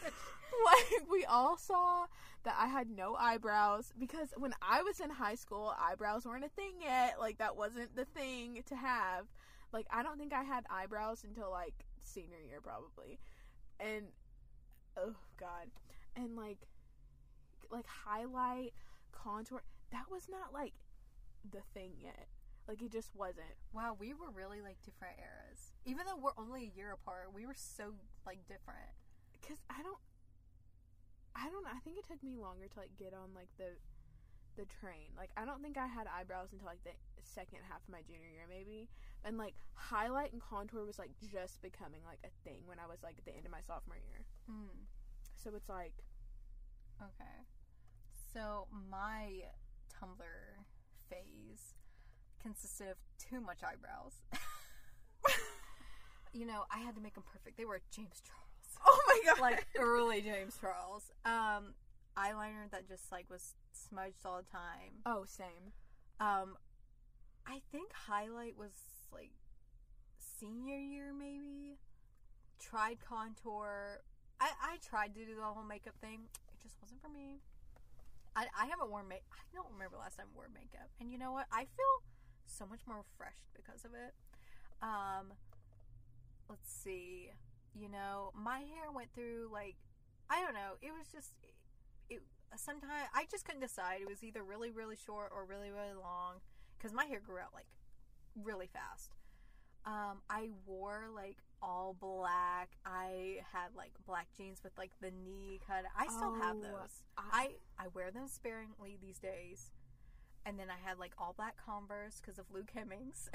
[0.65, 2.07] like we all saw
[2.43, 6.49] that I had no eyebrows because when I was in high school, eyebrows weren't a
[6.49, 7.21] thing yet.
[7.21, 9.27] Like that wasn't the thing to have.
[9.73, 13.21] Like I don't think I had eyebrows until like senior year probably.
[13.79, 14.07] And
[14.97, 15.69] oh god.
[16.17, 16.59] And like
[17.71, 18.73] like highlight,
[19.13, 19.63] contour,
[19.93, 20.73] that was not like
[21.49, 22.27] the thing yet.
[22.69, 23.55] Like it just wasn't.
[23.73, 25.73] Wow, we were really like different eras.
[25.85, 27.95] Even though we're only a year apart, we were so
[28.27, 28.91] like different.
[29.47, 29.99] Cuz I don't
[31.37, 31.67] I don't.
[31.67, 33.77] I think it took me longer to like get on like the
[34.57, 35.13] the train.
[35.17, 38.33] Like I don't think I had eyebrows until like the second half of my junior
[38.33, 38.89] year maybe.
[39.25, 43.03] And like highlight and contour was like just becoming like a thing when I was
[43.03, 44.25] like at the end of my sophomore year.
[44.51, 44.89] Mm.
[45.37, 45.93] So it's like
[47.03, 47.45] Okay.
[48.33, 49.53] So my
[49.93, 50.65] Tumblr
[51.09, 51.77] phase
[52.43, 54.15] consisted of too much eyebrows.
[56.33, 57.57] you know, I had to make them perfect.
[57.57, 58.43] They were James Charles.
[58.89, 59.41] Oh my god.
[59.41, 61.11] like early James Charles.
[61.25, 61.75] Um
[62.17, 65.01] eyeliner that just like was smudged all the time.
[65.07, 65.73] Oh, same.
[66.21, 66.57] Um
[67.47, 68.73] I think highlight was
[69.13, 69.33] like
[70.39, 71.79] senior year maybe.
[72.61, 74.03] Tried contour.
[74.41, 76.29] I I tried to do the whole makeup thing.
[76.53, 77.41] It just wasn't for me.
[78.37, 80.91] I I haven't worn make I don't remember last time I wore makeup.
[81.01, 81.47] And you know what?
[81.51, 81.95] I feel
[82.49, 84.15] so much more refreshed because of it.
[84.83, 85.33] Um
[86.49, 87.31] let's see.
[87.75, 89.77] You know, my hair went through like
[90.31, 90.75] I don't know.
[90.83, 91.33] It was just
[92.09, 92.23] it
[92.57, 94.01] sometimes I just couldn't decide.
[94.01, 96.41] It was either really really short or really really long
[96.79, 97.67] cuz my hair grew out like
[98.35, 99.15] really fast.
[99.85, 102.71] Um I wore like all black.
[102.85, 105.85] I had like black jeans with like the knee cut.
[105.97, 107.03] I still have Oh, those.
[107.17, 109.71] I- I I wear them sparingly these days.
[110.47, 113.29] And then I had like all black Converse because of Luke Hemmings.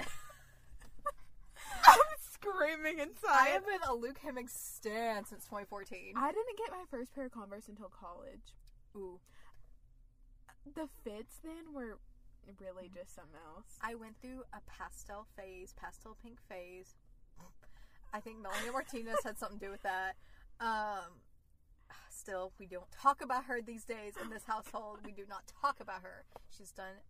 [1.86, 1.98] I'm
[2.32, 3.28] screaming inside.
[3.28, 6.14] I have been a Luke Hemmings stan since 2014.
[6.16, 8.56] I didn't get my first pair of Converse until college.
[8.96, 9.20] Ooh.
[10.74, 11.98] The fits then were
[12.60, 13.78] really just something else.
[13.82, 16.94] I went through a pastel phase, pastel pink phase.
[18.12, 20.16] I think Melanie Martinez had something to do with that.
[20.60, 21.21] Um,
[22.10, 24.98] still we don't talk about her these days in this household.
[25.04, 26.24] We do not talk about her.
[26.50, 27.00] She's done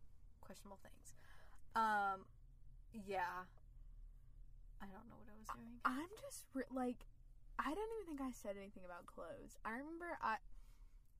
[0.40, 1.14] questionable things.
[1.74, 2.26] Um,
[2.92, 3.46] yeah.
[4.82, 5.78] I don't know what I was doing.
[5.84, 7.06] I'm just re- like,
[7.58, 9.56] I don't even think I said anything about clothes.
[9.64, 10.36] I remember I.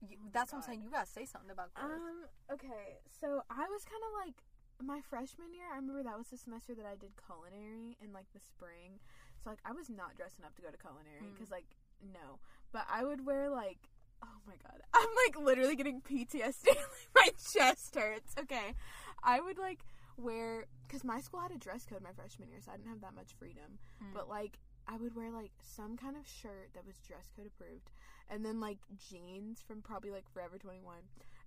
[0.03, 0.83] You, Oh that's what I'm saying.
[0.83, 1.95] You gotta say something about clothes.
[1.95, 2.27] Um.
[2.59, 2.99] Okay.
[3.07, 4.43] So I was kind of like
[4.83, 5.71] my freshman year.
[5.71, 8.99] I remember that was the semester that I did culinary in like the spring.
[9.39, 11.39] So like I was not dressing up to go to culinary Mm.
[11.39, 11.71] because like
[12.03, 12.43] no.
[12.73, 13.79] But I would wear like.
[14.25, 14.81] Oh my god.
[14.95, 16.69] I'm like literally getting PTSD.
[17.15, 18.35] my chest hurts.
[18.39, 18.75] Okay.
[19.23, 19.81] I would like
[20.17, 23.01] wear because my school had a dress code my freshman year, so I didn't have
[23.01, 23.79] that much freedom.
[24.03, 24.15] Mm.
[24.15, 24.59] But like
[24.89, 27.91] I would wear like some kind of shirt that was dress code approved,
[28.29, 28.79] and then like
[29.11, 30.97] jeans from probably like Forever 21,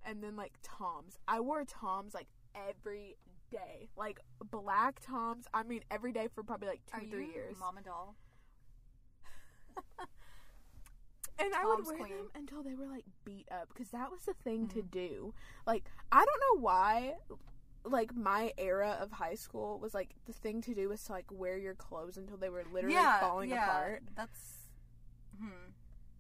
[0.05, 1.17] and then like Toms.
[1.27, 3.17] I wore Toms like every
[3.51, 4.19] day, like
[4.51, 5.45] black Toms.
[5.53, 7.57] I mean every day for probably like two Are three years.
[7.59, 8.15] Mama doll?
[11.39, 12.09] and I would wear queen.
[12.17, 14.91] them until they were like beat up because that was the thing to Mhm.
[14.91, 15.33] do.
[15.65, 17.15] Like I don't know why.
[17.83, 21.27] Like my era of high school was like the thing to do was to like
[21.31, 23.69] wear your clothes until they were literally yeah, falling yeah.
[23.69, 24.03] apart.
[24.15, 24.69] That's.
[25.39, 25.71] Hmm.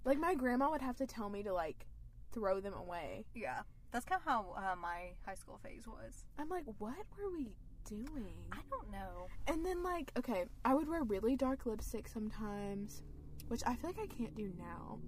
[0.03, 1.87] Like my grandma would have to tell me to like
[2.31, 3.25] throw them away.
[3.33, 3.61] Yeah.
[3.91, 6.25] That's kind of how uh, my high school phase was.
[6.37, 7.55] I'm like, what were we
[7.87, 8.35] doing?
[8.51, 9.27] I don't know.
[9.47, 13.01] And then like, okay, I would wear really dark lipstick sometimes,
[13.47, 14.99] which I feel like I can't do now.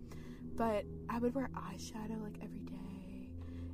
[0.55, 3.29] But I would wear eyeshadow like every day.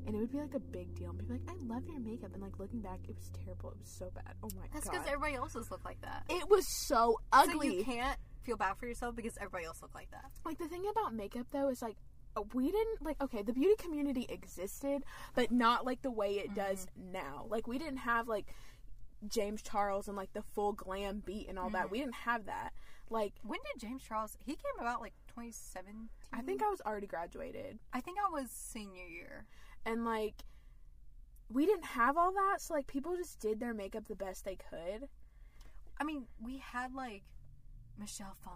[0.05, 1.11] And it would be like a big deal.
[1.11, 2.31] And people like, I love your makeup.
[2.33, 3.71] And like looking back, it was terrible.
[3.71, 4.33] It was so bad.
[4.43, 4.91] Oh my That's god.
[4.91, 6.23] because everybody else's look like that.
[6.29, 7.77] it was so So ugly.
[7.77, 10.25] you can't feel bad for yourself because everybody else look like that.
[10.45, 11.95] like the thing about makeup though is like
[12.53, 15.01] we didn't like okay the beauty community existed
[15.35, 18.47] but not like the way it does now like we didn't have like
[19.29, 21.91] james charles and like the full glam beat and all that Mhm.
[21.91, 22.73] we didn't have that
[23.13, 24.37] like When did James Charles?
[24.45, 26.09] He came about like 2017.
[26.33, 29.45] i think i was already graduated I think I was senior year.
[29.85, 30.35] and like
[31.49, 34.55] we didn't have all that so like people just did their makeup the best they
[34.57, 35.07] could
[36.01, 37.21] I mean, we had like
[37.99, 38.53] Michelle Phan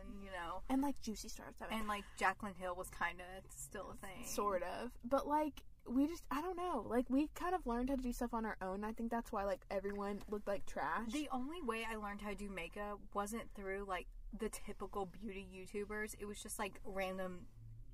[0.00, 3.18] and you know, and like juicy stars I mean, and like Jaclyn Hill was kind
[3.20, 4.24] of still a thing.
[4.24, 7.96] sort of but like we just i don't know like we kind of learned how
[7.96, 11.12] to do stuff on our own i think that's why like everyone looked like trash
[11.12, 14.06] The only way I learned how to do makeup wasn't through like
[14.38, 16.14] the typical beauty YouTubers.
[16.18, 17.46] It was just like random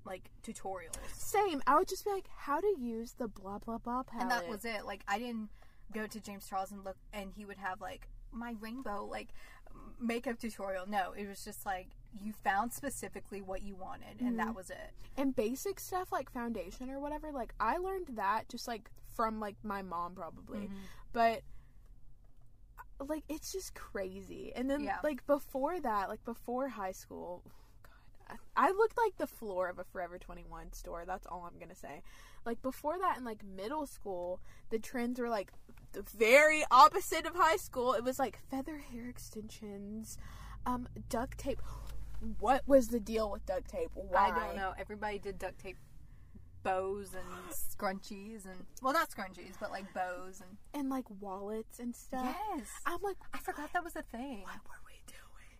[0.05, 0.97] like tutorials.
[1.14, 1.62] Same.
[1.66, 4.23] I would just be like, how to use the blah blah blah palette.
[4.23, 4.85] And that was it.
[4.85, 5.48] Like I didn't
[5.93, 9.28] go to James Charles and look and he would have like my rainbow like
[10.01, 10.86] makeup tutorial.
[10.89, 11.89] No, it was just like
[12.21, 14.55] you found specifically what you wanted and that Mhm.
[14.57, 14.93] was it.
[15.17, 17.31] and basic stuff like foundation or whatever.
[17.33, 20.77] Like I learned that just like from like my mom probably, Mm-hmm.
[21.13, 21.43] but
[23.01, 24.53] like it's just crazy.
[24.55, 24.99] And then Yeah.
[25.03, 27.43] like before that, like before high school.
[27.83, 31.05] God, I I looked like the floor of a Forever 21 store.
[31.05, 32.03] That's all I'm gonna say.
[32.45, 34.41] Like before that, in like middle school,
[34.71, 35.53] the trends were like
[35.93, 37.93] the very opposite of high school.
[37.95, 40.17] It was like feather hair extensions,
[40.65, 41.61] um, duct tape.
[42.39, 43.90] What was the deal with duct tape?
[43.94, 44.28] Why?
[44.28, 44.73] I don't know.
[44.78, 45.77] Everybody did duct tape
[46.62, 51.94] bows and scrunchies and well not scrunchies but like bows and And like wallets and
[51.97, 52.36] stuff.
[52.57, 55.59] yes I'm like, i forgot that was a thing what were we doing?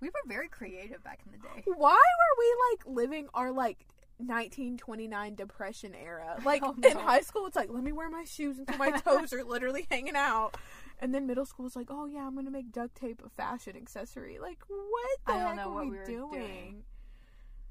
[0.00, 3.84] we were very creative back in the day Why were we like living our like
[4.16, 6.38] 1929 depression era?
[6.44, 9.32] Like don't in high school, it's like let me wear my shoes until my toes
[9.34, 10.56] are literally hanging out.
[11.00, 13.76] And then middle school was like, oh yeah, I'm gonna make duct tape a fashion
[13.76, 14.38] accessory.
[14.38, 16.30] Like what the I don't heck what we, we were doing?
[16.32, 16.82] doing.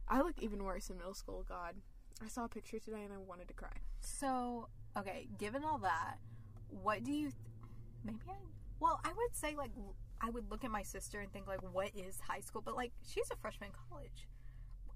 [0.08, 1.46] I looked even worse in middle school.
[1.48, 1.76] God,
[2.24, 3.78] I saw a picture today and I wanted to cry.
[4.02, 6.18] so okay given all that
[6.70, 7.34] what do you th-
[8.06, 8.34] maybe i
[8.80, 9.72] well i would say like
[10.22, 12.92] I would look at my sister and think like what is high school but like
[13.12, 14.28] she's a freshman in college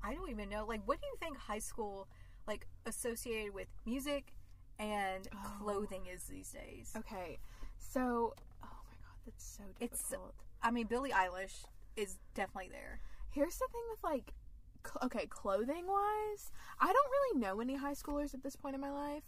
[0.04, 2.08] i don't even know like what do you think high school
[2.48, 4.34] like associated with music
[4.78, 5.54] and Oh.
[5.64, 7.40] clothing is these days Okay,
[7.78, 8.34] so
[8.64, 10.34] oh my god, that's so It's- difficult.
[10.64, 13.00] i mean billie eilish is definitely there
[13.30, 14.34] Here's the thing with like,
[14.84, 16.50] cl- okay, clothing wise,
[16.80, 19.22] I don't really know any high schoolers at this point in my life,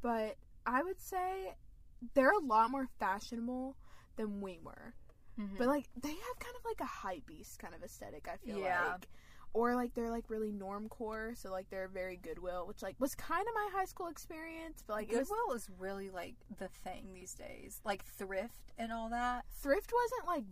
[0.00, 1.54] but I would say
[2.14, 3.76] they're a lot more fashionable
[4.16, 4.94] than we were.
[5.38, 5.58] Mm-hmm.
[5.58, 8.26] But like, they have kind of like a hype beast kind of aesthetic.
[8.26, 8.92] I feel Yeah.
[8.94, 9.08] like.
[9.54, 13.46] Or like they're like really normcore, so like they're very Goodwill, which like was kind
[13.46, 17.12] of my high school experience, but like it was, Goodwill is really like the thing
[17.12, 19.44] these days, like thrift and all that.
[19.60, 20.44] thrift wasn't like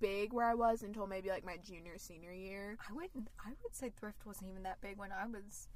[0.00, 2.78] big where I was until maybe like my junior senior year.
[2.88, 3.28] I wouldn't.
[3.44, 5.68] I would say thrift wasn't even that big when I was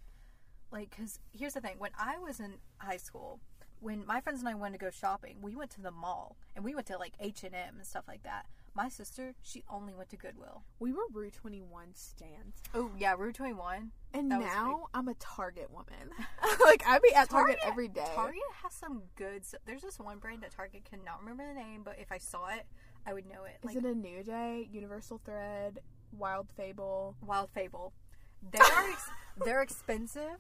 [0.71, 0.91] like.
[0.91, 3.41] Because here's the thing: when I was in high school,
[3.81, 6.65] when my friends and I wanted to go shopping, we went to the mall and
[6.65, 8.47] we went to like H and M and stuff like that.
[8.75, 10.63] My sister, she only went to Goodwill.
[10.79, 12.63] We were Rue 21 stands.
[12.75, 13.91] Oh yeah, Rue Twenty One.
[14.15, 16.11] And That now I'm a Target woman.
[16.65, 18.07] like I be at Target, Target- every day.
[18.15, 19.41] Target has some good.
[19.43, 20.85] s- There's this one brand at Target.
[20.91, 22.65] Cannot remember the name, but if I saw it,
[23.07, 23.59] I would know it.
[23.69, 25.81] Is Like it a New Day, Universal Thread,
[26.17, 27.15] Wild Fable?
[27.27, 27.93] Wild Fable.
[28.51, 29.11] They are ex-
[29.45, 30.39] they're expensive,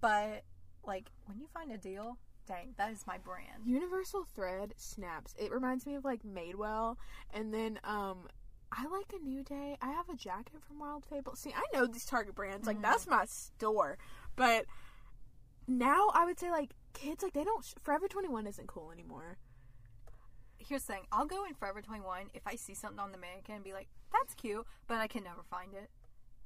[0.00, 0.42] but
[0.84, 2.18] like when you find a deal,
[2.50, 3.64] dang, that is my brand.
[3.64, 5.34] Universal Thread snaps.
[5.38, 6.96] It reminds me of like Madewell,
[7.32, 8.28] and then um,
[8.72, 9.76] I like a New Day.
[9.80, 11.36] I have a jacket from Wild Fable.
[11.36, 12.66] See, I know these Target brands.
[12.66, 12.82] Like Mhm.
[12.82, 13.98] that's my store.
[14.36, 14.66] But
[15.68, 17.64] now I would say like kids like they don't.
[17.82, 19.38] Forever Twenty One isn't cool anymore.
[20.58, 23.56] Here's the thing: I'll go in Forever 21 if I see something on the mannequin
[23.56, 25.90] and be like, "That's cute," but I can never find it.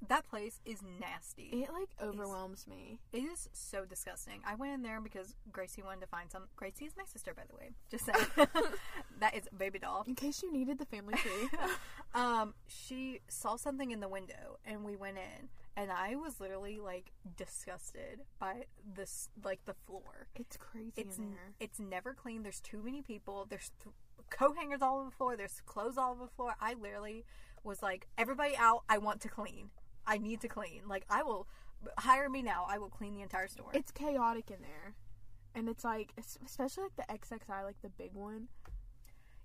[0.09, 1.51] That place is nasty.
[1.53, 2.99] It like overwhelms me.
[3.13, 4.41] It is so disgusting.
[4.47, 6.45] I went in there because Gracie wanted to find some.
[6.57, 7.71] Gracie is my sister, by the way.
[7.91, 8.49] Just saying.
[9.21, 10.05] that is baby doll.
[10.07, 11.49] In case you needed the family tree.
[12.15, 16.79] um, she saw something in the window, and we went in, and I was literally
[16.81, 18.65] like disgusted by
[18.97, 20.29] this, like the floor.
[20.35, 21.53] it's crazy It's in there.
[21.61, 22.43] it's never clean.
[22.43, 23.47] There's too many people.
[23.49, 23.95] There's th-
[24.31, 25.37] coat hangers all over the floor.
[25.37, 26.55] There's clothes all over the floor.
[26.61, 27.25] I literally
[27.63, 28.83] was like, everybody out.
[28.89, 29.71] I want to clean.
[30.07, 30.83] I need to clean.
[30.89, 31.47] Like I will
[31.99, 32.67] hire me now.
[32.69, 33.71] I will clean the entire store.
[33.73, 34.95] It's chaotic in there,
[35.55, 36.13] and it's like
[36.45, 38.49] especially like the XXI, like the big one.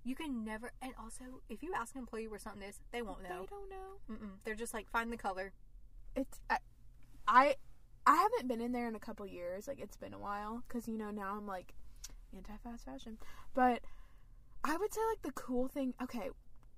[0.02, 0.72] you can never.
[0.82, 3.40] And also, if you ask an employee where something is, they won't know.
[3.40, 4.00] They don't know.
[4.10, 4.30] Mm-mm.
[4.44, 5.52] They're just like, find the color.
[6.16, 6.58] it's I,
[7.28, 7.54] I
[8.06, 9.68] I haven't been in there in a couple years.
[9.68, 11.74] Like it's been a while because you know now I'm like
[12.34, 13.18] anti fast fashion.
[13.54, 13.82] But
[14.64, 15.94] I would say like the cool thing.
[16.02, 16.30] Okay,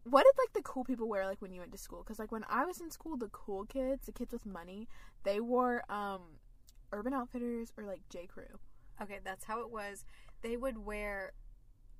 [0.04, 2.02] what did like the cool people wear like when you went to school?
[2.02, 4.88] Because like when I was in school, the cool kids, the kids with money,
[5.24, 6.20] they wore um
[6.92, 8.58] Urban Outfitters or like J Crew.
[9.00, 10.04] Okay, that's how it was.
[10.42, 11.32] They would wear.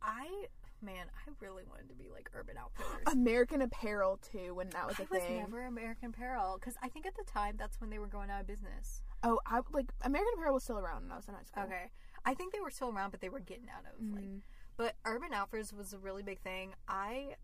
[0.02, 0.46] I
[0.82, 3.04] man, I really wanted to be like Urban Outfitters.
[3.12, 5.38] American Apparel too when that was I a was thing.
[5.38, 8.40] never American Apparel because I think at the time that's when they were going out
[8.40, 9.00] of business.
[9.22, 11.62] Oh, I like American Apparel was still around when I was in high school.
[11.64, 11.90] Okay,
[12.24, 14.24] I think they were still around, but they were getting out of like.
[14.24, 14.40] Mhm.
[14.76, 16.74] But Urban Outfitters was a really big thing.
[16.88, 17.36] I,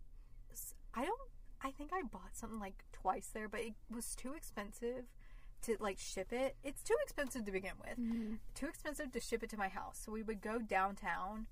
[0.99, 1.20] I don't.
[1.62, 5.05] I think I bought something like twice there, but it was too expensive
[5.62, 6.57] to like ship it.
[6.65, 7.99] It's too expensive to begin with.
[7.99, 8.39] Mhm.
[8.55, 10.01] Too expensive to ship it to my house.
[10.05, 11.47] So we would go downtown,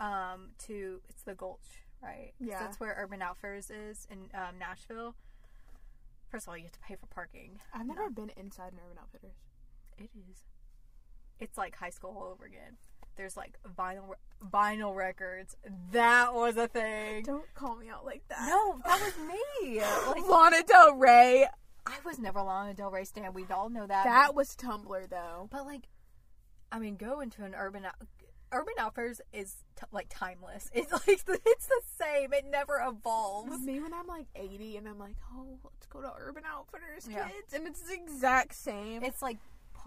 [0.00, 2.32] um, to it's the Gulch, right?
[2.40, 2.58] Yeah.
[2.60, 5.14] that's where Urban Outfitters is in um, Nashville.
[6.28, 7.60] First of all, you have to pay for parking.
[7.72, 8.10] I've never No.
[8.10, 9.36] been inside an Urban Outfitters.
[9.96, 10.44] It is.
[11.40, 12.76] It's like high school all over again.
[13.18, 14.14] There's like vinyl
[14.50, 15.56] vinyl records.
[15.92, 17.24] That was a thing.
[17.24, 18.48] Don't call me out like that.
[18.48, 19.82] No, that was me.
[20.06, 21.46] Like Lana Del Rey.
[21.86, 23.34] I was never Lana Del Rey stan.
[23.34, 24.04] We all know that.
[24.04, 25.48] That was Tumblr though.
[25.50, 25.82] but like,
[26.72, 27.84] I mean, go into an urban
[28.50, 30.70] Urban Outfitters is t- like timeless.
[30.74, 31.24] It's like it's
[31.66, 32.32] the same.
[32.32, 33.60] It never evolves.
[33.60, 37.14] Me when I'm like 80 and I'm like, oh, let's go to Urban Outfitters, kids,
[37.14, 37.58] Yeah.
[37.58, 39.02] and it's the exact same.
[39.02, 39.36] It's like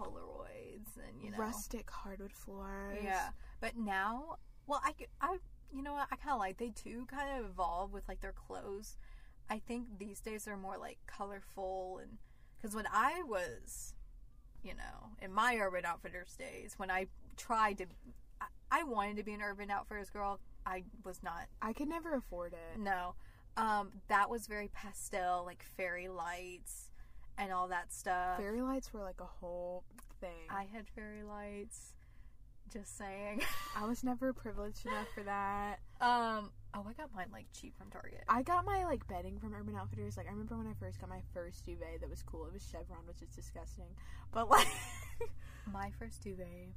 [0.04, 2.98] Polaroids and you know rustic hardwood floors.
[3.02, 3.30] Yeah,
[3.60, 5.38] but now, well, I I
[5.74, 6.08] you know what?
[6.10, 8.96] I kind of like they too kind of evolve with like their clothes.
[9.50, 12.18] I think these days they're more like colorful and
[12.62, 13.94] because when I was,
[14.62, 17.06] you know, in my Urban Outfitters days, when I
[17.36, 17.86] tried to,
[18.40, 20.38] I, I wanted to be an Urban Outfitters girl.
[20.64, 21.48] I was not.
[21.60, 22.78] I could never afford it.
[22.78, 23.14] No,
[23.56, 26.90] um, that was very pastel, like fairy lights
[27.36, 28.38] and all that stuff.
[28.38, 29.82] Fairy lights were like a whole
[30.22, 30.48] thing.
[30.48, 31.94] I had fairy lights.
[32.72, 33.42] Just saying.
[33.76, 35.80] I was never privileged enough for that.
[36.00, 36.50] Um.
[36.74, 38.24] Oh, I got mine like cheap from Target.
[38.30, 40.16] I got my like bedding from Urban Outfitters.
[40.16, 42.46] Like I remember when I first got my first duvet that was cool.
[42.46, 43.92] It was chevron, which is disgusting.
[44.32, 44.66] But like
[45.72, 46.70] My first duvet.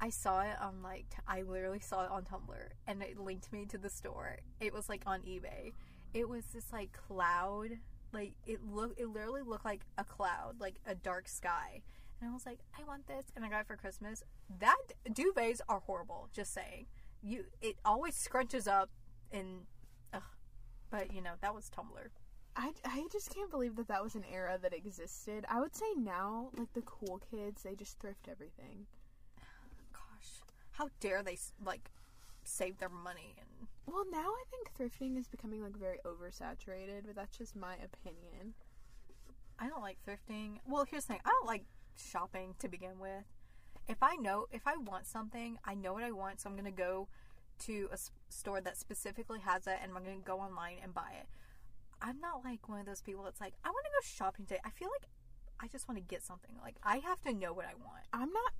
[0.00, 3.52] I saw it on like t- I literally saw it on Tumblr, and it linked
[3.52, 4.38] me to the store.
[4.60, 5.72] It was like on eBay.
[6.12, 7.70] It was this like cloud,
[8.12, 8.94] like it look.
[8.98, 11.82] It literally looked like a cloud, like a dark sky.
[12.20, 14.22] And I was like, I want this, and I got it for Christmas.
[14.58, 14.76] That
[15.10, 16.28] duvets are horrible.
[16.32, 16.86] Just saying,
[17.22, 18.90] you it always scrunches up,
[19.30, 19.66] and
[20.14, 20.22] ugh.
[20.90, 22.08] But you know that was Tumblr.
[22.56, 25.44] I, I just can't believe that that was an era that existed.
[25.48, 28.86] I would say now, like the cool kids, they just thrift everything.
[29.92, 30.40] Gosh,
[30.72, 31.90] how dare they like
[32.44, 33.45] save their money and
[33.86, 38.54] Well, now I think thrifting is becoming like very oversaturated, but that's just my opinion.
[39.58, 40.58] I don't like thrifting.
[40.66, 41.22] Well, here's the thing.
[41.24, 41.64] I don't like
[41.96, 43.24] shopping to begin with.
[43.88, 46.72] If I know if I want something, I know what I want, so I'm gonna
[46.72, 47.08] go
[47.60, 47.98] to a
[48.28, 51.26] store that specifically has it, and I'm gonna go online and buy it.
[52.02, 54.60] I'm not like one of those people that's like, I want to go shopping today.
[54.64, 55.08] I feel like
[55.60, 56.56] I just want to get something.
[56.62, 58.04] Like I have to know what I want.
[58.12, 58.52] I'm not.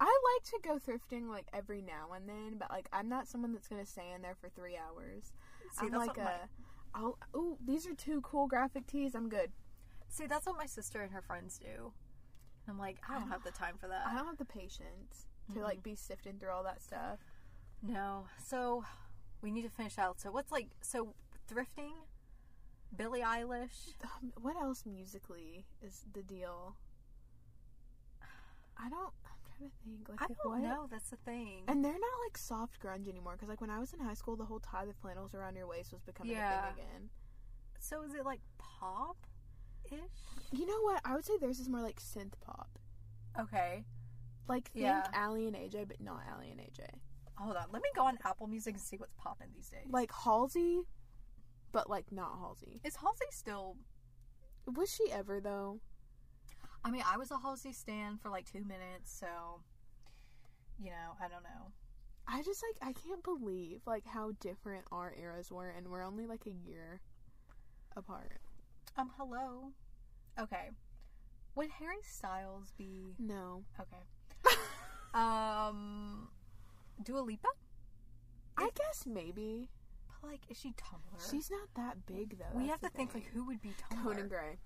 [0.00, 3.52] I like to go thrifting like every now and then, but like I'm not someone
[3.52, 5.32] that's gonna stay in there for three hours.
[5.72, 6.36] See, I'm like my, a,
[6.94, 9.14] I'll, oh, these are two cool graphic tees.
[9.14, 9.50] I'm good.
[10.08, 11.92] see, that's what my sister and her friends do.
[12.68, 14.06] I'm like, I don't have the time for that.
[14.06, 17.18] I don't have the patience to like be sifting through all that stuff.
[17.82, 18.26] No.
[18.44, 18.84] So
[19.42, 20.20] we need to finish out.
[20.20, 21.14] So what's like so
[21.50, 21.92] thrifting?
[22.94, 23.94] Billie Eilish.
[24.02, 26.76] Um, what else musically is the deal?
[28.76, 29.12] I don't.
[29.58, 30.08] Trying to think.
[30.08, 30.62] Like I don't what?
[30.62, 30.88] know.
[30.90, 31.64] That's the thing.
[31.68, 33.32] And they're not like soft grunge anymore.
[33.34, 35.66] Because like when I was in high school, the whole tie the flannels around your
[35.66, 37.10] waist was becoming a thing again.
[37.80, 39.16] so is it like pop
[39.86, 39.98] ish?
[40.52, 41.00] You know what?
[41.04, 42.78] I would say theirs is more like synth pop.
[43.38, 43.84] Okay.
[44.48, 45.06] Like think Yeah.
[45.14, 46.86] Aly and AJ, but not Aly and AJ.
[47.36, 47.66] Hold on.
[47.72, 49.86] Let me go on Apple Music and see what's popping these days.
[49.90, 50.80] Like Halsey,
[51.72, 52.80] but like not Halsey.
[52.84, 53.76] is Halsey still?
[54.66, 55.80] Was she ever though?
[56.88, 59.26] I mean, I was a Halsey stan for like two minutes, so
[60.82, 61.72] you know, I don't know.
[62.26, 66.26] I just like I can't believe like how different our eras were, and we're only
[66.26, 67.00] like a year
[67.94, 68.40] apart.
[68.96, 69.72] Um, hello.
[70.40, 70.70] Okay.
[71.56, 74.56] Would Harry Styles be No, okay?
[75.14, 76.28] Um,
[77.02, 77.48] Dua Lipa.
[78.56, 79.68] I guess maybe
[80.20, 81.30] But like, is she Tumblr?
[81.30, 82.58] she's not that big though.
[82.58, 84.02] We have to the think like who would be Tumblr?
[84.02, 84.58] Conan Gray,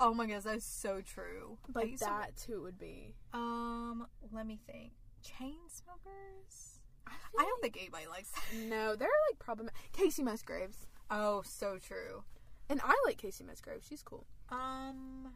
[0.00, 1.58] Oh my gosh, that's so true.
[1.74, 3.14] Like used to- that's who would be.
[3.32, 4.92] um, let me think.
[5.22, 6.80] Chain smokers.
[7.06, 8.42] I, I don't think anybody likes that.
[8.68, 9.76] No, they're like problematic.
[9.92, 12.24] Kacey Musgraves, Oh, so true.
[12.68, 13.86] and I like Kacey Musgraves.
[13.88, 14.26] She's cool.
[14.50, 15.32] Um.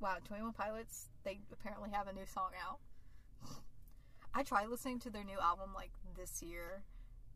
[0.00, 1.08] Wow, Twenty One Pilots.
[1.24, 2.78] They apparently have a new song out.
[4.34, 6.82] I tried listening to their new album like this year,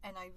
[0.03, 0.31] and I,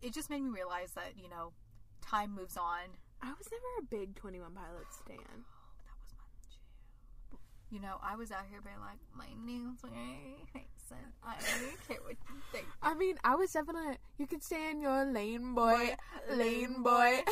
[0.00, 1.52] it just made me realize that you know,
[2.00, 2.96] time moves on.
[3.22, 5.16] I was never a big Twenty One Pilots stan.
[5.18, 7.38] That was my jam.
[7.70, 11.12] You know, I was out here being like, my name's Mary Mason.
[11.24, 12.66] I don't care what you think.
[12.82, 15.94] I mean, I was definitely you could stay in your lane boy,
[16.28, 17.20] Boy, lane boy.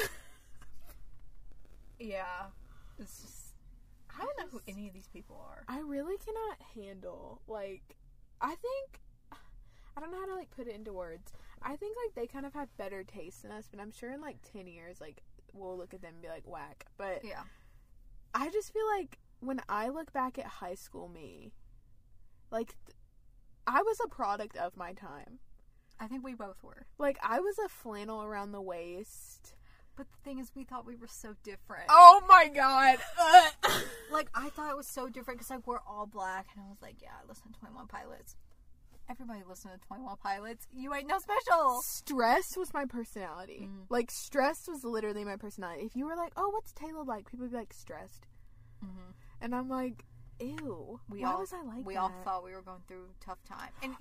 [1.99, 2.47] Yeah,
[2.99, 3.37] it's just.
[4.19, 5.65] I don't know who any of these people are.
[5.69, 7.97] I really cannot handle like
[8.41, 9.01] I think
[9.97, 11.33] I don't know how to like put it into words.
[11.63, 14.21] I think like they kind of have better taste than us, but I'm sure in
[14.21, 15.23] like 10 years like
[15.53, 16.87] we'll look at them and be like whack.
[16.97, 17.43] But Yeah.
[18.35, 21.53] I just feel like when I look back at high school me,
[22.51, 22.97] like th-
[23.67, 25.39] I was a product of my time.
[25.99, 26.87] I think we both were.
[26.99, 29.55] Like I was a flannel around the waist.
[29.97, 31.85] But the thing is, we thought we were so different.
[31.91, 32.99] Oh my god.
[34.11, 36.47] Like, I thought it was so different because, like, we're all black.
[36.55, 38.35] And I was like, yeah, I listen to 21 Pilots.
[39.11, 40.69] Everybody listen to 21 Pilots.
[40.73, 41.81] You ain't no special.
[41.83, 43.69] stress was my personality.
[43.69, 43.87] Mm.
[43.89, 45.83] Like stress was literally my personality.
[45.85, 48.27] If you were like, "Oh, what's Taylor like?" People would be like, "Stressed,"
[48.85, 49.15] Mhm.
[49.41, 50.05] and I'm like,
[50.39, 52.01] "Ew." We Why all, was I like we that?
[52.01, 53.73] all thought we were going through a tough time.
[53.83, 53.97] And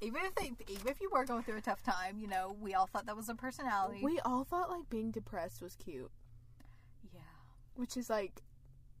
[0.00, 2.72] even if they, even if you were going through a tough time, you know, we
[2.72, 4.00] all thought that was a personality.
[4.02, 6.10] we all thought like being depressed was cute,
[7.12, 7.20] yeah,
[7.74, 8.42] which is like.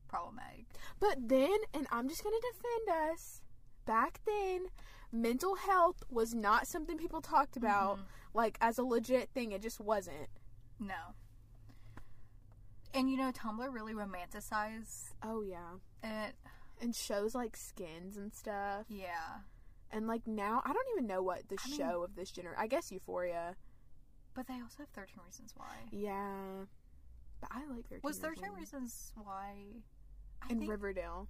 [0.08, 0.66] problematic.
[1.00, 3.40] But then, and I'm just gonna defend us.
[3.86, 4.66] Back then,
[5.12, 8.04] mental health was not something people talked about Mhm.
[8.34, 9.52] like as a legit thing.
[9.52, 10.28] It just wasn't.
[10.78, 11.14] No.
[12.94, 16.34] And you know, Tumblr really romanticized Oh yeah, it.
[16.80, 18.86] and shows like skins and stuff.
[18.88, 19.40] Yeah.
[19.90, 22.60] And like now, I don't even know what the I mean- show of this generation.
[22.62, 23.56] I guess Euphoria.
[24.34, 25.88] But they also have 13 Reasons Why.
[25.90, 26.66] Yeah,
[27.40, 28.58] but I like 13 Was 13 Reasons.
[28.60, 29.82] Reasons Why.
[30.42, 31.28] I in think, Riverdale.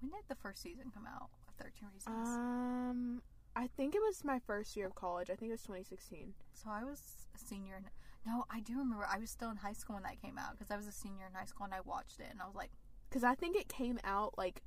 [0.00, 1.30] when did the first season come out
[1.60, 2.28] 13 Reasons?
[2.28, 3.22] Um,
[3.56, 5.30] I think it was my first year of college.
[5.30, 6.34] I think it was 2016.
[6.54, 7.00] so I was
[7.34, 7.76] a senior.
[7.76, 7.84] In,
[8.26, 9.06] no, I do remember.
[9.10, 11.26] I was still in high school when that came out because I was a senior
[11.26, 12.70] in high school and I watched it and I was like,
[13.08, 14.62] Because I think it came out like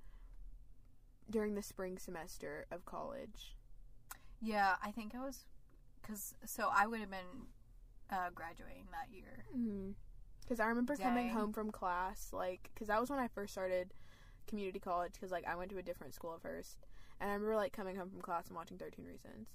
[1.29, 3.55] during the spring semester of college.
[4.41, 5.45] yeah, I think I was.
[6.01, 7.47] Because, so I would have been
[8.11, 9.45] uh, graduating that year.
[10.41, 13.93] Because I remember coming home from class, like, because that was when I first started
[14.47, 15.13] community college.
[15.13, 16.77] Because like I went to a different school at first,
[17.19, 19.47] and I remember like coming home from class and watching 13 Reasons.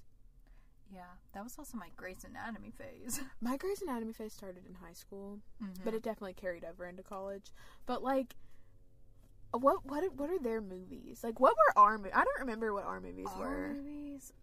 [0.91, 1.01] Yeah,
[1.33, 3.21] that was also my Grey's Anatomy phase.
[3.41, 5.39] My Grey's Anatomy phase started in high school.
[5.63, 5.83] Mhm.
[5.83, 7.51] but it definitely carried over into college.
[7.85, 8.35] But like,
[9.51, 11.23] what what are- what are their movies?
[11.23, 11.97] Like, what were our?
[11.97, 12.13] movies?
[12.15, 13.73] I don't remember what our movies Our were.
[13.75, 14.33] movies.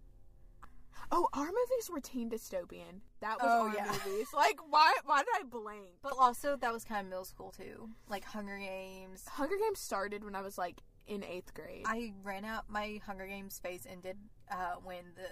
[1.13, 3.01] Oh, our movies were teen dystopian.
[3.21, 3.93] That was Oh, our yeah.
[4.05, 4.29] movies.
[4.35, 5.99] Like, why why did I blank?
[6.03, 7.91] But also, that was kind of middle school too.
[8.09, 9.25] Like Hunger Games.
[9.29, 11.85] Hunger Games started when I was like in eighth grade.
[11.87, 12.65] I ran out.
[12.69, 14.17] My Hunger Games phase ended
[14.51, 15.29] uh, when the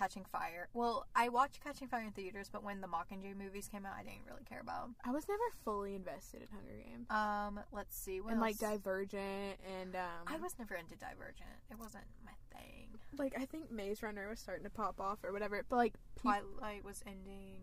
[0.00, 0.68] Catching Fire.
[0.72, 4.02] Well, I watched Catching Fire in theaters, but when the Mockingjay movies came out, I
[4.02, 4.96] didn't really care about them.
[5.04, 7.06] I was never fully invested in Hunger Games.
[7.10, 8.22] Um, let's see.
[8.22, 8.56] What and like?
[8.58, 11.50] Divergent and um I was never into Divergent.
[11.70, 12.88] It wasn't my thing.
[13.18, 15.62] like I think Maze Runner was starting to pop off or whatever.
[15.68, 17.58] But like peop- Twilight was ending.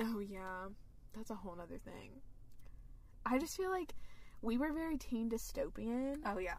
[0.00, 0.68] Oh yeah.
[1.14, 2.22] That's a whole nother thing.
[3.26, 3.94] I just feel like
[4.40, 6.20] we were very teen dystopian.
[6.24, 6.56] Oh yeah.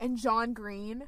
[0.00, 1.04] And John Green.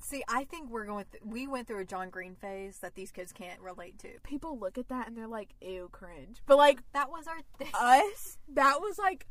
[0.00, 1.04] See, I think we're going.
[1.10, 4.08] Th- we went through a John Green phase that these kids can't relate to.
[4.22, 6.38] People look at that and they're like, ew, cringe.
[6.46, 7.68] But like That was our thing.
[7.74, 9.26] us, that was like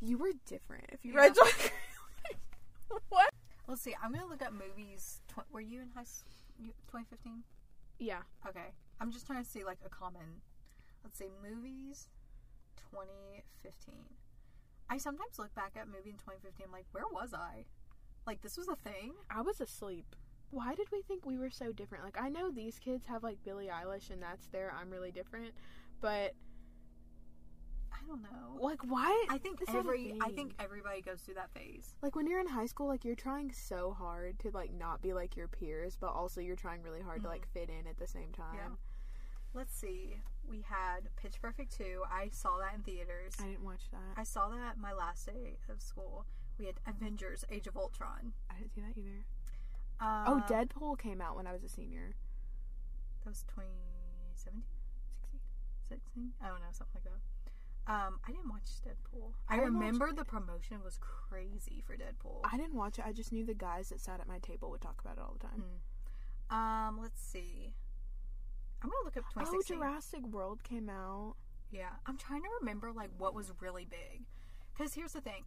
[0.00, 1.42] you were different if you read Yeah.
[1.44, 3.00] John Green.
[3.08, 3.30] what?
[3.66, 3.94] Let's see.
[4.02, 5.20] I'm gonna look up movies.
[5.28, 6.28] Tw- were you in high school?
[6.88, 7.42] 2015.
[7.98, 8.22] Yeah.
[8.46, 8.72] Okay.
[9.00, 10.42] I'm just trying to see like a common.
[11.02, 12.08] Let's see, movies
[12.90, 13.94] 2015.
[14.88, 16.66] I sometimes look back at movie in 2015.
[16.66, 17.64] I'm like, where was I?
[18.26, 19.12] Like this was a thing.
[19.30, 20.16] I was asleep.
[20.50, 22.04] Why did we think we were so different?
[22.04, 25.52] Like I know these kids have like Billie Eilish and that's their I'm really different,
[26.00, 26.34] but
[27.92, 28.60] I don't know.
[28.60, 30.14] like why I think every.
[30.20, 31.94] I think everybody goes through that phase.
[32.02, 35.12] like when you're in high school like you're trying so hard to like not be
[35.12, 37.60] like your peers, but also you're trying really hard to like mm-hmm.
[37.60, 38.54] fit in at the same time.
[38.54, 38.76] Yeah.
[39.54, 40.16] Let's see.
[40.48, 42.02] We had Pitch Perfect 2.
[42.10, 43.34] I saw that in theaters.
[43.38, 44.18] I didn't watch that.
[44.18, 46.24] I saw that my last day of school.
[46.62, 48.34] We had Avengers: Age of Ultron.
[48.48, 49.26] I didn't see that either.
[49.98, 52.14] Um, oh, Deadpool came out when I was a senior.
[53.24, 54.62] That was 2017,
[55.18, 55.40] 16,
[55.88, 56.30] 16.
[56.40, 57.92] I don't know, something like that.
[57.92, 59.32] Um, I didn't watch Deadpool.
[59.48, 62.42] I, I remember the promotion was crazy for Deadpool.
[62.44, 63.04] I didn't watch it.
[63.08, 65.34] I just knew the guys that sat at my table would talk about it all
[65.40, 65.64] the time.
[66.48, 66.88] Mm.
[66.88, 67.74] Um, let's see.
[68.84, 69.78] I'm gonna look up 2016.
[69.78, 70.22] Oh, 2016.
[70.22, 71.34] Jurassic World came out.
[71.72, 74.22] Yeah, I'm trying to remember like what was really big.
[74.72, 75.42] Because here's the thing,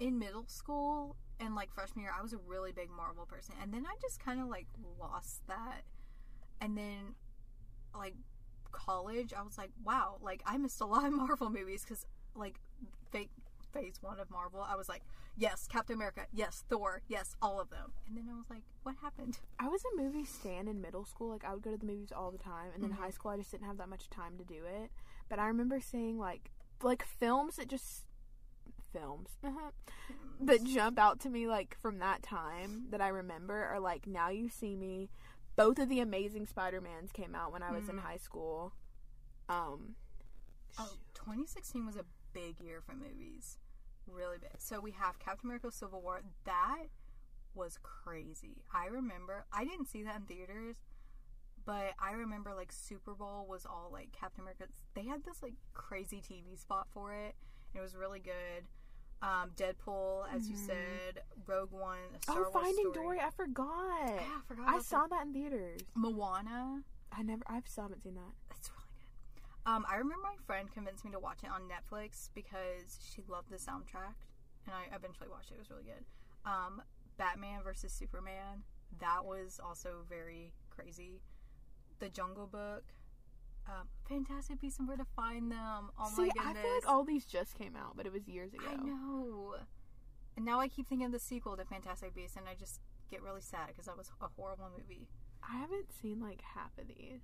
[0.00, 3.72] in middle school and like freshman year, I was a really big Marvel person, and
[3.72, 4.66] then I just kind of like
[4.98, 5.82] lost that.
[6.60, 7.14] And then,
[7.94, 8.14] like
[8.72, 12.04] college, I was like, wow, like I missed a lot of Marvel movies because
[12.34, 12.56] like
[13.12, 13.30] fake
[13.72, 15.02] phase one of Marvel, I was like,
[15.36, 17.92] yes, Captain America, yes, Thor, yes, all of them.
[18.08, 19.38] And then I was like, what happened?
[19.60, 21.28] I was a movie stan in middle school.
[21.30, 22.96] Like I would go to the movies all the time, and then Mhm.
[22.96, 24.90] high school I just didn't have that much time to do it.
[25.28, 26.50] But I remember seeing like
[26.82, 28.04] like films that just
[28.92, 29.30] films
[30.40, 34.28] that jump out to me like from that time that I remember are like Now
[34.30, 35.10] You See Me.
[35.56, 38.00] Both of the Amazing Spider-Mans came out when I was in Mhm.
[38.02, 38.72] high school.
[39.48, 39.96] Um
[40.78, 43.58] Oh, 2016 was a big year for movies.
[44.06, 44.52] Really big.
[44.58, 46.22] So we have Captain America Civil War.
[46.44, 46.86] That
[47.54, 48.62] was crazy.
[48.72, 50.76] I remember, I didn't see that in theaters,
[51.66, 54.66] but I remember like Super Bowl was all like Captain America.
[54.94, 57.34] They had this like crazy TV spot for it.
[57.74, 58.64] It was really good.
[59.22, 60.66] Um, Deadpool, as you Mhm.
[60.66, 62.94] said, Rogue One, a Star Oh, Wars Finding story.
[62.94, 64.08] Dory, I forgot.
[64.14, 64.68] Yeah, I forgot.
[64.68, 65.10] I saw that.
[65.10, 65.80] that in theaters.
[65.94, 66.84] Moana.
[67.12, 68.32] I never I still haven't seen that.
[68.56, 69.70] It's really good.
[69.70, 73.50] Um, I remember my friend convinced me to watch it on Netflix because she loved
[73.50, 74.14] the soundtrack,
[74.66, 75.54] and I eventually watched it.
[75.54, 76.06] It was really good.
[76.46, 76.82] Um,
[77.18, 78.64] Batman versus Superman.
[79.00, 81.20] That was also very crazy.
[81.98, 82.84] The Jungle Book.
[83.70, 85.90] Um, Fantastic Beasts and Where to Find Them.
[85.98, 88.52] Oh See, my I feel like all these just came out, but it was years
[88.52, 88.64] ago.
[88.68, 89.54] I know.
[90.36, 92.80] And now I keep thinking of the sequel to Fantastic Beasts, and I just
[93.10, 95.08] get really sad because that was a horrible movie.
[95.48, 97.20] I haven't seen like half of these.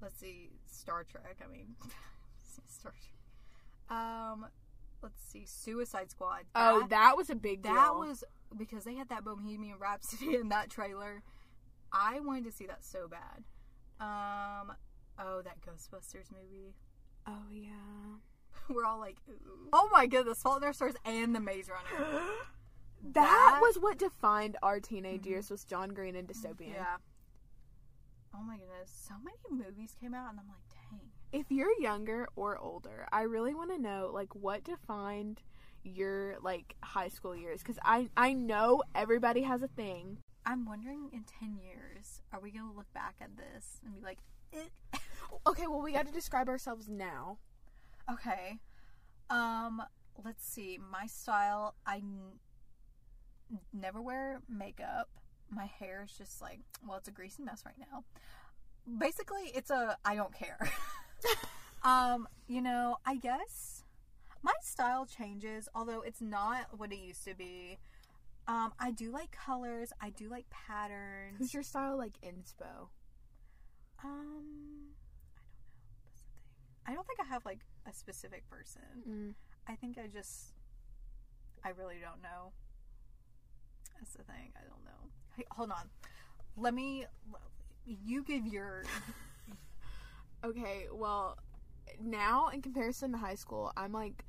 [0.00, 1.38] let's see Star Trek.
[1.44, 1.74] I mean,
[2.68, 3.98] Star Trek.
[3.98, 4.46] Um,
[5.02, 6.44] let's see Suicide Squad.
[6.54, 7.74] Oh, that was a big deal.
[7.74, 8.22] that was
[8.56, 11.22] because they had that Bohemian Rhapsody in that trailer.
[11.92, 13.44] I wanted to see that so bad.
[14.00, 14.72] Um,
[15.20, 16.74] oh, that Ghostbusters movie.
[17.26, 18.18] Oh yeah.
[18.68, 19.68] We're all like, Ooh.
[19.72, 22.06] oh my goodness, Fault in Our Stars and The Maze Runner.
[23.02, 26.74] that, That- was what defined our teenage years was John Green and dystopian.
[26.74, 26.96] Yeah.
[28.34, 31.00] Oh my goodness, so many movies came out, and I'm like, dang.
[31.32, 35.42] If you're younger or older, I really want to know like what defined
[35.82, 40.18] your like high school years cuz I I know everybody has a thing.
[40.44, 44.00] I'm wondering in 10 years, are we going to look back at this and be
[44.00, 44.18] like,
[44.52, 44.68] eh.
[45.46, 47.38] Okay, well we got to describe ourselves now.
[48.10, 48.58] okay.
[49.28, 49.80] Um,
[50.24, 50.78] let's see.
[50.90, 52.40] My style, I n-
[53.72, 55.08] never wear makeup.
[55.50, 58.04] My hair is just like, well, it's a greasy mess right now.
[58.98, 60.58] Basically, it's a I don't care.
[61.82, 63.84] um, you know, I guess
[64.42, 67.78] my style changes, although it's not what it used to be.
[68.48, 69.92] Um, I do like colors.
[70.00, 71.36] I do like patterns.
[71.38, 72.88] Who's your style like inspo?
[74.02, 74.89] Um,
[76.86, 76.94] I don't know.
[76.94, 76.94] That's the thing.
[76.94, 78.82] I don't think I have like a specific person.
[79.08, 79.34] Mm.
[79.68, 80.52] I think I just,
[81.64, 82.52] I really don't know.
[83.98, 84.52] That's the thing.
[84.56, 85.10] I don't know.
[85.36, 85.90] Hey, hold on.
[86.56, 87.06] Let me.
[87.86, 88.84] You give your.
[90.42, 91.38] Okay, well,
[92.02, 94.24] now in comparison to high school, I'm like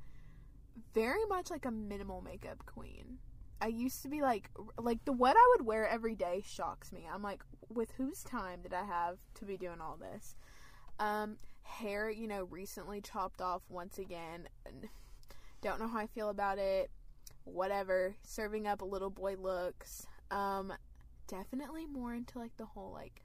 [0.92, 3.18] very much like a minimal makeup queen.
[3.62, 7.08] I used to be like like the what I would wear every day shocks me.
[7.10, 10.34] I'm like with whose time did I have to be doing all this?
[10.98, 14.48] Um hair, you know, recently chopped off once again.
[15.60, 16.90] Don't know how I feel about it.
[17.44, 18.16] Whatever.
[18.22, 20.06] Serving up a little boy looks.
[20.30, 20.72] Um
[21.28, 23.22] definitely more into like the whole like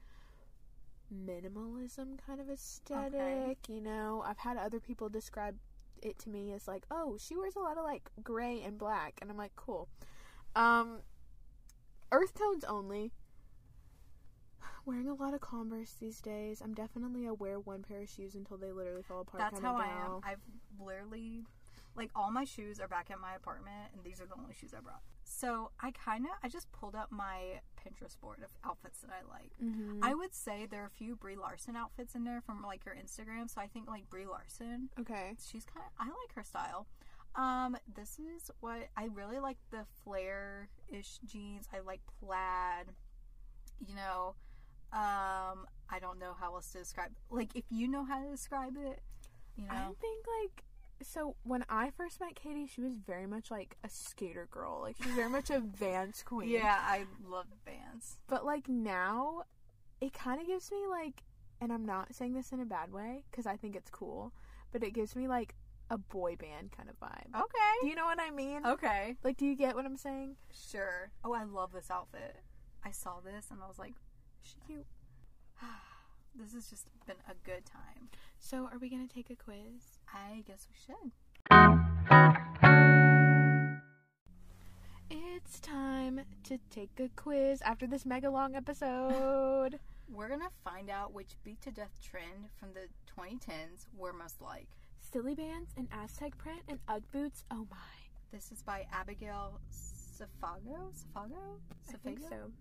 [1.13, 3.55] minimalism kind of aesthetic, Okay.
[3.69, 4.23] you know.
[4.25, 5.55] I've had other people describe
[6.01, 9.17] it to me as like, "Oh, she wears a lot of like gray and black."
[9.21, 9.87] And I'm like, "Cool."
[10.55, 10.99] Um
[12.11, 13.11] earth tones only.
[14.85, 16.61] Wearing a lot of Converse these days.
[16.63, 19.39] I'm definitely a wear one pair of shoes until they literally fall apart.
[19.39, 20.21] That's how I am.
[20.23, 20.39] I've
[20.79, 21.43] literally,
[21.95, 24.73] like, all my shoes are back at my apartment, and these are the only shoes
[24.73, 25.01] I brought.
[25.25, 29.29] So I kind of, I just pulled up my Pinterest board of outfits that I
[29.29, 29.51] like.
[29.61, 29.99] Mhm.
[30.01, 32.95] I would say there are a few Brie Larson outfits in there from like her
[32.95, 33.49] Instagram.
[33.49, 35.35] So I think like Brie Larson, okay.
[35.45, 36.87] she's kind of, I like her style.
[37.35, 41.67] Um, this is what I really like the flare ish jeans.
[41.73, 42.87] I like plaid.
[43.85, 44.35] You know,
[44.93, 47.11] um, I don't know how else to describe.
[47.29, 49.01] Like if you know how to describe it,
[49.55, 49.73] you know.
[49.73, 50.63] I think like
[51.03, 54.79] so when I first met Katie, she was very much like a skater girl.
[54.81, 56.49] Like she's very much a Vans queen.
[56.49, 58.17] Yeah, I love Vans.
[58.27, 59.43] But like now,
[60.01, 61.23] it kind of gives me like,
[61.61, 64.33] and I'm not saying this in a bad way because I think it's cool,
[64.71, 65.55] but it gives me like
[65.89, 67.39] a boy band kind of vibe.
[67.39, 67.73] Okay.
[67.81, 68.65] Do you know what I mean?
[68.65, 69.15] Okay.
[69.23, 70.35] Like, do you get what I'm saying?
[70.71, 71.11] Sure.
[71.23, 72.37] Oh, I love this outfit.
[72.83, 73.93] I saw this and I was like,
[74.43, 74.85] She cute.
[76.35, 78.09] this has just been a good time.
[78.39, 79.99] So, are we gonna take a quiz?
[80.13, 81.11] I guess we should.
[85.09, 89.79] It's time to take a quiz after this mega long episode.
[90.09, 92.87] We're gonna find out which beat to death trend from the
[93.17, 94.67] 2010s we're most like.
[94.99, 97.43] Silly Bandz and Aztec print and Ugg boots.
[97.51, 97.77] Oh my.
[98.31, 100.93] This is by Abigail Safago.
[100.93, 101.59] Safago.
[101.89, 102.51] I think so.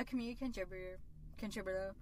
[0.00, 0.98] A community contributor.
[1.36, 1.94] Contributor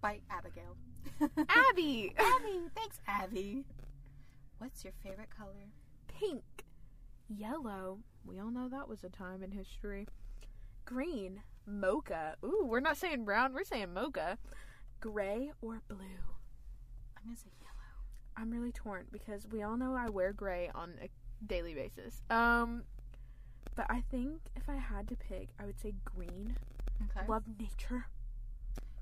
[0.00, 0.78] by Abigail.
[1.50, 2.14] Abby.
[2.16, 2.60] Abby.
[2.74, 3.66] Thanks, Abby.
[4.56, 5.68] What's your favorite color?
[6.08, 6.64] Pink.
[7.28, 7.98] Yellow.
[8.24, 10.08] We all know that was a time in history.
[10.86, 11.42] Green.
[11.66, 12.36] Mocha.
[12.42, 14.38] Ooh, we're not saying brown, we're saying mocha.
[14.98, 15.98] Gray or blue?
[17.18, 18.38] I'm gonna say yellow.
[18.38, 21.10] I'm really torn because we all know I wear gray on a
[21.46, 22.22] daily basis.
[22.30, 22.84] Um
[23.74, 26.56] but I think if I had to pick, I would say green.
[27.00, 27.26] Okay.
[27.28, 28.06] Love nature.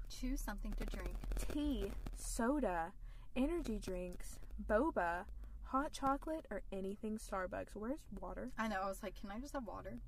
[0.09, 1.15] Choose something to drink.
[1.53, 2.93] Tea, soda,
[3.37, 4.39] energy drinks,
[4.69, 5.25] boba,
[5.65, 7.75] hot chocolate, or anything Starbucks.
[7.75, 8.51] Where's water?
[8.59, 8.81] I know.
[8.83, 9.99] I was like, can I just have water?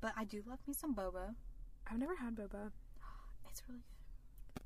[0.00, 1.34] But I do love me some boba.
[1.90, 2.70] I've never had boba.
[3.50, 4.62] It's really good.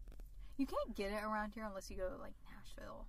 [0.58, 3.06] You can't get it around here unless you go to like Nashville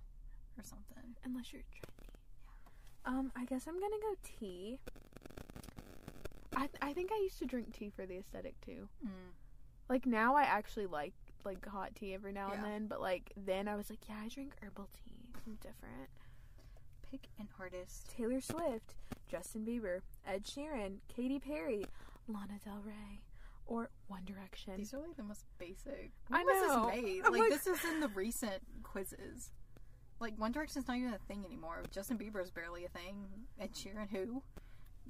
[0.58, 1.14] or something.
[1.24, 2.08] Unless you're trendy.
[2.08, 3.12] Yeah.
[3.12, 4.78] Um, I guess I'm gonna go tea.
[6.56, 8.88] I I think I used to drink tea for the aesthetic too.
[9.04, 9.10] Mm.
[9.88, 11.12] Like now I actually like
[11.44, 12.70] like hot tea every now and Yeah.
[12.70, 15.30] then, but like then I was like, yeah, I drink herbal tea.
[15.46, 16.08] I'm different.
[17.10, 18.10] Pick an artist.
[18.16, 18.96] Taylor Swift,
[19.28, 21.84] Justin Bieber, Ed Sheeran, Katy Perry,
[22.26, 23.20] Lana Del Rey,
[23.66, 24.72] or One Direction.
[24.76, 26.10] These are like the most basic.
[26.32, 26.86] I When was know.
[26.90, 27.22] this made?
[27.22, 29.50] Like, like- this is in the recent quizzes.
[30.18, 31.82] Like One Direction's not even a thing anymore.
[31.92, 33.26] Justin Bieber's barely a thing.
[33.60, 34.42] Ed Sheeran who?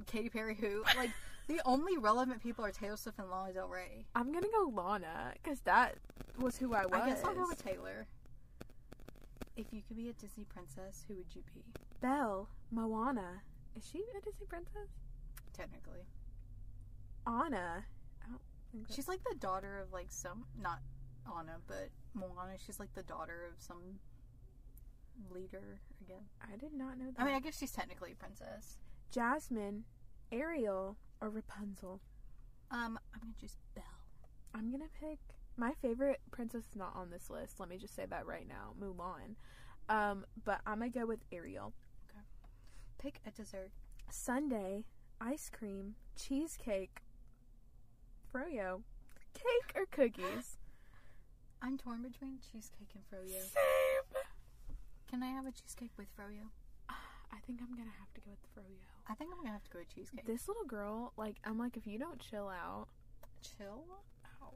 [0.04, 0.82] Katy Perry who?
[0.96, 1.12] Like
[1.46, 4.06] the only relevant people are Taylor Swift and Lana Del Rey.
[4.14, 5.96] I'm gonna go Lana because that
[6.38, 6.92] was who I was.
[6.94, 8.06] I guess I'll go with Taylor.
[9.56, 11.62] If you could be a Disney princess, who would you be?
[12.00, 13.42] Belle, Moana.
[13.76, 14.90] Is she a Disney princess?
[15.52, 16.06] Technically,
[17.26, 17.84] Anna.
[18.22, 18.40] I don't
[18.72, 20.80] think she's like the daughter of like some not
[21.26, 22.54] Anna, but Moana.
[22.64, 23.98] She's like the daughter of some
[25.30, 26.24] leader again.
[26.42, 27.22] I did not know that.
[27.22, 28.78] I mean, I guess she's technically a princess.
[29.10, 29.84] Jasmine,
[30.32, 32.00] Ariel, or Rapunzel.
[32.70, 33.84] Um, I'm gonna choose Belle.
[34.54, 35.18] I'm gonna pick
[35.56, 37.58] my favorite princess is not on this list.
[37.58, 39.36] Let me just say that right now, Mulan.
[39.88, 41.72] Um, but I'm gonna go with Ariel.
[42.10, 42.20] Okay.
[42.98, 43.70] Pick a dessert.
[44.10, 44.84] sundae,
[45.20, 47.02] ice cream, cheesecake,
[48.32, 48.82] froyo,
[49.34, 50.58] cake or cookies.
[51.62, 53.40] I'm torn between cheesecake and froyo.
[53.40, 54.22] Same.
[55.10, 56.50] Can I have a cheesecake with froyo?
[56.88, 58.95] I think I'm gonna have to go with the froyo.
[59.08, 60.26] I think I'm gonna have to go with cheesecake.
[60.26, 62.88] This little girl, like, I'm like, if you don't chill out,
[63.58, 63.84] Chill
[64.42, 64.54] out.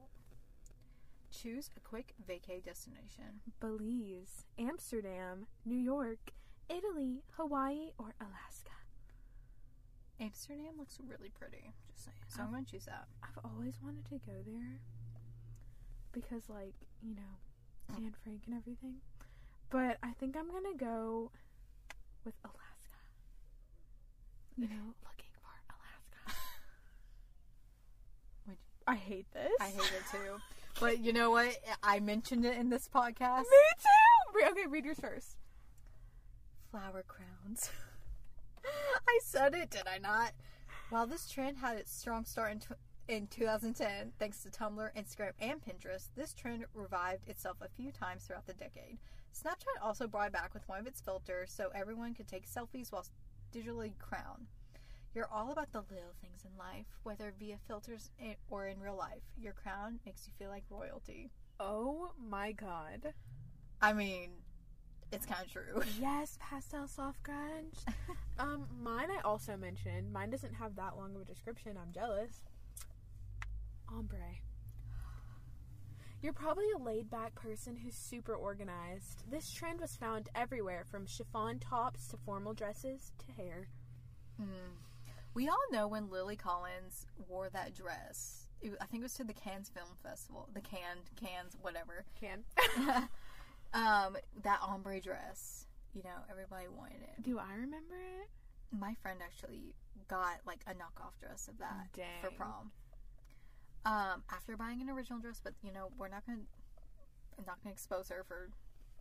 [1.30, 3.40] Choose a quick vacay destination.
[3.60, 6.32] Belize, Amsterdam, New York,
[6.68, 8.70] Italy, Hawaii, or Alaska.
[10.20, 11.72] Amsterdam looks really pretty.
[11.88, 12.16] Just saying.
[12.28, 12.52] So I'm Oh.
[12.52, 13.06] gonna choose that.
[13.22, 14.80] I've always wanted to go there.
[16.12, 17.38] because like you know
[17.92, 17.96] mm.
[18.04, 18.96] Anne Frank and everything.
[19.70, 21.30] But I think I'm gonna go
[22.24, 22.69] with Alaska.
[24.60, 26.38] You know, looking for Alaska.
[28.86, 29.52] I hate this.
[29.58, 30.36] I hate it too.
[30.78, 31.56] But you know what?
[31.82, 33.38] I mentioned it in this podcast.
[33.38, 33.44] Me
[33.78, 34.50] too.
[34.50, 35.38] Okay, read yours first.
[36.70, 37.70] Flower crowns.
[39.08, 40.32] I said it, did I not?
[40.90, 42.78] While this trend had its strong start in, tw-
[43.08, 48.24] in 2010, thanks to Tumblr, Instagram, and Pinterest, this trend revived itself a few times
[48.24, 48.98] throughout the decade.
[49.34, 52.92] Snapchat also brought it back with one of its filters so everyone could take selfies
[52.92, 53.06] while
[53.52, 54.46] digitally crown.
[55.14, 58.10] You're all about the little things in life, whether via filters
[58.48, 59.22] or in real life.
[59.36, 61.30] Your crown makes you feel like royalty.
[61.58, 63.12] Oh my god.
[63.82, 64.30] I mean,
[65.12, 65.82] it's kind of true.
[66.00, 67.84] Yes, pastel soft grunge.
[68.38, 70.12] um, mine I also mentioned.
[70.12, 71.76] Mine doesn't have that long of a description.
[71.76, 72.42] I'm jealous.
[73.88, 74.18] Ombre.
[76.22, 79.24] You're probably a laid back person who's super organized.
[79.30, 83.68] This trend was found everywhere from chiffon tops to formal dresses to hair.
[84.40, 84.76] Mm.
[85.32, 88.48] We all know when Lily Collins wore that dress.
[88.60, 90.48] It, I think it was to the Cannes Film Festival.
[90.52, 92.04] The Cannes, Cannes, whatever.
[92.20, 92.44] Can.
[93.72, 95.66] um, that ombre dress.
[95.94, 97.22] You know, everybody wanted it.
[97.22, 98.28] Do I remember it?
[98.78, 99.74] My friend actually
[100.08, 101.88] got like a knockoff dress of that
[102.20, 102.72] for prom.
[103.84, 106.40] Um, after buying an original dress, but you know, we're not gonna,
[107.38, 108.50] I'm not gonna expose her for.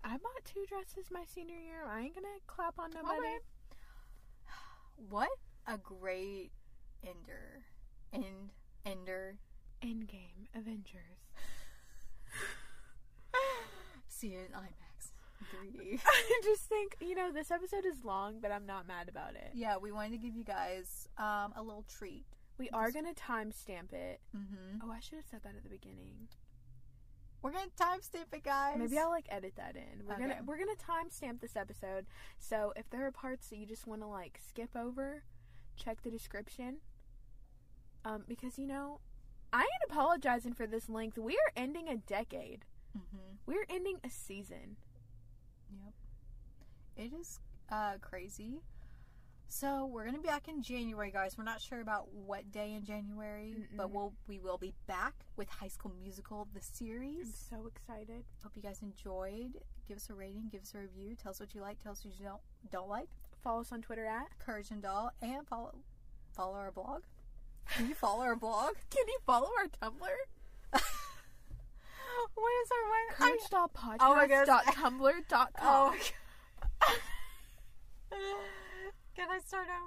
[0.03, 1.85] I bought two dresses my senior year.
[1.89, 3.27] I ain't gonna clap on nobody.
[5.09, 5.29] What
[5.65, 6.51] a great
[7.05, 7.63] ender,
[8.13, 8.51] end,
[8.85, 9.37] ender.
[9.81, 11.31] Endgame Avengers.
[14.07, 15.11] See it in IMAX,
[15.55, 16.01] 3D.
[16.05, 19.51] I just think, you know, this episode is long, but I'm not mad about it.
[19.53, 22.25] yeah, we wanted to give you guys um, a little treat.
[22.59, 24.19] We are gonna timestamp it.
[24.35, 24.81] Mm-hmm.
[24.83, 26.27] Oh, I should have said that at the beginning.
[27.41, 28.75] We're gonna timestamp it, guys.
[28.77, 30.05] Maybe I'll like edit that in.
[30.05, 30.23] We're Okay.
[30.23, 32.05] gonna we're gonna timestamp this episode.
[32.37, 35.23] So if there are parts that you just want to like skip over,
[35.77, 36.77] check the description.
[38.03, 38.99] Um, because you know,
[39.53, 41.17] I ain't apologizing for this length.
[41.17, 42.65] We are ending a decade.
[42.97, 43.35] Mm-hmm.
[43.45, 44.75] We're ending a season.
[45.71, 45.93] Yep.
[46.97, 47.39] It is
[47.71, 48.59] uh, crazy.
[49.51, 51.35] So we're gonna be back in January, guys.
[51.37, 53.93] We're not sure about what day in January, but Mm-mm.
[53.93, 57.47] we'll we will be back with High School Musical the I'm series.
[57.49, 58.25] so excited.
[58.43, 59.53] Hope you guys enjoyed.
[59.87, 62.05] Give us a rating, give us a review, tell us what you like, tell us
[62.05, 62.39] what you don't
[62.71, 63.09] don't like.
[63.43, 64.27] Follow us on Twitter at.
[64.37, 65.73] Courage and Doll, and follow
[66.31, 67.01] follow our blog.
[67.71, 68.75] Can you follow our blog?
[68.91, 69.99] Can you follow our Tumblr?
[72.35, 73.17] what is our web?
[73.17, 73.97] Courage Doll Podcast.
[74.01, 75.13] Oh my dot tumblr.
[75.59, 75.97] Oh my
[78.11, 78.19] god.
[79.19, 79.79] Can I start over?